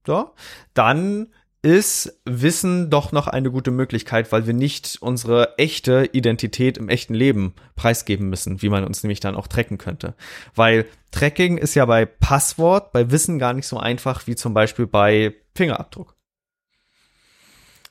so, 0.06 0.30
dann 0.72 1.26
ist 1.62 2.20
Wissen 2.24 2.90
doch 2.90 3.11
noch 3.11 3.26
eine 3.26 3.50
gute 3.50 3.72
Möglichkeit, 3.72 4.30
weil 4.30 4.46
wir 4.46 4.54
nicht 4.54 4.98
unsere 5.00 5.59
echte 5.59 6.09
Identität 6.12 6.78
im 6.78 6.88
echten 6.88 7.14
Leben 7.14 7.54
preisgeben 7.74 8.28
müssen, 8.28 8.62
wie 8.62 8.68
man 8.68 8.85
uns 8.85 9.02
nämlich 9.02 9.18
dann 9.18 9.35
auch 9.35 9.48
tracken 9.48 9.78
könnte. 9.78 10.14
Weil 10.54 10.87
Tracking 11.11 11.59
ist 11.59 11.74
ja 11.74 11.85
bei 11.87 12.06
Passwort, 12.06 12.92
bei 12.92 13.11
Wissen 13.11 13.40
gar 13.40 13.52
nicht 13.52 13.66
so 13.66 13.78
einfach 13.78 14.28
wie 14.28 14.37
zum 14.37 14.54
Beispiel 14.54 14.87
bei 14.87 15.35
Fingerabdruck. 15.56 16.14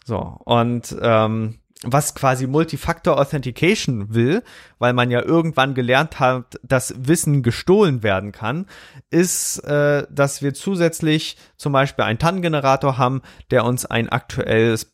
So, 0.05 0.19
und 0.45 0.95
ähm, 1.01 1.59
was 1.85 2.15
quasi 2.15 2.47
Multifactor 2.47 3.19
Authentication 3.19 4.13
will, 4.13 4.43
weil 4.79 4.93
man 4.93 5.11
ja 5.11 5.21
irgendwann 5.21 5.75
gelernt 5.75 6.19
hat, 6.19 6.59
dass 6.63 6.93
Wissen 6.97 7.43
gestohlen 7.43 8.03
werden 8.03 8.31
kann, 8.31 8.65
ist, 9.09 9.59
äh, 9.59 10.05
dass 10.09 10.41
wir 10.41 10.53
zusätzlich 10.53 11.37
zum 11.55 11.73
Beispiel 11.73 12.03
einen 12.03 12.19
TAN-Generator 12.19 12.97
haben, 12.97 13.21
der 13.51 13.65
uns 13.65 13.85
ein 13.85 14.09
aktuelles 14.09 14.93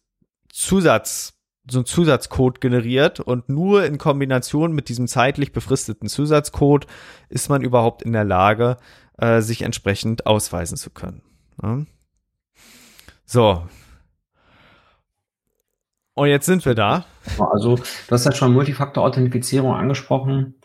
Zusatz 0.51 1.34
so 1.69 1.80
ein 1.80 1.86
Zusatzcode 1.86 2.60
generiert 2.60 3.19
und 3.19 3.47
nur 3.47 3.86
in 3.86 3.99
Kombination 3.99 4.73
mit 4.73 4.89
diesem 4.89 5.08
zeitlich 5.08 5.51
befristeten 5.51 6.10
Zusatzcode 6.10 6.88
ist 7.30 7.49
man 7.49 7.62
überhaupt 7.62 8.01
in 8.01 8.13
der 8.13 8.23
Lage, 8.23 8.77
äh, 9.17 9.41
sich 9.41 9.62
entsprechend 9.62 10.25
ausweisen 10.25 10.75
zu 10.75 10.89
können. 10.89 11.21
Ja? 11.62 11.86
So, 13.25 13.63
und 16.13 16.28
jetzt 16.28 16.45
sind 16.45 16.65
wir 16.65 16.76
da. 16.76 17.06
Also, 17.39 17.76
du 17.76 18.12
hast 18.12 18.26
ja 18.26 18.32
schon 18.32 18.54
Multifaktor-Authentifizierung 18.54 19.74
angesprochen. 19.74 20.56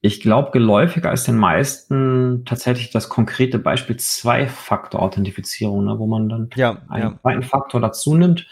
Ich 0.00 0.20
glaube, 0.20 0.50
geläufiger 0.50 1.12
ist 1.12 1.28
den 1.28 1.36
meisten 1.36 2.44
tatsächlich 2.44 2.90
das 2.90 3.08
konkrete 3.08 3.58
Beispiel 3.58 3.96
Zwei-Faktor-Authentifizierung, 3.96 5.84
ne, 5.84 5.98
wo 5.98 6.06
man 6.06 6.28
dann 6.28 6.50
ja, 6.54 6.82
einen 6.88 7.12
ja. 7.12 7.18
zweiten 7.20 7.42
Faktor 7.42 7.80
dazu 7.80 8.14
nimmt. 8.14 8.48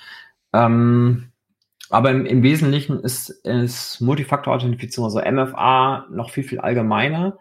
Ähm, 0.52 1.32
aber 1.88 2.10
im, 2.10 2.24
im, 2.24 2.42
Wesentlichen 2.42 3.00
ist, 3.00 3.30
ist 3.30 4.00
Multifaktor-Authentifizierung, 4.00 5.06
also 5.06 5.20
MFA, 5.20 6.06
noch 6.10 6.30
viel, 6.30 6.44
viel 6.44 6.60
allgemeiner. 6.60 7.38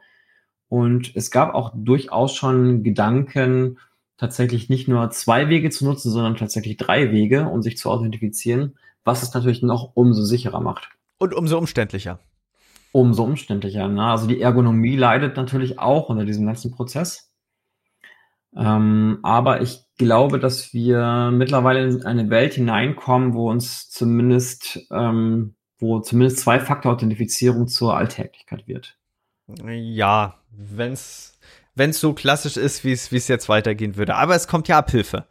Und 0.70 1.16
es 1.16 1.30
gab 1.30 1.54
auch 1.54 1.72
durchaus 1.76 2.36
schon 2.36 2.84
Gedanken, 2.84 3.78
tatsächlich 4.18 4.70
nicht 4.70 4.88
nur 4.88 5.10
zwei 5.12 5.50
Wege 5.50 5.70
zu 5.70 5.86
nutzen, 5.86 6.12
sondern 6.12 6.36
tatsächlich 6.36 6.78
drei 6.78 7.12
Wege, 7.12 7.48
um 7.48 7.62
sich 7.62 7.78
zu 7.78 7.90
authentifizieren 7.90 8.76
was 9.04 9.24
es 9.24 9.34
natürlich 9.34 9.62
noch 9.62 9.92
umso 9.96 10.24
sicherer 10.24 10.62
macht. 10.62 10.90
Und 11.18 11.34
umso 11.34 11.58
umständlicher. 11.58 12.20
Umso 12.92 13.24
umständlicher. 13.24 13.88
Ne? 13.88 14.04
Also 14.04 14.28
die 14.28 14.42
Ergonomie 14.42 14.96
leidet 14.96 15.38
natürlich 15.38 15.80
auch 15.80 16.10
unter 16.10 16.26
diesem 16.26 16.46
ganzen 16.46 16.72
Prozess. 16.72 17.32
Ähm, 18.56 19.20
aber 19.22 19.62
ich 19.62 19.84
glaube, 19.98 20.40
dass 20.40 20.74
wir 20.74 21.30
mittlerweile 21.32 21.88
in 21.88 22.04
eine 22.04 22.30
Welt 22.30 22.56
hineinkommen, 22.56 23.34
wo 23.34 23.50
uns 23.50 23.90
zumindest, 23.90 24.80
ähm, 24.92 25.56
wo 25.78 26.00
zumindest 26.00 26.40
Zwei-Faktor-Authentifizierung 26.40 27.68
zur 27.68 27.96
Alltäglichkeit 27.96 28.68
wird. 28.68 28.98
Ja, 29.68 30.36
wenn 30.52 30.94
es 30.94 31.38
so 31.92 32.14
klassisch 32.14 32.58
ist, 32.58 32.84
wie 32.84 32.92
es 32.92 33.28
jetzt 33.28 33.50
weitergehen 33.50 33.98
würde. 33.98 34.16
Aber 34.16 34.36
es 34.36 34.48
kommt 34.48 34.68
ja 34.68 34.80
Abhilfe. 34.80 35.26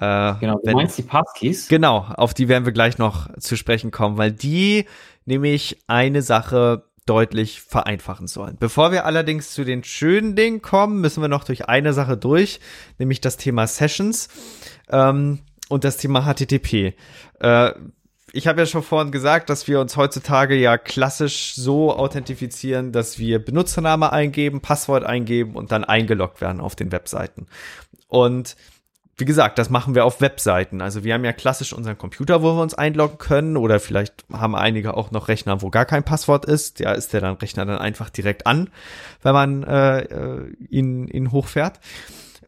Äh, 0.00 0.34
genau, 0.40 0.54
du 0.54 0.60
wenn, 0.64 0.74
meinst 0.74 0.98
die 0.98 1.02
Passkeys? 1.02 1.68
Genau, 1.68 2.06
auf 2.16 2.34
die 2.34 2.48
werden 2.48 2.64
wir 2.64 2.72
gleich 2.72 2.98
noch 2.98 3.28
zu 3.38 3.56
sprechen 3.56 3.90
kommen, 3.90 4.16
weil 4.16 4.32
die 4.32 4.84
nämlich 5.24 5.78
eine 5.86 6.22
Sache 6.22 6.84
deutlich 7.08 7.62
vereinfachen 7.62 8.26
sollen. 8.26 8.56
Bevor 8.60 8.92
wir 8.92 9.06
allerdings 9.06 9.52
zu 9.52 9.64
den 9.64 9.82
schönen 9.82 10.36
Dingen 10.36 10.62
kommen, 10.62 11.00
müssen 11.00 11.22
wir 11.22 11.28
noch 11.28 11.44
durch 11.44 11.68
eine 11.68 11.92
Sache 11.92 12.16
durch, 12.16 12.60
nämlich 12.98 13.20
das 13.20 13.36
Thema 13.38 13.66
Sessions 13.66 14.28
ähm, 14.90 15.40
und 15.68 15.84
das 15.84 15.96
Thema 15.96 16.22
HTTP. 16.22 16.94
Äh, 17.40 17.72
ich 18.32 18.46
habe 18.46 18.60
ja 18.60 18.66
schon 18.66 18.82
vorhin 18.82 19.10
gesagt, 19.10 19.48
dass 19.48 19.66
wir 19.68 19.80
uns 19.80 19.96
heutzutage 19.96 20.54
ja 20.54 20.76
klassisch 20.76 21.54
so 21.54 21.94
authentifizieren, 21.94 22.92
dass 22.92 23.18
wir 23.18 23.42
Benutzername 23.42 24.12
eingeben, 24.12 24.60
Passwort 24.60 25.04
eingeben 25.04 25.56
und 25.56 25.72
dann 25.72 25.84
eingeloggt 25.84 26.42
werden 26.42 26.60
auf 26.60 26.76
den 26.76 26.92
Webseiten. 26.92 27.46
Und 28.06 28.56
wie 29.18 29.24
gesagt, 29.24 29.58
das 29.58 29.68
machen 29.68 29.96
wir 29.96 30.04
auf 30.04 30.20
Webseiten. 30.20 30.80
Also 30.80 31.02
wir 31.02 31.12
haben 31.12 31.24
ja 31.24 31.32
klassisch 31.32 31.72
unseren 31.72 31.98
Computer, 31.98 32.40
wo 32.42 32.54
wir 32.54 32.62
uns 32.62 32.74
einloggen 32.74 33.18
können 33.18 33.56
oder 33.56 33.80
vielleicht 33.80 34.24
haben 34.32 34.54
einige 34.54 34.96
auch 34.96 35.10
noch 35.10 35.26
Rechner, 35.26 35.60
wo 35.60 35.70
gar 35.70 35.84
kein 35.84 36.04
Passwort 36.04 36.44
ist. 36.44 36.78
Ja, 36.78 36.92
ist 36.92 37.12
der 37.12 37.20
dann 37.20 37.34
Rechner 37.34 37.66
dann 37.66 37.78
einfach 37.78 38.10
direkt 38.10 38.46
an, 38.46 38.70
wenn 39.22 39.32
man 39.32 39.62
äh, 39.64 39.98
äh 40.02 40.52
ihn, 40.70 41.08
ihn 41.08 41.32
hochfährt. 41.32 41.80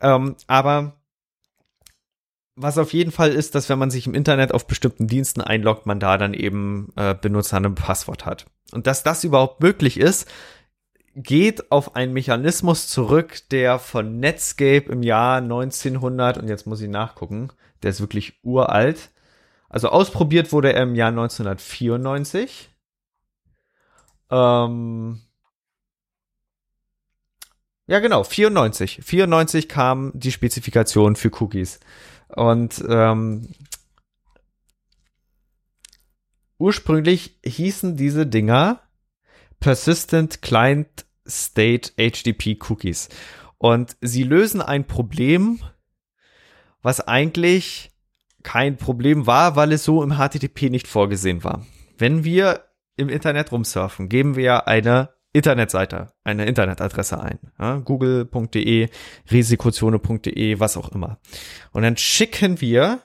Ähm, 0.01 0.37
aber 0.47 0.95
was 2.55 2.79
auf 2.79 2.93
jeden 2.93 3.11
Fall 3.11 3.31
ist, 3.31 3.57
dass 3.57 3.69
wenn 3.69 3.79
man 3.79 3.91
sich 3.91 4.07
im 4.07 4.15
Internet 4.15 4.53
auf 4.53 4.67
bestimmten 4.67 5.09
Diensten 5.09 5.41
einloggt, 5.41 5.87
man 5.87 5.99
da 5.99 6.19
dann 6.19 6.35
eben 6.35 6.93
äh, 6.95 7.15
Benutzer 7.15 7.57
ein 7.57 7.75
Passwort 7.75 8.27
hat. 8.27 8.47
Und 8.73 8.87
dass 8.87 9.03
das 9.03 9.25
überhaupt 9.25 9.61
möglich 9.61 9.99
ist, 9.99 10.31
geht 11.15 11.71
auf 11.73 11.97
einen 11.97 12.13
Mechanismus 12.13 12.89
zurück, 12.89 13.41
der 13.51 13.79
von 13.79 14.21
Netscape 14.21 14.91
im 14.91 15.03
Jahr 15.03 15.39
1900 15.39 16.39
und 16.39 16.49
jetzt 16.49 16.67
muss 16.67 16.81
ich 16.81 16.89
nachgucken, 16.89 17.51
der 17.83 17.91
ist 17.91 18.01
wirklich 18.01 18.39
uralt. 18.43 19.11
Also 19.69 19.89
ausprobiert 19.89 20.53
wurde 20.53 20.73
er 20.73 20.83
im 20.83 20.95
Jahr 20.95 21.11
1994. 21.11 22.71
Ähm 24.31 25.21
ja, 27.87 27.99
genau, 27.99 28.23
94. 28.23 29.01
94 29.03 29.69
kam 29.69 30.13
die 30.15 30.33
Spezifikation 30.33 31.17
für 31.17 31.31
Cookies. 31.41 31.81
Und 32.29 32.85
ähm, 32.89 33.49
ursprünglich 36.59 37.39
hießen 37.45 37.97
diese 37.97 38.27
Dinger 38.27 38.81
Persistent 39.61 40.43
Client 40.43 41.07
State 41.29 41.93
HTTP 41.97 42.59
Cookies. 42.69 43.09
Und 43.59 43.97
sie 44.01 44.23
lösen 44.23 44.63
ein 44.63 44.87
Problem, 44.87 45.61
was 46.83 47.01
eigentlich 47.07 47.91
kein 48.43 48.77
Problem 48.77 49.27
war, 49.27 49.57
weil 49.57 49.73
es 49.73 49.85
so 49.85 50.03
im 50.03 50.17
HTTP 50.17 50.71
nicht 50.71 50.89
vorgesehen 50.89 51.45
war. 51.45 51.67
Wenn 51.99 52.25
wir 52.25 52.65
im 52.97 53.09
Internet 53.09 53.53
rumsurfen, 53.53 54.09
geben 54.09 54.35
wir 54.35 54.67
eine 54.67 55.11
Internetseite, 55.33 56.13
eine 56.25 56.47
Internetadresse 56.47 57.21
ein. 57.21 57.39
Ja, 57.59 57.77
Google.de, 57.77 58.89
Risikozone.de, 59.31 60.59
was 60.59 60.77
auch 60.77 60.91
immer. 60.93 61.21
Und 61.73 61.83
dann 61.83 61.97
schicken 61.97 62.61
wir 62.61 63.01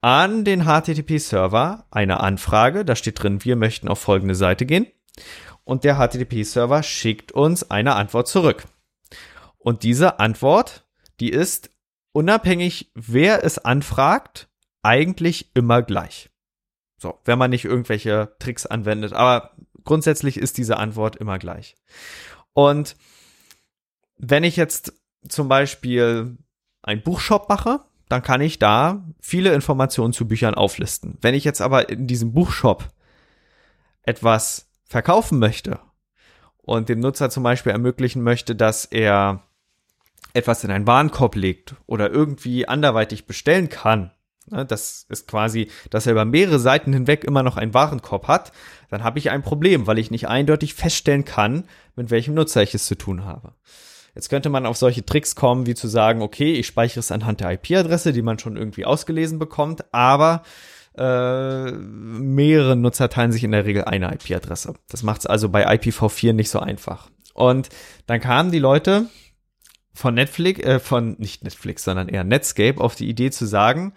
an 0.00 0.44
den 0.44 0.64
HTTP-Server 0.64 1.86
eine 1.90 2.20
Anfrage. 2.20 2.84
Da 2.84 2.96
steht 2.96 3.22
drin, 3.22 3.44
wir 3.44 3.56
möchten 3.56 3.88
auf 3.88 4.00
folgende 4.00 4.34
Seite 4.34 4.66
gehen. 4.66 4.86
Und 5.64 5.84
der 5.84 5.96
HTTP-Server 5.96 6.82
schickt 6.82 7.32
uns 7.32 7.70
eine 7.70 7.94
Antwort 7.94 8.28
zurück. 8.28 8.64
Und 9.58 9.84
diese 9.84 10.18
Antwort, 10.18 10.84
die 11.20 11.30
ist 11.30 11.70
unabhängig, 12.12 12.90
wer 12.94 13.44
es 13.44 13.58
anfragt, 13.58 14.48
eigentlich 14.82 15.54
immer 15.54 15.82
gleich. 15.82 16.30
So, 16.98 17.18
wenn 17.24 17.38
man 17.38 17.50
nicht 17.50 17.64
irgendwelche 17.64 18.34
Tricks 18.38 18.66
anwendet. 18.66 19.12
Aber 19.12 19.52
grundsätzlich 19.84 20.36
ist 20.36 20.58
diese 20.58 20.76
Antwort 20.76 21.16
immer 21.16 21.38
gleich. 21.38 21.76
Und 22.52 22.96
wenn 24.18 24.44
ich 24.44 24.56
jetzt 24.56 24.92
zum 25.28 25.48
Beispiel 25.48 26.36
ein 26.82 27.02
Buchshop 27.02 27.48
mache, 27.48 27.80
dann 28.08 28.22
kann 28.22 28.40
ich 28.40 28.58
da 28.58 29.04
viele 29.20 29.54
Informationen 29.54 30.12
zu 30.12 30.28
Büchern 30.28 30.54
auflisten. 30.54 31.16
Wenn 31.20 31.34
ich 31.34 31.44
jetzt 31.44 31.62
aber 31.62 31.88
in 31.88 32.06
diesem 32.06 32.32
Buchshop 32.32 32.88
etwas 34.02 34.68
verkaufen 34.92 35.38
möchte 35.38 35.80
und 36.58 36.88
dem 36.88 37.00
Nutzer 37.00 37.30
zum 37.30 37.42
Beispiel 37.42 37.72
ermöglichen 37.72 38.22
möchte, 38.22 38.54
dass 38.54 38.84
er 38.84 39.42
etwas 40.32 40.64
in 40.64 40.70
einen 40.70 40.86
Warenkorb 40.86 41.34
legt 41.34 41.74
oder 41.86 42.10
irgendwie 42.10 42.68
anderweitig 42.68 43.26
bestellen 43.26 43.68
kann, 43.68 44.12
Ne, 44.50 44.66
das 44.66 45.06
ist 45.08 45.28
quasi, 45.28 45.70
dass 45.90 46.06
er 46.06 46.12
über 46.12 46.24
mehrere 46.24 46.58
Seiten 46.58 46.92
hinweg 46.92 47.24
immer 47.24 47.42
noch 47.42 47.56
einen 47.56 47.74
Warenkorb 47.74 48.26
hat, 48.26 48.52
dann 48.90 49.04
habe 49.04 49.18
ich 49.18 49.30
ein 49.30 49.42
Problem, 49.42 49.86
weil 49.86 49.98
ich 49.98 50.10
nicht 50.10 50.28
eindeutig 50.28 50.74
feststellen 50.74 51.24
kann, 51.24 51.64
mit 51.94 52.10
welchem 52.10 52.34
Nutzer 52.34 52.62
ich 52.62 52.74
es 52.74 52.86
zu 52.86 52.96
tun 52.96 53.24
habe. 53.24 53.54
Jetzt 54.14 54.28
könnte 54.28 54.50
man 54.50 54.66
auf 54.66 54.76
solche 54.76 55.06
Tricks 55.06 55.36
kommen, 55.36 55.66
wie 55.66 55.74
zu 55.74 55.88
sagen, 55.88 56.22
okay, 56.22 56.54
ich 56.54 56.66
speichere 56.66 57.00
es 57.00 57.12
anhand 57.12 57.40
der 57.40 57.52
IP-Adresse, 57.52 58.12
die 58.12 58.20
man 58.20 58.38
schon 58.38 58.56
irgendwie 58.56 58.84
ausgelesen 58.84 59.38
bekommt, 59.38 59.84
aber 59.94 60.42
äh, 60.96 61.70
mehrere 61.72 62.76
Nutzer 62.76 63.08
teilen 63.08 63.32
sich 63.32 63.44
in 63.44 63.52
der 63.52 63.64
Regel 63.64 63.84
eine 63.84 64.12
IP-Adresse. 64.12 64.74
Das 64.88 65.02
macht 65.02 65.20
es 65.20 65.26
also 65.26 65.48
bei 65.48 65.66
IPv4 65.66 66.32
nicht 66.32 66.50
so 66.50 66.60
einfach. 66.60 67.10
Und 67.34 67.70
dann 68.06 68.20
kamen 68.20 68.50
die 68.50 68.58
Leute 68.58 69.06
von 69.94 70.14
Netflix, 70.14 70.60
äh, 70.60 70.80
von 70.80 71.16
nicht 71.18 71.44
Netflix, 71.44 71.84
sondern 71.84 72.08
eher 72.08 72.24
Netscape 72.24 72.80
auf 72.80 72.94
die 72.94 73.08
Idee 73.08 73.30
zu 73.30 73.46
sagen, 73.46 73.94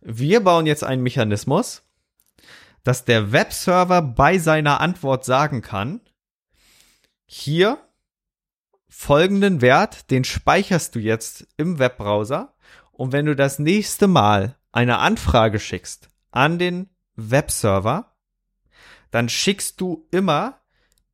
wir 0.00 0.40
bauen 0.40 0.66
jetzt 0.66 0.84
einen 0.84 1.02
Mechanismus, 1.02 1.82
dass 2.84 3.04
der 3.04 3.32
Webserver 3.32 4.02
bei 4.02 4.38
seiner 4.38 4.80
Antwort 4.80 5.24
sagen 5.24 5.62
kann, 5.62 6.00
hier 7.24 7.78
folgenden 8.88 9.60
Wert, 9.60 10.12
den 10.12 10.22
speicherst 10.22 10.94
du 10.94 11.00
jetzt 11.00 11.48
im 11.56 11.80
Webbrowser 11.80 12.54
und 12.92 13.10
wenn 13.10 13.26
du 13.26 13.34
das 13.34 13.58
nächste 13.58 14.06
Mal 14.06 14.56
eine 14.70 14.98
Anfrage 14.98 15.58
schickst 15.58 16.08
an 16.30 16.58
den 16.58 16.90
Webserver, 17.14 18.16
dann 19.10 19.28
schickst 19.28 19.80
du 19.80 20.06
immer 20.10 20.60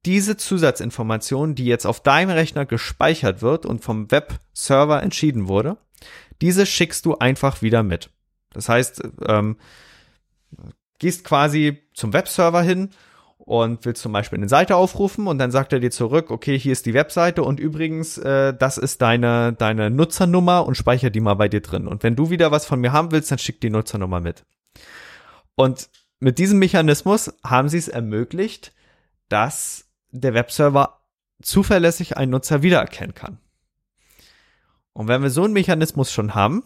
diese 0.04 0.36
Zusatzinformation, 0.36 1.54
die 1.54 1.66
jetzt 1.66 1.86
auf 1.86 2.02
deinem 2.02 2.30
Rechner 2.30 2.66
gespeichert 2.66 3.42
wird 3.42 3.66
und 3.66 3.84
vom 3.84 4.10
Webserver 4.10 5.02
entschieden 5.02 5.46
wurde, 5.46 5.76
diese 6.40 6.66
schickst 6.66 7.06
du 7.06 7.16
einfach 7.18 7.62
wieder 7.62 7.82
mit. 7.82 8.10
Das 8.52 8.68
heißt, 8.68 9.02
ähm, 9.26 9.56
gehst 10.98 11.24
quasi 11.24 11.82
zum 11.94 12.12
Webserver 12.12 12.62
hin 12.62 12.90
und 13.38 13.84
willst 13.84 14.02
zum 14.02 14.12
Beispiel 14.12 14.38
eine 14.38 14.48
Seite 14.48 14.76
aufrufen 14.76 15.26
und 15.26 15.38
dann 15.38 15.50
sagt 15.50 15.72
er 15.72 15.80
dir 15.80 15.90
zurück, 15.90 16.30
okay, 16.30 16.58
hier 16.58 16.72
ist 16.72 16.86
die 16.86 16.94
Webseite 16.94 17.42
und 17.42 17.60
übrigens, 17.60 18.18
äh, 18.18 18.54
das 18.54 18.78
ist 18.78 19.02
deine, 19.02 19.52
deine 19.52 19.90
Nutzernummer 19.90 20.66
und 20.66 20.76
speicher 20.76 21.10
die 21.10 21.20
mal 21.20 21.34
bei 21.34 21.48
dir 21.48 21.60
drin. 21.60 21.86
Und 21.88 22.02
wenn 22.02 22.16
du 22.16 22.30
wieder 22.30 22.50
was 22.50 22.66
von 22.66 22.80
mir 22.80 22.92
haben 22.92 23.10
willst, 23.12 23.30
dann 23.30 23.38
schick 23.38 23.60
die 23.60 23.70
Nutzernummer 23.70 24.20
mit. 24.20 24.44
Und 25.54 25.90
mit 26.20 26.38
diesem 26.38 26.58
Mechanismus 26.58 27.32
haben 27.44 27.68
sie 27.68 27.78
es 27.78 27.88
ermöglicht, 27.88 28.72
dass 29.28 29.90
der 30.10 30.34
Webserver 30.34 31.00
zuverlässig 31.42 32.16
einen 32.16 32.30
Nutzer 32.30 32.62
wiedererkennen 32.62 33.14
kann. 33.14 33.38
Und 34.92 35.08
wenn 35.08 35.22
wir 35.22 35.30
so 35.30 35.44
einen 35.44 35.52
Mechanismus 35.52 36.12
schon 36.12 36.34
haben, 36.34 36.64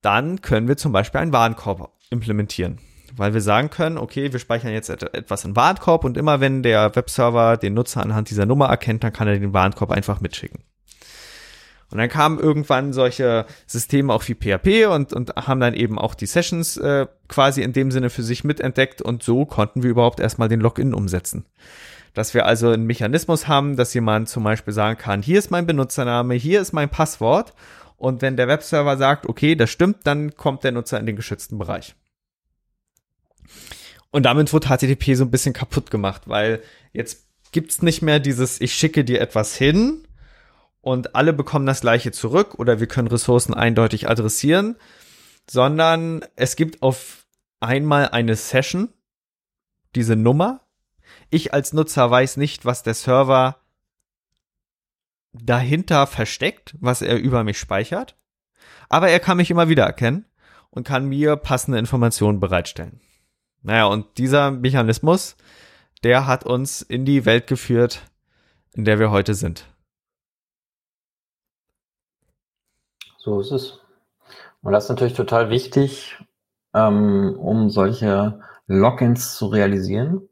dann 0.00 0.40
können 0.40 0.68
wir 0.68 0.76
zum 0.76 0.92
Beispiel 0.92 1.20
einen 1.20 1.32
Warenkorb 1.32 1.92
implementieren. 2.10 2.78
Weil 3.14 3.34
wir 3.34 3.40
sagen 3.40 3.70
können, 3.70 3.98
okay, 3.98 4.32
wir 4.32 4.38
speichern 4.38 4.72
jetzt 4.72 4.90
etwas 4.90 5.44
in 5.44 5.56
Warenkorb 5.56 6.04
und 6.04 6.16
immer 6.16 6.40
wenn 6.40 6.62
der 6.62 6.94
Webserver 6.94 7.56
den 7.56 7.74
Nutzer 7.74 8.02
anhand 8.02 8.30
dieser 8.30 8.46
Nummer 8.46 8.66
erkennt, 8.66 9.02
dann 9.02 9.12
kann 9.12 9.28
er 9.28 9.38
den 9.38 9.52
Warenkorb 9.52 9.90
einfach 9.90 10.20
mitschicken. 10.20 10.62
Und 11.90 11.98
dann 11.98 12.10
kamen 12.10 12.38
irgendwann 12.38 12.92
solche 12.92 13.46
Systeme 13.66 14.12
auch 14.12 14.22
wie 14.28 14.34
PHP 14.34 14.86
und, 14.92 15.14
und 15.14 15.34
haben 15.36 15.60
dann 15.60 15.72
eben 15.72 15.98
auch 15.98 16.14
die 16.14 16.26
Sessions 16.26 16.76
äh, 16.76 17.06
quasi 17.28 17.62
in 17.62 17.72
dem 17.72 17.90
Sinne 17.90 18.10
für 18.10 18.22
sich 18.22 18.44
mitentdeckt 18.44 19.00
und 19.00 19.22
so 19.22 19.46
konnten 19.46 19.82
wir 19.82 19.90
überhaupt 19.90 20.20
erstmal 20.20 20.50
den 20.50 20.60
Login 20.60 20.92
umsetzen. 20.92 21.46
Dass 22.12 22.34
wir 22.34 22.44
also 22.44 22.70
einen 22.70 22.84
Mechanismus 22.84 23.48
haben, 23.48 23.76
dass 23.76 23.94
jemand 23.94 24.28
zum 24.28 24.44
Beispiel 24.44 24.74
sagen 24.74 24.98
kann, 24.98 25.22
hier 25.22 25.38
ist 25.38 25.50
mein 25.50 25.66
Benutzername, 25.66 26.34
hier 26.34 26.60
ist 26.60 26.72
mein 26.72 26.90
Passwort 26.90 27.54
und 27.96 28.20
wenn 28.20 28.36
der 28.36 28.48
Webserver 28.48 28.98
sagt, 28.98 29.26
okay, 29.26 29.54
das 29.54 29.70
stimmt, 29.70 29.98
dann 30.04 30.34
kommt 30.36 30.64
der 30.64 30.72
Nutzer 30.72 31.00
in 31.00 31.06
den 31.06 31.16
geschützten 31.16 31.56
Bereich. 31.56 31.94
Und 34.10 34.24
damit 34.24 34.52
wird 34.52 34.66
HTTP 34.66 35.14
so 35.14 35.24
ein 35.24 35.30
bisschen 35.30 35.54
kaputt 35.54 35.90
gemacht, 35.90 36.22
weil 36.26 36.62
jetzt 36.92 37.26
gibt's 37.52 37.80
nicht 37.80 38.02
mehr 38.02 38.20
dieses, 38.20 38.60
ich 38.60 38.74
schicke 38.74 39.04
dir 39.04 39.20
etwas 39.20 39.56
hin 39.56 40.04
und 40.80 41.14
alle 41.14 41.32
bekommen 41.32 41.66
das 41.66 41.80
gleiche 41.80 42.12
zurück 42.12 42.54
oder 42.58 42.80
wir 42.80 42.86
können 42.86 43.08
Ressourcen 43.08 43.54
eindeutig 43.54 44.08
adressieren, 44.08 44.76
sondern 45.48 46.24
es 46.36 46.56
gibt 46.56 46.82
auf 46.82 47.26
einmal 47.60 48.10
eine 48.10 48.36
Session, 48.36 48.92
diese 49.94 50.16
Nummer. 50.16 50.60
Ich 51.30 51.52
als 51.52 51.72
Nutzer 51.72 52.10
weiß 52.10 52.36
nicht, 52.36 52.64
was 52.64 52.82
der 52.82 52.94
Server 52.94 53.56
dahinter 55.32 56.06
versteckt, 56.06 56.74
was 56.80 57.02
er 57.02 57.18
über 57.18 57.44
mich 57.44 57.58
speichert. 57.58 58.16
Aber 58.88 59.08
er 59.08 59.20
kann 59.20 59.36
mich 59.36 59.50
immer 59.50 59.68
wieder 59.68 59.84
erkennen 59.84 60.24
und 60.70 60.86
kann 60.86 61.06
mir 61.06 61.36
passende 61.36 61.78
Informationen 61.78 62.40
bereitstellen. 62.40 63.00
Naja, 63.62 63.86
und 63.86 64.18
dieser 64.18 64.50
Mechanismus, 64.50 65.36
der 66.04 66.26
hat 66.26 66.44
uns 66.44 66.82
in 66.82 67.04
die 67.04 67.24
Welt 67.24 67.46
geführt, 67.46 68.02
in 68.72 68.84
der 68.84 68.98
wir 68.98 69.10
heute 69.10 69.34
sind. 69.34 69.66
So 73.28 73.40
ist 73.40 73.50
es. 73.50 73.80
Und 74.62 74.72
das 74.72 74.84
ist 74.84 74.90
natürlich 74.90 75.12
total 75.12 75.50
wichtig, 75.50 76.16
ähm, 76.74 77.36
um 77.38 77.68
solche 77.68 78.40
Logins 78.66 79.34
zu 79.34 79.48
realisieren. 79.48 80.28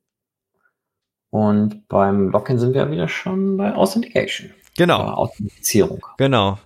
Und 1.29 1.87
beim 1.89 2.31
Login 2.31 2.59
sind 2.59 2.73
wir 2.73 2.91
wieder 2.91 3.09
schon 3.09 3.59
bei 3.59 3.75
Authentication. 3.75 4.51
Genau. 4.79 4.99
Bei 4.99 5.13
Authentifizierung. 5.13 6.07
Genau. 6.17 6.59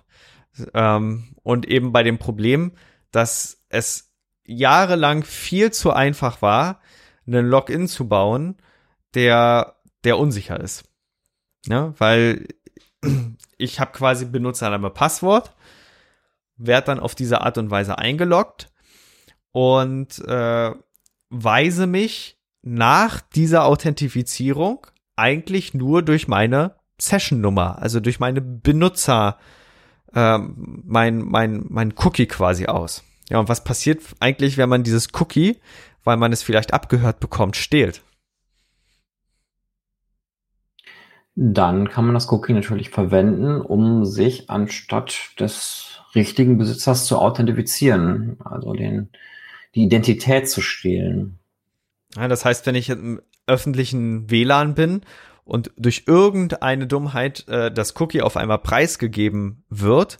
Ähm, 0.73 1.35
und 1.43 1.67
eben 1.67 1.91
bei 1.91 2.03
dem 2.03 2.17
Problem, 2.17 2.71
dass 3.11 3.61
es 3.67 4.13
jahrelang 4.45 5.23
viel 5.23 5.71
zu 5.71 5.91
einfach 5.91 6.41
war, 6.41 6.79
einen 7.27 7.45
Login 7.45 7.89
zu 7.89 8.07
bauen, 8.07 8.55
der, 9.15 9.75
der 10.05 10.17
unsicher 10.17 10.59
ist. 10.61 10.85
Ja, 11.65 11.93
weil 11.97 12.47
ich 13.57 13.81
habe 13.81 13.91
quasi 13.91 14.25
Benutzername 14.25 14.91
Passwort, 14.91 15.53
werde 16.65 16.87
dann 16.87 16.99
auf 16.99 17.15
diese 17.15 17.41
Art 17.41 17.57
und 17.57 17.71
Weise 17.71 17.97
eingeloggt 17.97 18.67
und 19.51 20.19
äh, 20.19 20.71
weise 21.29 21.87
mich 21.87 22.37
nach 22.61 23.21
dieser 23.21 23.65
Authentifizierung 23.65 24.87
eigentlich 25.15 25.73
nur 25.73 26.03
durch 26.03 26.27
meine 26.27 26.75
Session-Nummer, 26.99 27.81
also 27.81 27.99
durch 27.99 28.19
meine 28.19 28.41
Benutzer, 28.41 29.37
ähm, 30.13 30.83
mein, 30.85 31.19
mein, 31.19 31.65
mein 31.69 31.93
Cookie 31.97 32.27
quasi 32.27 32.67
aus. 32.67 33.03
Ja, 33.29 33.39
und 33.39 33.49
was 33.49 33.63
passiert 33.63 34.01
eigentlich, 34.19 34.57
wenn 34.57 34.69
man 34.69 34.83
dieses 34.83 35.07
Cookie, 35.19 35.57
weil 36.03 36.17
man 36.17 36.31
es 36.31 36.43
vielleicht 36.43 36.73
abgehört 36.73 37.19
bekommt, 37.19 37.55
stehlt? 37.55 38.03
Dann 41.35 41.89
kann 41.89 42.05
man 42.05 42.13
das 42.13 42.29
Cookie 42.31 42.53
natürlich 42.53 42.89
verwenden, 42.89 43.61
um 43.61 44.05
sich 44.05 44.49
anstatt 44.49 45.31
des 45.39 45.90
richtigen 46.15 46.57
Besitzers 46.57 47.05
zu 47.05 47.17
authentifizieren, 47.17 48.37
also 48.43 48.73
den, 48.73 49.09
die 49.75 49.83
Identität 49.83 50.49
zu 50.49 50.61
stehlen. 50.61 51.39
Ja, 52.15 52.27
das 52.27 52.45
heißt, 52.45 52.65
wenn 52.65 52.75
ich 52.75 52.89
im 52.89 53.21
öffentlichen 53.47 54.29
WLAN 54.29 54.75
bin 54.75 55.01
und 55.43 55.71
durch 55.77 56.03
irgendeine 56.07 56.87
Dummheit 56.87 57.47
äh, 57.47 57.71
das 57.71 57.99
Cookie 57.99 58.21
auf 58.21 58.37
einmal 58.37 58.59
preisgegeben 58.59 59.63
wird, 59.69 60.19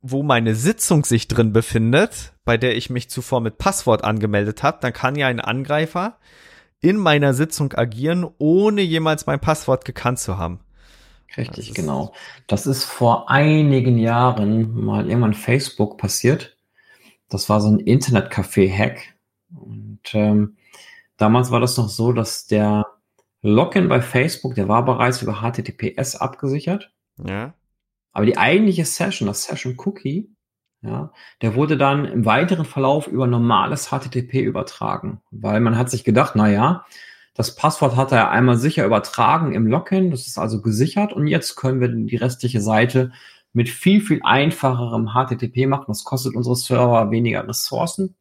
wo 0.00 0.22
meine 0.22 0.54
Sitzung 0.54 1.04
sich 1.04 1.28
drin 1.28 1.52
befindet, 1.52 2.32
bei 2.44 2.56
der 2.56 2.76
ich 2.76 2.88
mich 2.88 3.10
zuvor 3.10 3.40
mit 3.40 3.58
Passwort 3.58 4.04
angemeldet 4.04 4.62
habe, 4.62 4.78
dann 4.80 4.92
kann 4.92 5.16
ja 5.16 5.26
ein 5.26 5.40
Angreifer 5.40 6.18
in 6.80 6.96
meiner 6.96 7.34
Sitzung 7.34 7.72
agieren, 7.72 8.26
ohne 8.38 8.82
jemals 8.82 9.26
mein 9.26 9.40
Passwort 9.40 9.84
gekannt 9.84 10.20
zu 10.20 10.38
haben. 10.38 10.60
Richtig, 11.36 11.68
das 11.68 11.76
genau. 11.76 12.12
Das 12.46 12.66
ist 12.66 12.84
vor 12.84 13.30
einigen 13.30 13.98
Jahren 13.98 14.84
mal 14.84 15.08
irgendwann 15.08 15.34
Facebook 15.34 15.98
passiert. 15.98 16.56
Das 17.28 17.48
war 17.48 17.60
so 17.60 17.68
ein 17.68 17.80
Internetcafé-Hack. 17.80 19.14
Und 19.54 20.00
ähm, 20.14 20.56
damals 21.16 21.50
war 21.50 21.60
das 21.60 21.76
noch 21.76 21.88
so, 21.88 22.12
dass 22.12 22.46
der 22.46 22.86
Login 23.42 23.88
bei 23.88 24.00
Facebook, 24.00 24.54
der 24.54 24.68
war 24.68 24.84
bereits 24.84 25.22
über 25.22 25.42
HTTPS 25.42 26.16
abgesichert. 26.16 26.92
Ja. 27.22 27.54
Aber 28.12 28.26
die 28.26 28.38
eigentliche 28.38 28.84
Session, 28.84 29.28
das 29.28 29.44
Session 29.44 29.76
Cookie, 29.78 30.30
ja, 30.80 31.12
der 31.42 31.54
wurde 31.54 31.76
dann 31.76 32.04
im 32.04 32.24
weiteren 32.24 32.64
Verlauf 32.64 33.08
über 33.08 33.26
normales 33.26 33.88
HTTP 33.88 34.42
übertragen, 34.42 35.20
weil 35.30 35.60
man 35.60 35.76
hat 35.76 35.90
sich 35.90 36.04
gedacht, 36.04 36.34
na 36.36 36.48
ja, 36.48 36.84
das 37.38 37.54
Passwort 37.54 37.94
hat 37.94 38.10
er 38.10 38.32
einmal 38.32 38.58
sicher 38.58 38.84
übertragen 38.84 39.54
im 39.54 39.68
Login, 39.68 40.10
das 40.10 40.26
ist 40.26 40.38
also 40.38 40.60
gesichert 40.60 41.12
und 41.12 41.28
jetzt 41.28 41.54
können 41.54 41.80
wir 41.80 41.86
die 41.86 42.16
restliche 42.16 42.60
Seite 42.60 43.12
mit 43.52 43.68
viel, 43.68 44.00
viel 44.00 44.20
einfacherem 44.24 45.10
HTTP 45.14 45.68
machen. 45.68 45.84
Das 45.86 46.02
kostet 46.02 46.34
unsere 46.34 46.56
Server 46.56 47.12
weniger 47.12 47.46
Ressourcen. 47.46 48.16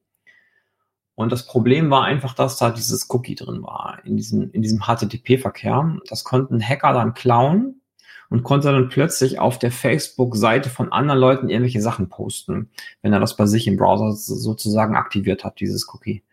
Und 1.15 1.31
das 1.31 1.47
Problem 1.47 1.89
war 1.89 2.03
einfach, 2.03 2.35
dass 2.35 2.57
da 2.57 2.69
dieses 2.69 3.09
Cookie 3.09 3.33
drin 3.33 3.63
war, 3.63 3.97
in 4.03 4.17
diesem, 4.17 4.51
in 4.51 4.61
diesem 4.61 4.81
HTTP-Verkehr. 4.81 5.97
Das 6.07 6.23
konnten 6.23 6.61
Hacker 6.61 6.93
dann 6.93 7.15
klauen 7.15 7.81
und 8.29 8.43
konnte 8.43 8.71
dann 8.71 8.87
plötzlich 8.87 9.39
auf 9.39 9.57
der 9.57 9.71
Facebook-Seite 9.71 10.69
von 10.69 10.91
anderen 10.91 11.19
Leuten 11.19 11.49
irgendwelche 11.49 11.81
Sachen 11.81 12.07
posten, 12.07 12.69
wenn 13.01 13.13
er 13.13 13.19
das 13.19 13.35
bei 13.35 13.47
sich 13.47 13.65
im 13.65 13.77
Browser 13.77 14.11
sozusagen 14.11 14.95
aktiviert 14.95 15.43
hat, 15.43 15.59
dieses 15.59 15.91
Cookie. 15.91 16.23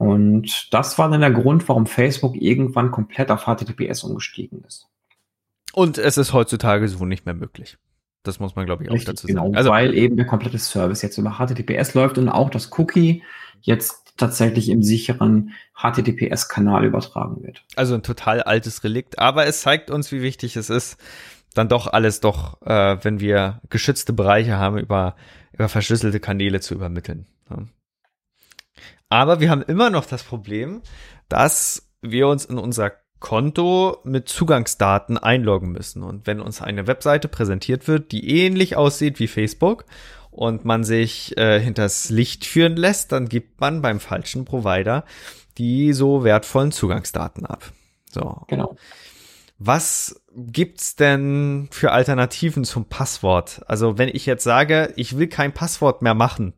Und 0.00 0.72
das 0.72 0.96
war 0.96 1.10
dann 1.10 1.20
der 1.20 1.30
Grund, 1.30 1.68
warum 1.68 1.84
Facebook 1.84 2.34
irgendwann 2.34 2.90
komplett 2.90 3.30
auf 3.30 3.44
HTTPS 3.44 4.02
umgestiegen 4.02 4.64
ist. 4.66 4.88
Und 5.74 5.98
es 5.98 6.16
ist 6.16 6.32
heutzutage 6.32 6.88
so 6.88 7.04
nicht 7.04 7.26
mehr 7.26 7.34
möglich. 7.34 7.76
Das 8.22 8.40
muss 8.40 8.56
man, 8.56 8.64
glaube 8.64 8.82
ich, 8.82 8.88
auch 8.88 8.94
Richtig, 8.94 9.16
dazu 9.16 9.26
sagen. 9.26 9.36
Genau, 9.44 9.58
also, 9.58 9.68
weil 9.68 9.92
eben 9.92 10.16
der 10.16 10.24
komplette 10.24 10.58
Service 10.58 11.02
jetzt 11.02 11.18
über 11.18 11.32
HTTPS 11.32 11.92
läuft 11.92 12.16
und 12.16 12.30
auch 12.30 12.48
das 12.48 12.70
Cookie 12.78 13.22
jetzt 13.60 14.14
tatsächlich 14.16 14.70
im 14.70 14.82
sicheren 14.82 15.52
HTTPS-Kanal 15.76 16.86
übertragen 16.86 17.42
wird. 17.42 17.62
Also 17.76 17.94
ein 17.94 18.02
total 18.02 18.42
altes 18.42 18.82
Relikt, 18.84 19.18
aber 19.18 19.44
es 19.44 19.60
zeigt 19.60 19.90
uns, 19.90 20.10
wie 20.12 20.22
wichtig 20.22 20.56
es 20.56 20.70
ist, 20.70 20.96
dann 21.52 21.68
doch 21.68 21.86
alles 21.86 22.20
doch, 22.20 22.62
äh, 22.62 22.96
wenn 23.02 23.20
wir 23.20 23.60
geschützte 23.68 24.14
Bereiche 24.14 24.56
haben, 24.56 24.78
über, 24.78 25.14
über 25.52 25.68
verschlüsselte 25.68 26.20
Kanäle 26.20 26.60
zu 26.60 26.72
übermitteln. 26.72 27.26
Aber 29.10 29.40
wir 29.40 29.50
haben 29.50 29.62
immer 29.62 29.90
noch 29.90 30.06
das 30.06 30.22
Problem, 30.22 30.80
dass 31.28 31.90
wir 32.00 32.28
uns 32.28 32.46
in 32.46 32.56
unser 32.56 32.92
Konto 33.18 33.98
mit 34.04 34.30
Zugangsdaten 34.30 35.18
einloggen 35.18 35.72
müssen. 35.72 36.02
Und 36.02 36.26
wenn 36.26 36.40
uns 36.40 36.62
eine 36.62 36.86
Webseite 36.86 37.28
präsentiert 37.28 37.86
wird, 37.86 38.12
die 38.12 38.40
ähnlich 38.40 38.76
aussieht 38.76 39.18
wie 39.18 39.26
Facebook 39.26 39.84
und 40.30 40.64
man 40.64 40.84
sich 40.84 41.36
äh, 41.36 41.60
hinters 41.60 42.08
Licht 42.08 42.46
führen 42.46 42.76
lässt, 42.76 43.12
dann 43.12 43.28
gibt 43.28 43.60
man 43.60 43.82
beim 43.82 44.00
falschen 44.00 44.46
Provider 44.46 45.04
die 45.58 45.92
so 45.92 46.24
wertvollen 46.24 46.72
Zugangsdaten 46.72 47.46
ab. 47.46 47.70
So. 48.10 48.42
Genau. 48.48 48.76
Was 49.58 50.22
gibt's 50.34 50.96
denn 50.96 51.68
für 51.70 51.92
Alternativen 51.92 52.64
zum 52.64 52.86
Passwort? 52.86 53.60
Also 53.66 53.98
wenn 53.98 54.08
ich 54.08 54.24
jetzt 54.24 54.42
sage, 54.42 54.92
ich 54.96 55.18
will 55.18 55.28
kein 55.28 55.52
Passwort 55.52 56.00
mehr 56.00 56.14
machen, 56.14 56.54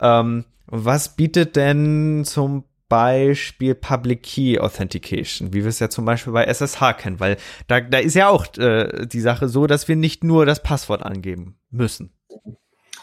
ähm, 0.00 0.44
was 0.70 1.16
bietet 1.16 1.56
denn 1.56 2.24
zum 2.24 2.64
Beispiel 2.88 3.76
Public 3.76 4.24
Key 4.24 4.58
Authentication, 4.58 5.52
wie 5.52 5.62
wir 5.62 5.68
es 5.68 5.78
ja 5.78 5.88
zum 5.88 6.04
Beispiel 6.04 6.32
bei 6.32 6.44
SSH 6.44 6.94
kennen, 6.98 7.20
weil 7.20 7.36
da, 7.68 7.80
da 7.80 7.98
ist 7.98 8.14
ja 8.14 8.28
auch 8.28 8.46
äh, 8.58 9.06
die 9.06 9.20
Sache 9.20 9.48
so, 9.48 9.66
dass 9.66 9.86
wir 9.86 9.96
nicht 9.96 10.24
nur 10.24 10.44
das 10.44 10.62
Passwort 10.62 11.02
angeben 11.02 11.56
müssen. 11.70 12.12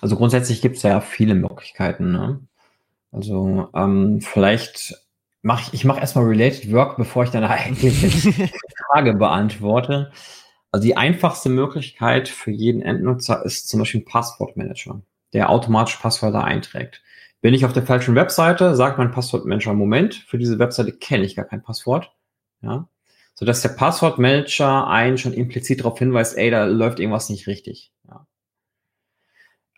Also 0.01 0.17
grundsätzlich 0.17 0.61
gibt 0.61 0.75
es 0.77 0.83
ja 0.83 0.99
viele 0.99 1.35
Möglichkeiten. 1.35 2.11
Ne? 2.11 2.41
Also 3.11 3.69
ähm, 3.73 4.19
vielleicht 4.21 4.95
mache 5.41 5.63
ich, 5.63 5.73
ich 5.73 5.85
mache 5.85 6.01
erstmal 6.01 6.25
Related 6.25 6.71
Work, 6.73 6.97
bevor 6.97 7.23
ich 7.23 7.29
deine 7.29 7.49
eigentliche 7.49 8.09
Frage 8.91 9.13
beantworte. 9.13 10.11
Also 10.71 10.85
die 10.85 10.97
einfachste 10.97 11.49
Möglichkeit 11.49 12.27
für 12.27 12.51
jeden 12.51 12.81
Endnutzer 12.81 13.43
ist 13.45 13.69
zum 13.69 13.79
Beispiel 13.79 14.01
ein 14.01 14.05
Passwortmanager, 14.05 15.01
der 15.31 15.49
automatisch 15.49 15.95
Passwörter 15.95 16.43
einträgt. 16.43 17.01
Bin 17.47 17.53
ich 17.53 17.63
auf 17.63 17.71
der 17.71 17.85
falschen 17.85 18.13
Webseite, 18.13 18.75
sagt 18.75 18.97
mein 18.97 19.11
Passwortmanager, 19.11 19.73
Moment, 19.73 20.15
für 20.15 20.37
diese 20.37 20.59
Webseite 20.59 20.91
kenne 20.91 21.23
ich 21.23 21.37
gar 21.37 21.45
kein 21.45 21.63
Passwort. 21.63 22.11
Ja, 22.61 22.89
sodass 23.35 23.61
der 23.61 23.69
Passwortmanager 23.69 24.85
einen 24.87 25.17
schon 25.17 25.31
implizit 25.31 25.79
darauf 25.79 25.97
hinweist, 25.97 26.37
ey, 26.37 26.51
da 26.51 26.65
läuft 26.65 26.99
irgendwas 26.99 27.29
nicht 27.29 27.47
richtig. 27.47 27.93
Ja. 28.05 28.27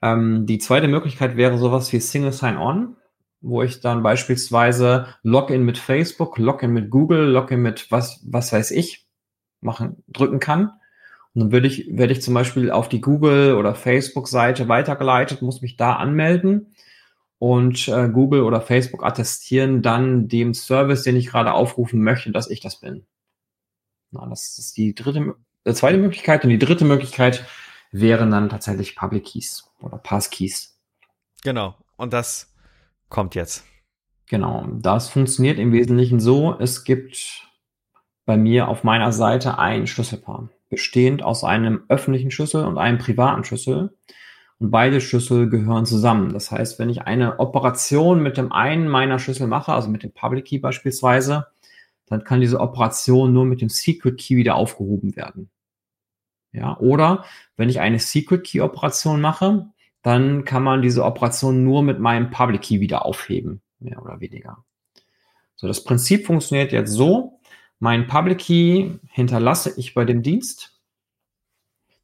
Ähm, 0.02 0.48
die 0.48 0.58
zweite 0.58 0.88
Möglichkeit 0.88 1.38
wäre 1.38 1.60
sowas 1.60 1.94
wie 1.94 2.00
Single 2.00 2.32
Sign-On, 2.32 2.96
wo 3.40 3.62
ich 3.62 3.82
dann 3.82 4.02
beispielsweise 4.02 5.06
Login 5.22 5.64
mit 5.64 5.78
Facebook, 5.78 6.40
Login 6.40 6.72
mit 6.72 6.90
Google, 6.90 7.30
Login 7.30 7.62
mit 7.62 7.92
was, 7.92 8.20
was 8.26 8.52
weiß 8.52 8.72
ich 8.72 9.06
machen, 9.62 10.04
drücken 10.08 10.40
kann. 10.40 10.72
Und 11.36 11.42
dann 11.42 11.52
würde 11.52 11.68
ich, 11.68 11.88
werde 11.96 12.14
ich 12.14 12.24
zum 12.24 12.34
Beispiel 12.34 12.72
auf 12.72 12.90
die 12.90 13.00
Google 13.00 13.54
oder 13.54 13.76
Facebook-Seite 13.76 14.68
weitergeleitet, 14.70 15.44
muss 15.44 15.62
mich 15.62 15.78
da 15.78 15.98
anmelden 15.98 16.74
und 17.40 17.88
äh, 17.88 18.10
Google 18.10 18.44
oder 18.44 18.62
Facebook 18.62 19.06
attestieren 19.06 19.82
dann 19.82 20.28
dem 20.28 20.54
Service, 20.54 21.04
den 21.04 21.16
ich 21.16 21.28
gerade 21.28 21.54
aufrufen 21.54 22.04
möchte, 22.04 22.32
dass 22.32 22.50
ich 22.50 22.60
das 22.60 22.82
bin. 22.82 23.06
Na, 24.12 24.28
das 24.28 24.58
ist 24.58 24.76
die 24.78 24.94
dritte, 24.94 25.36
die 25.66 25.74
zweite 25.74 25.98
Möglichkeit. 25.98 26.44
Und 26.44 26.50
die 26.50 26.60
dritte 26.60 26.84
Möglichkeit 26.84 27.46
wären 27.92 28.30
dann 28.32 28.50
tatsächlich 28.50 28.96
Public 28.96 29.26
Keys 29.26 29.72
oder 29.80 29.98
Passkeys. 29.98 30.78
Genau. 31.44 31.76
Und 31.96 32.12
das 32.12 32.54
kommt 33.08 33.36
jetzt. 33.36 33.64
Genau. 34.28 34.68
Das 34.74 35.10
funktioniert 35.10 35.60
im 35.60 35.72
Wesentlichen 35.72 36.20
so. 36.20 36.58
Es 36.60 36.84
gibt 36.84 37.48
bei 38.26 38.36
mir 38.36 38.68
auf 38.68 38.84
meiner 38.84 39.12
Seite 39.12 39.58
ein 39.58 39.88
Schlüsselpaar, 39.88 40.50
bestehend 40.70 41.24
aus 41.24 41.44
einem 41.44 41.86
öffentlichen 41.88 42.32
Schlüssel 42.32 42.66
und 42.66 42.78
einem 42.78 42.98
privaten 42.98 43.44
Schlüssel. 43.44 43.98
Und 44.60 44.72
beide 44.72 45.02
Schlüssel 45.02 45.50
gehören 45.50 45.86
zusammen. 45.86 46.34
Das 46.34 46.52
heißt, 46.52 46.80
wenn 46.80 46.90
ich 46.90 47.04
eine 47.04 47.40
Operation 47.40 48.22
mit 48.22 48.38
dem 48.38 48.52
einen 48.52 48.88
meiner 48.88 49.18
Schlüssel 49.18 49.48
mache, 49.48 49.74
also 49.74 49.90
mit 49.90 50.04
dem 50.04 50.12
Public 50.12 50.46
Key 50.46 50.60
beispielsweise, 50.60 51.48
dann 52.06 52.24
kann 52.24 52.42
diese 52.42 52.60
Operation 52.60 53.32
nur 53.32 53.46
mit 53.46 53.62
dem 53.62 53.70
Secret 53.70 54.20
Key 54.20 54.36
wieder 54.36 54.56
aufgehoben 54.56 55.16
werden. 55.16 55.50
Ja, 56.52 56.78
oder 56.80 57.26
wenn 57.56 57.70
ich 57.70 57.80
eine 57.80 58.00
Secret 58.00 58.44
Key 58.44 58.62
Operation 58.62 59.22
mache, 59.22 59.70
dann 60.02 60.44
kann 60.46 60.64
man 60.64 60.82
diese 60.82 61.06
Operation 61.06 61.64
nur 61.64 61.84
mit 61.84 62.00
meinem 62.00 62.32
Public 62.32 62.62
Key 62.62 62.80
wieder 62.80 63.06
aufheben, 63.06 63.62
mehr 63.80 64.02
oder 64.02 64.20
weniger. 64.20 64.64
So, 65.56 65.68
das 65.68 65.84
Prinzip 65.84 66.26
funktioniert 66.26 66.72
jetzt 66.72 66.92
so. 66.92 67.40
Mein 67.80 68.08
Public 68.08 68.40
Key 68.40 68.92
hinterlasse 69.10 69.74
ich 69.78 69.94
bei 69.94 70.06
dem 70.06 70.24
Dienst. 70.24 70.79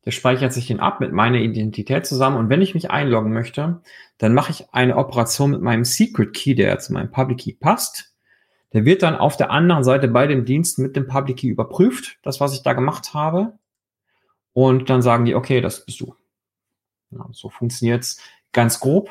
Der 0.06 0.12
speichert 0.12 0.54
sich 0.54 0.68
den 0.68 0.80
ab 0.80 1.00
mit 1.00 1.12
meiner 1.12 1.40
Identität 1.40 2.06
zusammen. 2.06 2.38
Und 2.38 2.50
wenn 2.50 2.62
ich 2.62 2.76
mich 2.76 2.92
einloggen 2.92 3.34
möchte, 3.34 3.82
dann 4.18 4.34
mache 4.34 4.52
ich 4.52 4.72
eine 4.72 4.98
Operation 4.98 5.52
mit 5.52 5.62
meinem 5.62 5.84
Secret 5.84 6.34
Key, 6.34 6.54
der 6.56 6.78
zu 6.80 6.94
meinem 6.94 7.12
Public 7.12 7.40
Key 7.40 7.54
passt. 7.54 8.14
Der 8.74 8.86
wird 8.86 9.04
dann 9.04 9.16
auf 9.16 9.38
der 9.38 9.52
anderen 9.52 9.84
Seite 9.84 10.08
bei 10.08 10.28
dem 10.28 10.46
Dienst 10.46 10.80
mit 10.80 10.96
dem 10.96 11.08
Public 11.08 11.38
Key 11.38 11.48
überprüft, 11.48 12.20
das, 12.24 12.40
was 12.40 12.54
ich 12.54 12.62
da 12.62 12.74
gemacht 12.74 13.14
habe. 13.14 13.58
Und 14.54 14.90
dann 14.90 15.02
sagen 15.02 15.26
die, 15.26 15.36
okay, 15.36 15.62
das 15.62 15.86
bist 15.86 16.02
du. 16.02 16.16
Ja, 17.12 17.28
so 17.32 17.50
funktioniert's 17.50 18.22
ganz 18.52 18.80
grob. 18.80 19.10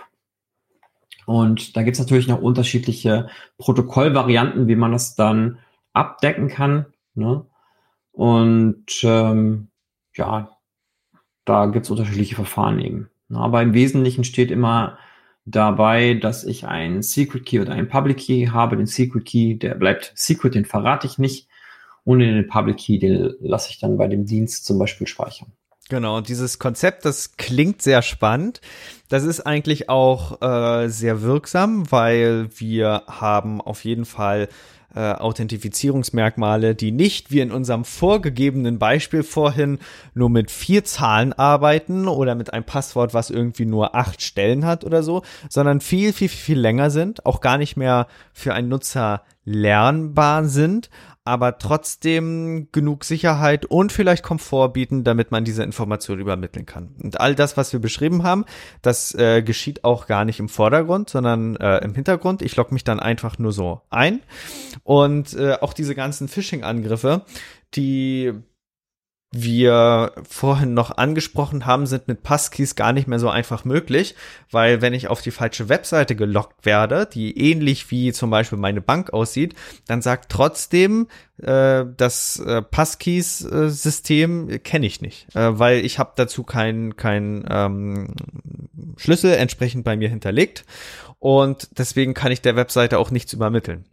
Und 1.26 1.76
da 1.76 1.82
gibt's 1.82 1.98
natürlich 1.98 2.28
noch 2.28 2.40
unterschiedliche 2.40 3.28
Protokollvarianten, 3.58 4.68
wie 4.68 4.76
man 4.76 4.92
das 4.92 5.14
dann 5.14 5.58
abdecken 5.92 6.48
kann. 6.48 6.86
Ne? 7.14 7.46
Und 8.12 9.02
ähm, 9.02 9.68
ja, 10.14 10.53
da 11.44 11.66
gibt's 11.66 11.90
unterschiedliche 11.90 12.34
Verfahren 12.34 12.80
eben. 12.80 13.10
Aber 13.32 13.62
im 13.62 13.74
Wesentlichen 13.74 14.24
steht 14.24 14.50
immer 14.50 14.98
dabei, 15.44 16.14
dass 16.14 16.44
ich 16.44 16.66
einen 16.66 17.02
Secret 17.02 17.44
Key 17.44 17.60
oder 17.60 17.72
einen 17.72 17.88
Public 17.88 18.18
Key 18.18 18.46
habe. 18.46 18.76
Den 18.76 18.86
Secret 18.86 19.24
Key, 19.24 19.54
der 19.56 19.74
bleibt 19.74 20.12
Secret, 20.14 20.54
den 20.54 20.64
verrate 20.64 21.06
ich 21.06 21.18
nicht. 21.18 21.48
Und 22.04 22.18
den 22.20 22.46
Public 22.46 22.78
Key, 22.78 22.98
den 22.98 23.34
lasse 23.40 23.70
ich 23.70 23.78
dann 23.80 23.96
bei 23.96 24.08
dem 24.08 24.26
Dienst 24.26 24.66
zum 24.66 24.78
Beispiel 24.78 25.06
speichern. 25.06 25.52
Genau, 25.90 26.16
und 26.16 26.28
dieses 26.28 26.58
Konzept, 26.58 27.04
das 27.04 27.36
klingt 27.36 27.82
sehr 27.82 28.00
spannend. 28.00 28.62
Das 29.10 29.24
ist 29.24 29.40
eigentlich 29.40 29.90
auch 29.90 30.40
äh, 30.40 30.88
sehr 30.88 31.20
wirksam, 31.20 31.90
weil 31.92 32.48
wir 32.56 33.02
haben 33.06 33.60
auf 33.60 33.84
jeden 33.84 34.06
Fall 34.06 34.48
äh, 34.94 35.12
Authentifizierungsmerkmale, 35.12 36.74
die 36.74 36.92
nicht 36.92 37.30
wie 37.30 37.40
in 37.40 37.52
unserem 37.52 37.84
vorgegebenen 37.84 38.78
Beispiel 38.78 39.22
vorhin 39.22 39.78
nur 40.14 40.30
mit 40.30 40.50
vier 40.50 40.84
Zahlen 40.84 41.32
arbeiten 41.32 42.08
oder 42.08 42.34
mit 42.34 42.52
einem 42.52 42.64
Passwort, 42.64 43.14
was 43.14 43.30
irgendwie 43.30 43.66
nur 43.66 43.94
acht 43.94 44.22
Stellen 44.22 44.64
hat 44.64 44.84
oder 44.84 45.02
so, 45.02 45.22
sondern 45.48 45.80
viel, 45.80 46.12
viel, 46.12 46.28
viel 46.28 46.58
länger 46.58 46.90
sind, 46.90 47.26
auch 47.26 47.40
gar 47.40 47.58
nicht 47.58 47.76
mehr 47.76 48.06
für 48.32 48.54
einen 48.54 48.68
Nutzer 48.68 49.22
lernbar 49.44 50.44
sind, 50.46 50.90
aber 51.24 51.56
trotzdem 51.56 52.68
genug 52.70 53.04
Sicherheit 53.04 53.64
und 53.64 53.92
vielleicht 53.92 54.22
Komfort 54.22 54.74
bieten, 54.74 55.04
damit 55.04 55.30
man 55.30 55.44
diese 55.44 55.62
Information 55.62 56.18
übermitteln 56.20 56.66
kann. 56.66 56.94
Und 57.02 57.18
all 57.18 57.34
das, 57.34 57.56
was 57.56 57.72
wir 57.72 57.80
beschrieben 57.80 58.22
haben, 58.24 58.44
das 58.82 59.14
äh, 59.14 59.42
geschieht 59.42 59.84
auch 59.84 60.06
gar 60.06 60.26
nicht 60.26 60.38
im 60.38 60.50
Vordergrund, 60.50 61.08
sondern 61.08 61.56
äh, 61.56 61.78
im 61.78 61.94
Hintergrund. 61.94 62.42
Ich 62.42 62.56
logge 62.56 62.74
mich 62.74 62.84
dann 62.84 63.00
einfach 63.00 63.38
nur 63.38 63.52
so 63.52 63.80
ein. 63.88 64.20
Und 64.82 65.34
äh, 65.34 65.54
auch 65.60 65.72
diese 65.72 65.94
ganzen 65.94 66.28
Phishing-Angriffe, 66.28 67.22
die 67.74 68.34
wir 69.34 70.12
vorhin 70.28 70.74
noch 70.74 70.96
angesprochen 70.96 71.66
haben, 71.66 71.86
sind 71.86 72.08
mit 72.08 72.22
Passkeys 72.22 72.76
gar 72.76 72.92
nicht 72.92 73.08
mehr 73.08 73.18
so 73.18 73.28
einfach 73.28 73.64
möglich, 73.64 74.14
weil 74.50 74.80
wenn 74.80 74.94
ich 74.94 75.08
auf 75.08 75.22
die 75.22 75.30
falsche 75.30 75.68
Webseite 75.68 76.16
gelockt 76.16 76.64
werde, 76.64 77.06
die 77.06 77.38
ähnlich 77.38 77.90
wie 77.90 78.12
zum 78.12 78.30
Beispiel 78.30 78.58
meine 78.58 78.80
Bank 78.80 79.12
aussieht, 79.12 79.54
dann 79.86 80.02
sagt 80.02 80.30
trotzdem 80.30 81.08
äh, 81.38 81.84
das 81.96 82.38
äh, 82.38 82.62
Passkeys-System 82.62 84.62
kenne 84.62 84.86
ich 84.86 85.00
nicht, 85.00 85.34
äh, 85.34 85.58
weil 85.58 85.84
ich 85.84 85.98
habe 85.98 86.12
dazu 86.16 86.44
keinen 86.44 86.96
kein, 86.96 87.44
ähm, 87.50 88.14
Schlüssel 88.96 89.34
entsprechend 89.34 89.84
bei 89.84 89.96
mir 89.96 90.08
hinterlegt 90.08 90.64
und 91.18 91.68
deswegen 91.78 92.14
kann 92.14 92.32
ich 92.32 92.40
der 92.40 92.56
Webseite 92.56 92.98
auch 92.98 93.10
nichts 93.10 93.32
übermitteln. 93.32 93.84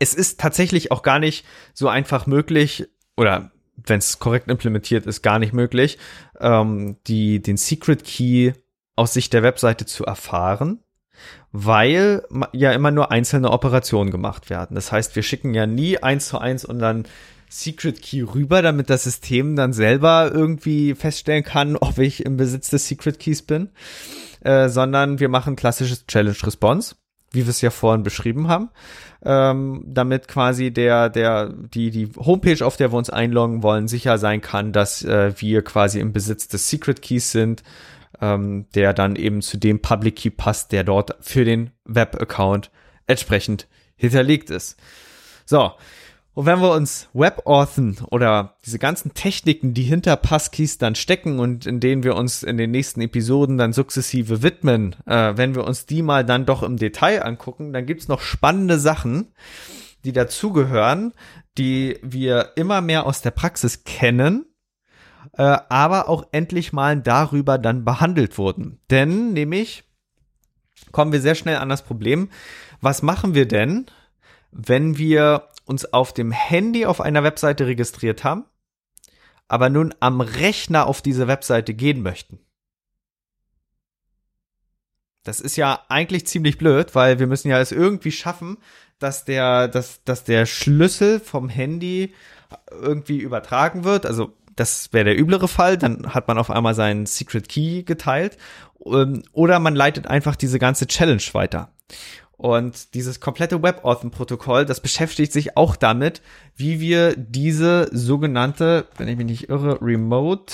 Es 0.00 0.14
ist 0.14 0.40
tatsächlich 0.40 0.90
auch 0.90 1.02
gar 1.02 1.18
nicht 1.18 1.44
so 1.74 1.88
einfach 1.88 2.26
möglich, 2.26 2.88
oder 3.16 3.51
wenn 3.76 3.98
es 3.98 4.18
korrekt 4.18 4.48
implementiert 4.48 5.06
ist, 5.06 5.22
gar 5.22 5.38
nicht 5.38 5.52
möglich, 5.52 5.98
ähm, 6.40 6.96
die, 7.06 7.40
den 7.40 7.56
Secret 7.56 8.04
Key 8.04 8.52
aus 8.96 9.14
Sicht 9.14 9.32
der 9.32 9.42
Webseite 9.42 9.86
zu 9.86 10.04
erfahren, 10.04 10.80
weil 11.50 12.22
ja 12.52 12.72
immer 12.72 12.90
nur 12.90 13.10
einzelne 13.10 13.50
Operationen 13.50 14.10
gemacht 14.10 14.50
werden. 14.50 14.74
Das 14.74 14.92
heißt, 14.92 15.16
wir 15.16 15.22
schicken 15.22 15.54
ja 15.54 15.66
nie 15.66 15.98
eins 15.98 16.28
zu 16.28 16.38
eins 16.38 16.64
und 16.64 16.78
dann 16.78 17.04
Secret 17.48 18.00
Key 18.00 18.22
rüber, 18.22 18.62
damit 18.62 18.88
das 18.88 19.04
System 19.04 19.56
dann 19.56 19.72
selber 19.72 20.30
irgendwie 20.32 20.94
feststellen 20.94 21.44
kann, 21.44 21.76
ob 21.80 21.98
ich 21.98 22.24
im 22.24 22.36
Besitz 22.36 22.70
des 22.70 22.88
Secret 22.88 23.18
Keys 23.18 23.42
bin, 23.42 23.70
äh, 24.40 24.68
sondern 24.68 25.20
wir 25.20 25.28
machen 25.28 25.56
klassisches 25.56 26.06
Challenge 26.06 26.36
Response 26.42 26.94
wie 27.32 27.44
wir 27.44 27.50
es 27.50 27.60
ja 27.60 27.70
vorhin 27.70 28.02
beschrieben 28.02 28.48
haben, 28.48 28.70
ähm, 29.24 29.84
damit 29.86 30.28
quasi 30.28 30.70
der, 30.70 31.08
der, 31.08 31.48
die, 31.52 31.90
die 31.90 32.10
Homepage, 32.16 32.64
auf 32.64 32.76
der 32.76 32.92
wir 32.92 32.98
uns 32.98 33.10
einloggen 33.10 33.62
wollen, 33.62 33.88
sicher 33.88 34.18
sein 34.18 34.40
kann, 34.40 34.72
dass 34.72 35.02
äh, 35.02 35.32
wir 35.38 35.62
quasi 35.62 36.00
im 36.00 36.12
Besitz 36.12 36.48
des 36.48 36.68
Secret 36.68 37.02
Keys 37.02 37.32
sind, 37.32 37.62
ähm, 38.20 38.66
der 38.74 38.92
dann 38.92 39.16
eben 39.16 39.42
zu 39.42 39.56
dem 39.56 39.80
Public 39.80 40.16
Key 40.16 40.30
passt, 40.30 40.72
der 40.72 40.84
dort 40.84 41.16
für 41.20 41.44
den 41.44 41.70
Web-Account 41.84 42.70
entsprechend 43.06 43.66
hinterlegt 43.96 44.50
ist. 44.50 44.78
So, 45.44 45.72
und 46.34 46.46
wenn 46.46 46.60
wir 46.60 46.72
uns 46.72 47.08
WebAuthn 47.12 47.98
oder 48.10 48.56
diese 48.64 48.78
ganzen 48.78 49.12
Techniken, 49.12 49.74
die 49.74 49.82
hinter 49.82 50.16
Passkeys 50.16 50.78
dann 50.78 50.94
stecken 50.94 51.38
und 51.38 51.66
in 51.66 51.78
denen 51.78 52.04
wir 52.04 52.16
uns 52.16 52.42
in 52.42 52.56
den 52.56 52.70
nächsten 52.70 53.02
Episoden 53.02 53.58
dann 53.58 53.74
sukzessive 53.74 54.42
widmen, 54.42 54.96
äh, 55.06 55.36
wenn 55.36 55.54
wir 55.54 55.64
uns 55.64 55.84
die 55.84 56.00
mal 56.00 56.24
dann 56.24 56.46
doch 56.46 56.62
im 56.62 56.78
Detail 56.78 57.22
angucken, 57.22 57.74
dann 57.74 57.84
gibt's 57.84 58.08
noch 58.08 58.20
spannende 58.20 58.78
Sachen, 58.78 59.34
die 60.04 60.12
dazugehören, 60.12 61.12
die 61.58 61.98
wir 62.02 62.52
immer 62.56 62.80
mehr 62.80 63.04
aus 63.04 63.20
der 63.20 63.30
Praxis 63.30 63.84
kennen, 63.84 64.46
äh, 65.34 65.42
aber 65.42 66.08
auch 66.08 66.26
endlich 66.32 66.72
mal 66.72 66.98
darüber 66.98 67.58
dann 67.58 67.84
behandelt 67.84 68.38
wurden. 68.38 68.80
Denn 68.90 69.34
nämlich 69.34 69.84
kommen 70.92 71.12
wir 71.12 71.20
sehr 71.20 71.34
schnell 71.34 71.56
an 71.56 71.68
das 71.68 71.82
Problem, 71.82 72.30
was 72.80 73.02
machen 73.02 73.34
wir 73.34 73.46
denn, 73.46 73.86
wenn 74.50 74.96
wir 74.96 75.48
uns 75.64 75.92
auf 75.92 76.12
dem 76.12 76.32
Handy 76.32 76.86
auf 76.86 77.00
einer 77.00 77.22
Webseite 77.22 77.66
registriert 77.66 78.24
haben, 78.24 78.44
aber 79.48 79.68
nun 79.68 79.94
am 80.00 80.20
Rechner 80.20 80.86
auf 80.86 81.02
diese 81.02 81.28
Webseite 81.28 81.74
gehen 81.74 82.02
möchten. 82.02 82.40
Das 85.24 85.40
ist 85.40 85.56
ja 85.56 85.84
eigentlich 85.88 86.26
ziemlich 86.26 86.58
blöd, 86.58 86.94
weil 86.94 87.18
wir 87.20 87.26
müssen 87.28 87.48
ja 87.48 87.60
es 87.60 87.70
irgendwie 87.70 88.10
schaffen, 88.10 88.58
dass 88.98 89.24
der, 89.24 89.68
dass, 89.68 90.02
dass 90.04 90.24
der 90.24 90.46
Schlüssel 90.46 91.20
vom 91.20 91.48
Handy 91.48 92.12
irgendwie 92.70 93.18
übertragen 93.18 93.84
wird. 93.84 94.04
Also 94.04 94.32
das 94.56 94.92
wäre 94.92 95.04
der 95.06 95.18
üblere 95.18 95.48
Fall, 95.48 95.78
dann 95.78 96.14
hat 96.14 96.28
man 96.28 96.38
auf 96.38 96.50
einmal 96.50 96.74
seinen 96.74 97.06
Secret 97.06 97.48
Key 97.48 97.84
geteilt. 97.84 98.36
Ähm, 98.84 99.22
oder 99.32 99.58
man 99.58 99.74
leitet 99.74 100.06
einfach 100.06 100.36
diese 100.36 100.58
ganze 100.58 100.86
Challenge 100.86 101.22
weiter. 101.32 101.72
Und 102.42 102.94
dieses 102.94 103.20
komplette 103.20 103.62
WebAuthn-Protokoll, 103.62 104.66
das 104.66 104.80
beschäftigt 104.80 105.32
sich 105.32 105.56
auch 105.56 105.76
damit, 105.76 106.22
wie 106.56 106.80
wir 106.80 107.14
diese 107.14 107.88
sogenannte, 107.92 108.88
wenn 108.96 109.06
ich 109.06 109.16
mich 109.16 109.26
nicht 109.26 109.48
irre, 109.48 109.80
Remote, 109.80 110.52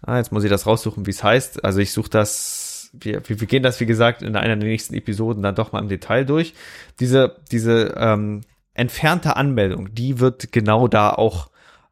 ah, 0.00 0.16
jetzt 0.16 0.32
muss 0.32 0.44
ich 0.44 0.48
das 0.48 0.66
raussuchen, 0.66 1.04
wie 1.04 1.10
es 1.10 1.22
heißt. 1.22 1.62
Also 1.62 1.80
ich 1.80 1.92
suche 1.92 2.08
das, 2.08 2.88
wir, 2.94 3.20
wir 3.28 3.36
gehen 3.36 3.62
das, 3.62 3.80
wie 3.80 3.86
gesagt, 3.86 4.22
in 4.22 4.34
einer 4.34 4.56
der 4.56 4.66
nächsten 4.66 4.94
Episoden 4.94 5.42
dann 5.42 5.56
doch 5.56 5.72
mal 5.72 5.80
im 5.80 5.90
Detail 5.90 6.24
durch. 6.24 6.54
Diese, 7.00 7.36
diese 7.52 7.94
ähm, 7.98 8.40
entfernte 8.72 9.36
Anmeldung, 9.36 9.92
die 9.92 10.20
wird 10.20 10.52
genau 10.52 10.88
da 10.88 11.10
auch 11.10 11.50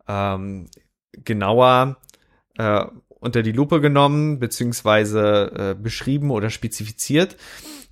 ähm, 0.09 0.71
genauer 1.13 1.99
äh, 2.57 2.87
unter 3.25 3.43
die 3.43 3.53
Lupe 3.53 3.81
genommen, 3.81 4.39
beziehungsweise 4.39 5.75
äh, 5.77 5.83
beschrieben 5.83 6.31
oder 6.31 6.51
spezifiziert. 6.51 7.37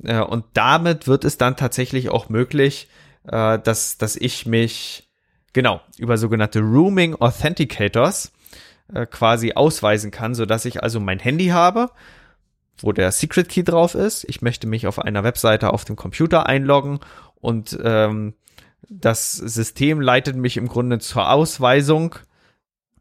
Äh, 0.05 0.21
und 0.21 0.45
damit 0.55 1.09
wird 1.09 1.25
es 1.25 1.39
dann 1.39 1.57
tatsächlich 1.57 2.11
auch 2.11 2.29
möglich, 2.29 2.89
äh, 3.27 3.59
dass, 3.59 3.99
dass 3.99 4.17
ich 4.17 4.47
mich 4.47 5.09
genau 5.53 5.81
über 5.99 6.19
sogenannte 6.19 6.61
Rooming 6.61 7.15
Authenticators 7.17 8.33
äh, 8.93 9.07
quasi 9.07 9.53
ausweisen 9.53 10.11
kann, 10.11 10.35
so 10.35 10.47
dass 10.47 10.65
ich 10.65 10.83
also 10.83 11.01
mein 11.01 11.19
Handy 11.19 11.49
habe, 11.49 11.91
wo 12.79 12.93
der 12.93 13.11
Secret 13.13 13.49
Key 13.49 13.63
drauf 13.65 13.95
ist. 13.95 14.25
Ich 14.25 14.43
möchte 14.43 14.67
mich 14.67 14.87
auf 14.87 14.99
einer 14.99 15.25
Webseite 15.25 15.73
auf 15.73 15.85
dem 15.85 15.97
Computer 15.97 16.47
einloggen 16.47 17.01
und 17.41 17.79
ähm, 17.83 18.35
das 18.89 19.33
System 19.33 20.01
leitet 20.01 20.37
mich 20.37 20.57
im 20.57 20.69
Grunde 20.69 20.99
zur 20.99 21.31
Ausweisung 21.31 22.17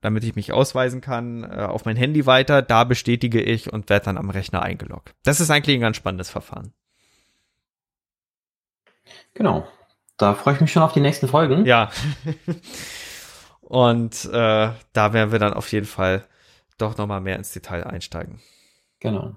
damit 0.01 0.23
ich 0.23 0.35
mich 0.35 0.51
ausweisen 0.51 0.99
kann, 0.99 1.43
äh, 1.43 1.63
auf 1.63 1.85
mein 1.85 1.95
Handy 1.95 2.25
weiter. 2.25 2.61
Da 2.61 2.83
bestätige 2.83 3.41
ich 3.41 3.71
und 3.71 3.89
werde 3.89 4.05
dann 4.05 4.17
am 4.17 4.29
Rechner 4.29 4.61
eingeloggt. 4.61 5.13
Das 5.23 5.39
ist 5.39 5.49
eigentlich 5.49 5.77
ein 5.77 5.81
ganz 5.81 5.97
spannendes 5.97 6.29
Verfahren. 6.29 6.73
Genau. 9.33 9.67
Da 10.17 10.33
freue 10.33 10.55
ich 10.55 10.61
mich 10.61 10.71
schon 10.71 10.83
auf 10.83 10.93
die 10.93 10.99
nächsten 10.99 11.27
Folgen. 11.27 11.65
Ja. 11.65 11.89
und 13.61 14.25
äh, 14.25 14.69
da 14.93 15.13
werden 15.13 15.31
wir 15.31 15.39
dann 15.39 15.53
auf 15.53 15.71
jeden 15.71 15.87
Fall 15.87 16.25
doch 16.77 16.97
noch 16.97 17.07
mal 17.07 17.21
mehr 17.21 17.37
ins 17.37 17.51
Detail 17.51 17.85
einsteigen. 17.85 18.39
Genau. 18.99 19.35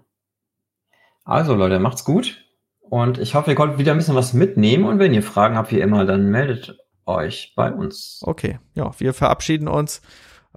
Also 1.24 1.54
Leute, 1.54 1.78
macht's 1.78 2.04
gut. 2.04 2.44
Und 2.80 3.18
ich 3.18 3.34
hoffe, 3.34 3.50
ihr 3.50 3.56
konntet 3.56 3.78
wieder 3.78 3.92
ein 3.92 3.98
bisschen 3.98 4.14
was 4.14 4.34
mitnehmen. 4.34 4.84
Und 4.84 4.98
wenn 4.98 5.14
ihr 5.14 5.22
Fragen 5.22 5.56
habt, 5.56 5.72
wie 5.72 5.80
immer, 5.80 6.04
dann 6.04 6.30
meldet 6.30 6.78
euch 7.06 7.54
bei 7.56 7.72
uns. 7.72 8.20
Okay, 8.22 8.58
ja, 8.74 8.90
wir 8.98 9.14
verabschieden 9.14 9.68
uns, 9.68 10.02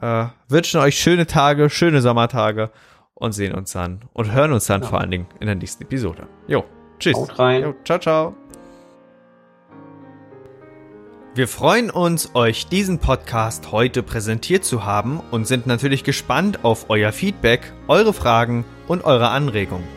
äh, 0.01 0.25
wünschen 0.47 0.79
euch 0.79 0.97
schöne 0.97 1.27
Tage, 1.27 1.69
schöne 1.69 2.01
Sommertage 2.01 2.71
und 3.13 3.31
sehen 3.31 3.53
uns 3.53 3.71
dann 3.71 4.01
und 4.13 4.31
hören 4.31 4.53
uns 4.53 4.65
dann 4.65 4.81
ja. 4.81 4.87
vor 4.87 5.01
allen 5.01 5.11
Dingen 5.11 5.27
in 5.39 5.47
der 5.47 5.55
nächsten 5.55 5.83
Episode. 5.83 6.27
Jo, 6.47 6.65
tschüss. 6.99 7.15
Haut 7.15 7.39
rein. 7.39 7.63
Jo, 7.63 7.75
ciao, 7.83 7.99
ciao. 7.99 8.35
Wir 11.33 11.47
freuen 11.47 11.91
uns, 11.91 12.33
euch 12.33 12.65
diesen 12.65 12.97
Podcast 12.97 13.71
heute 13.71 14.01
präsentiert 14.01 14.65
zu 14.65 14.85
haben 14.85 15.19
und 15.29 15.45
sind 15.45 15.67
natürlich 15.67 16.03
gespannt 16.03 16.65
auf 16.65 16.89
euer 16.89 17.11
Feedback, 17.11 17.73
eure 17.87 18.11
Fragen 18.11 18.65
und 18.87 19.03
eure 19.03 19.29
Anregungen. 19.29 19.96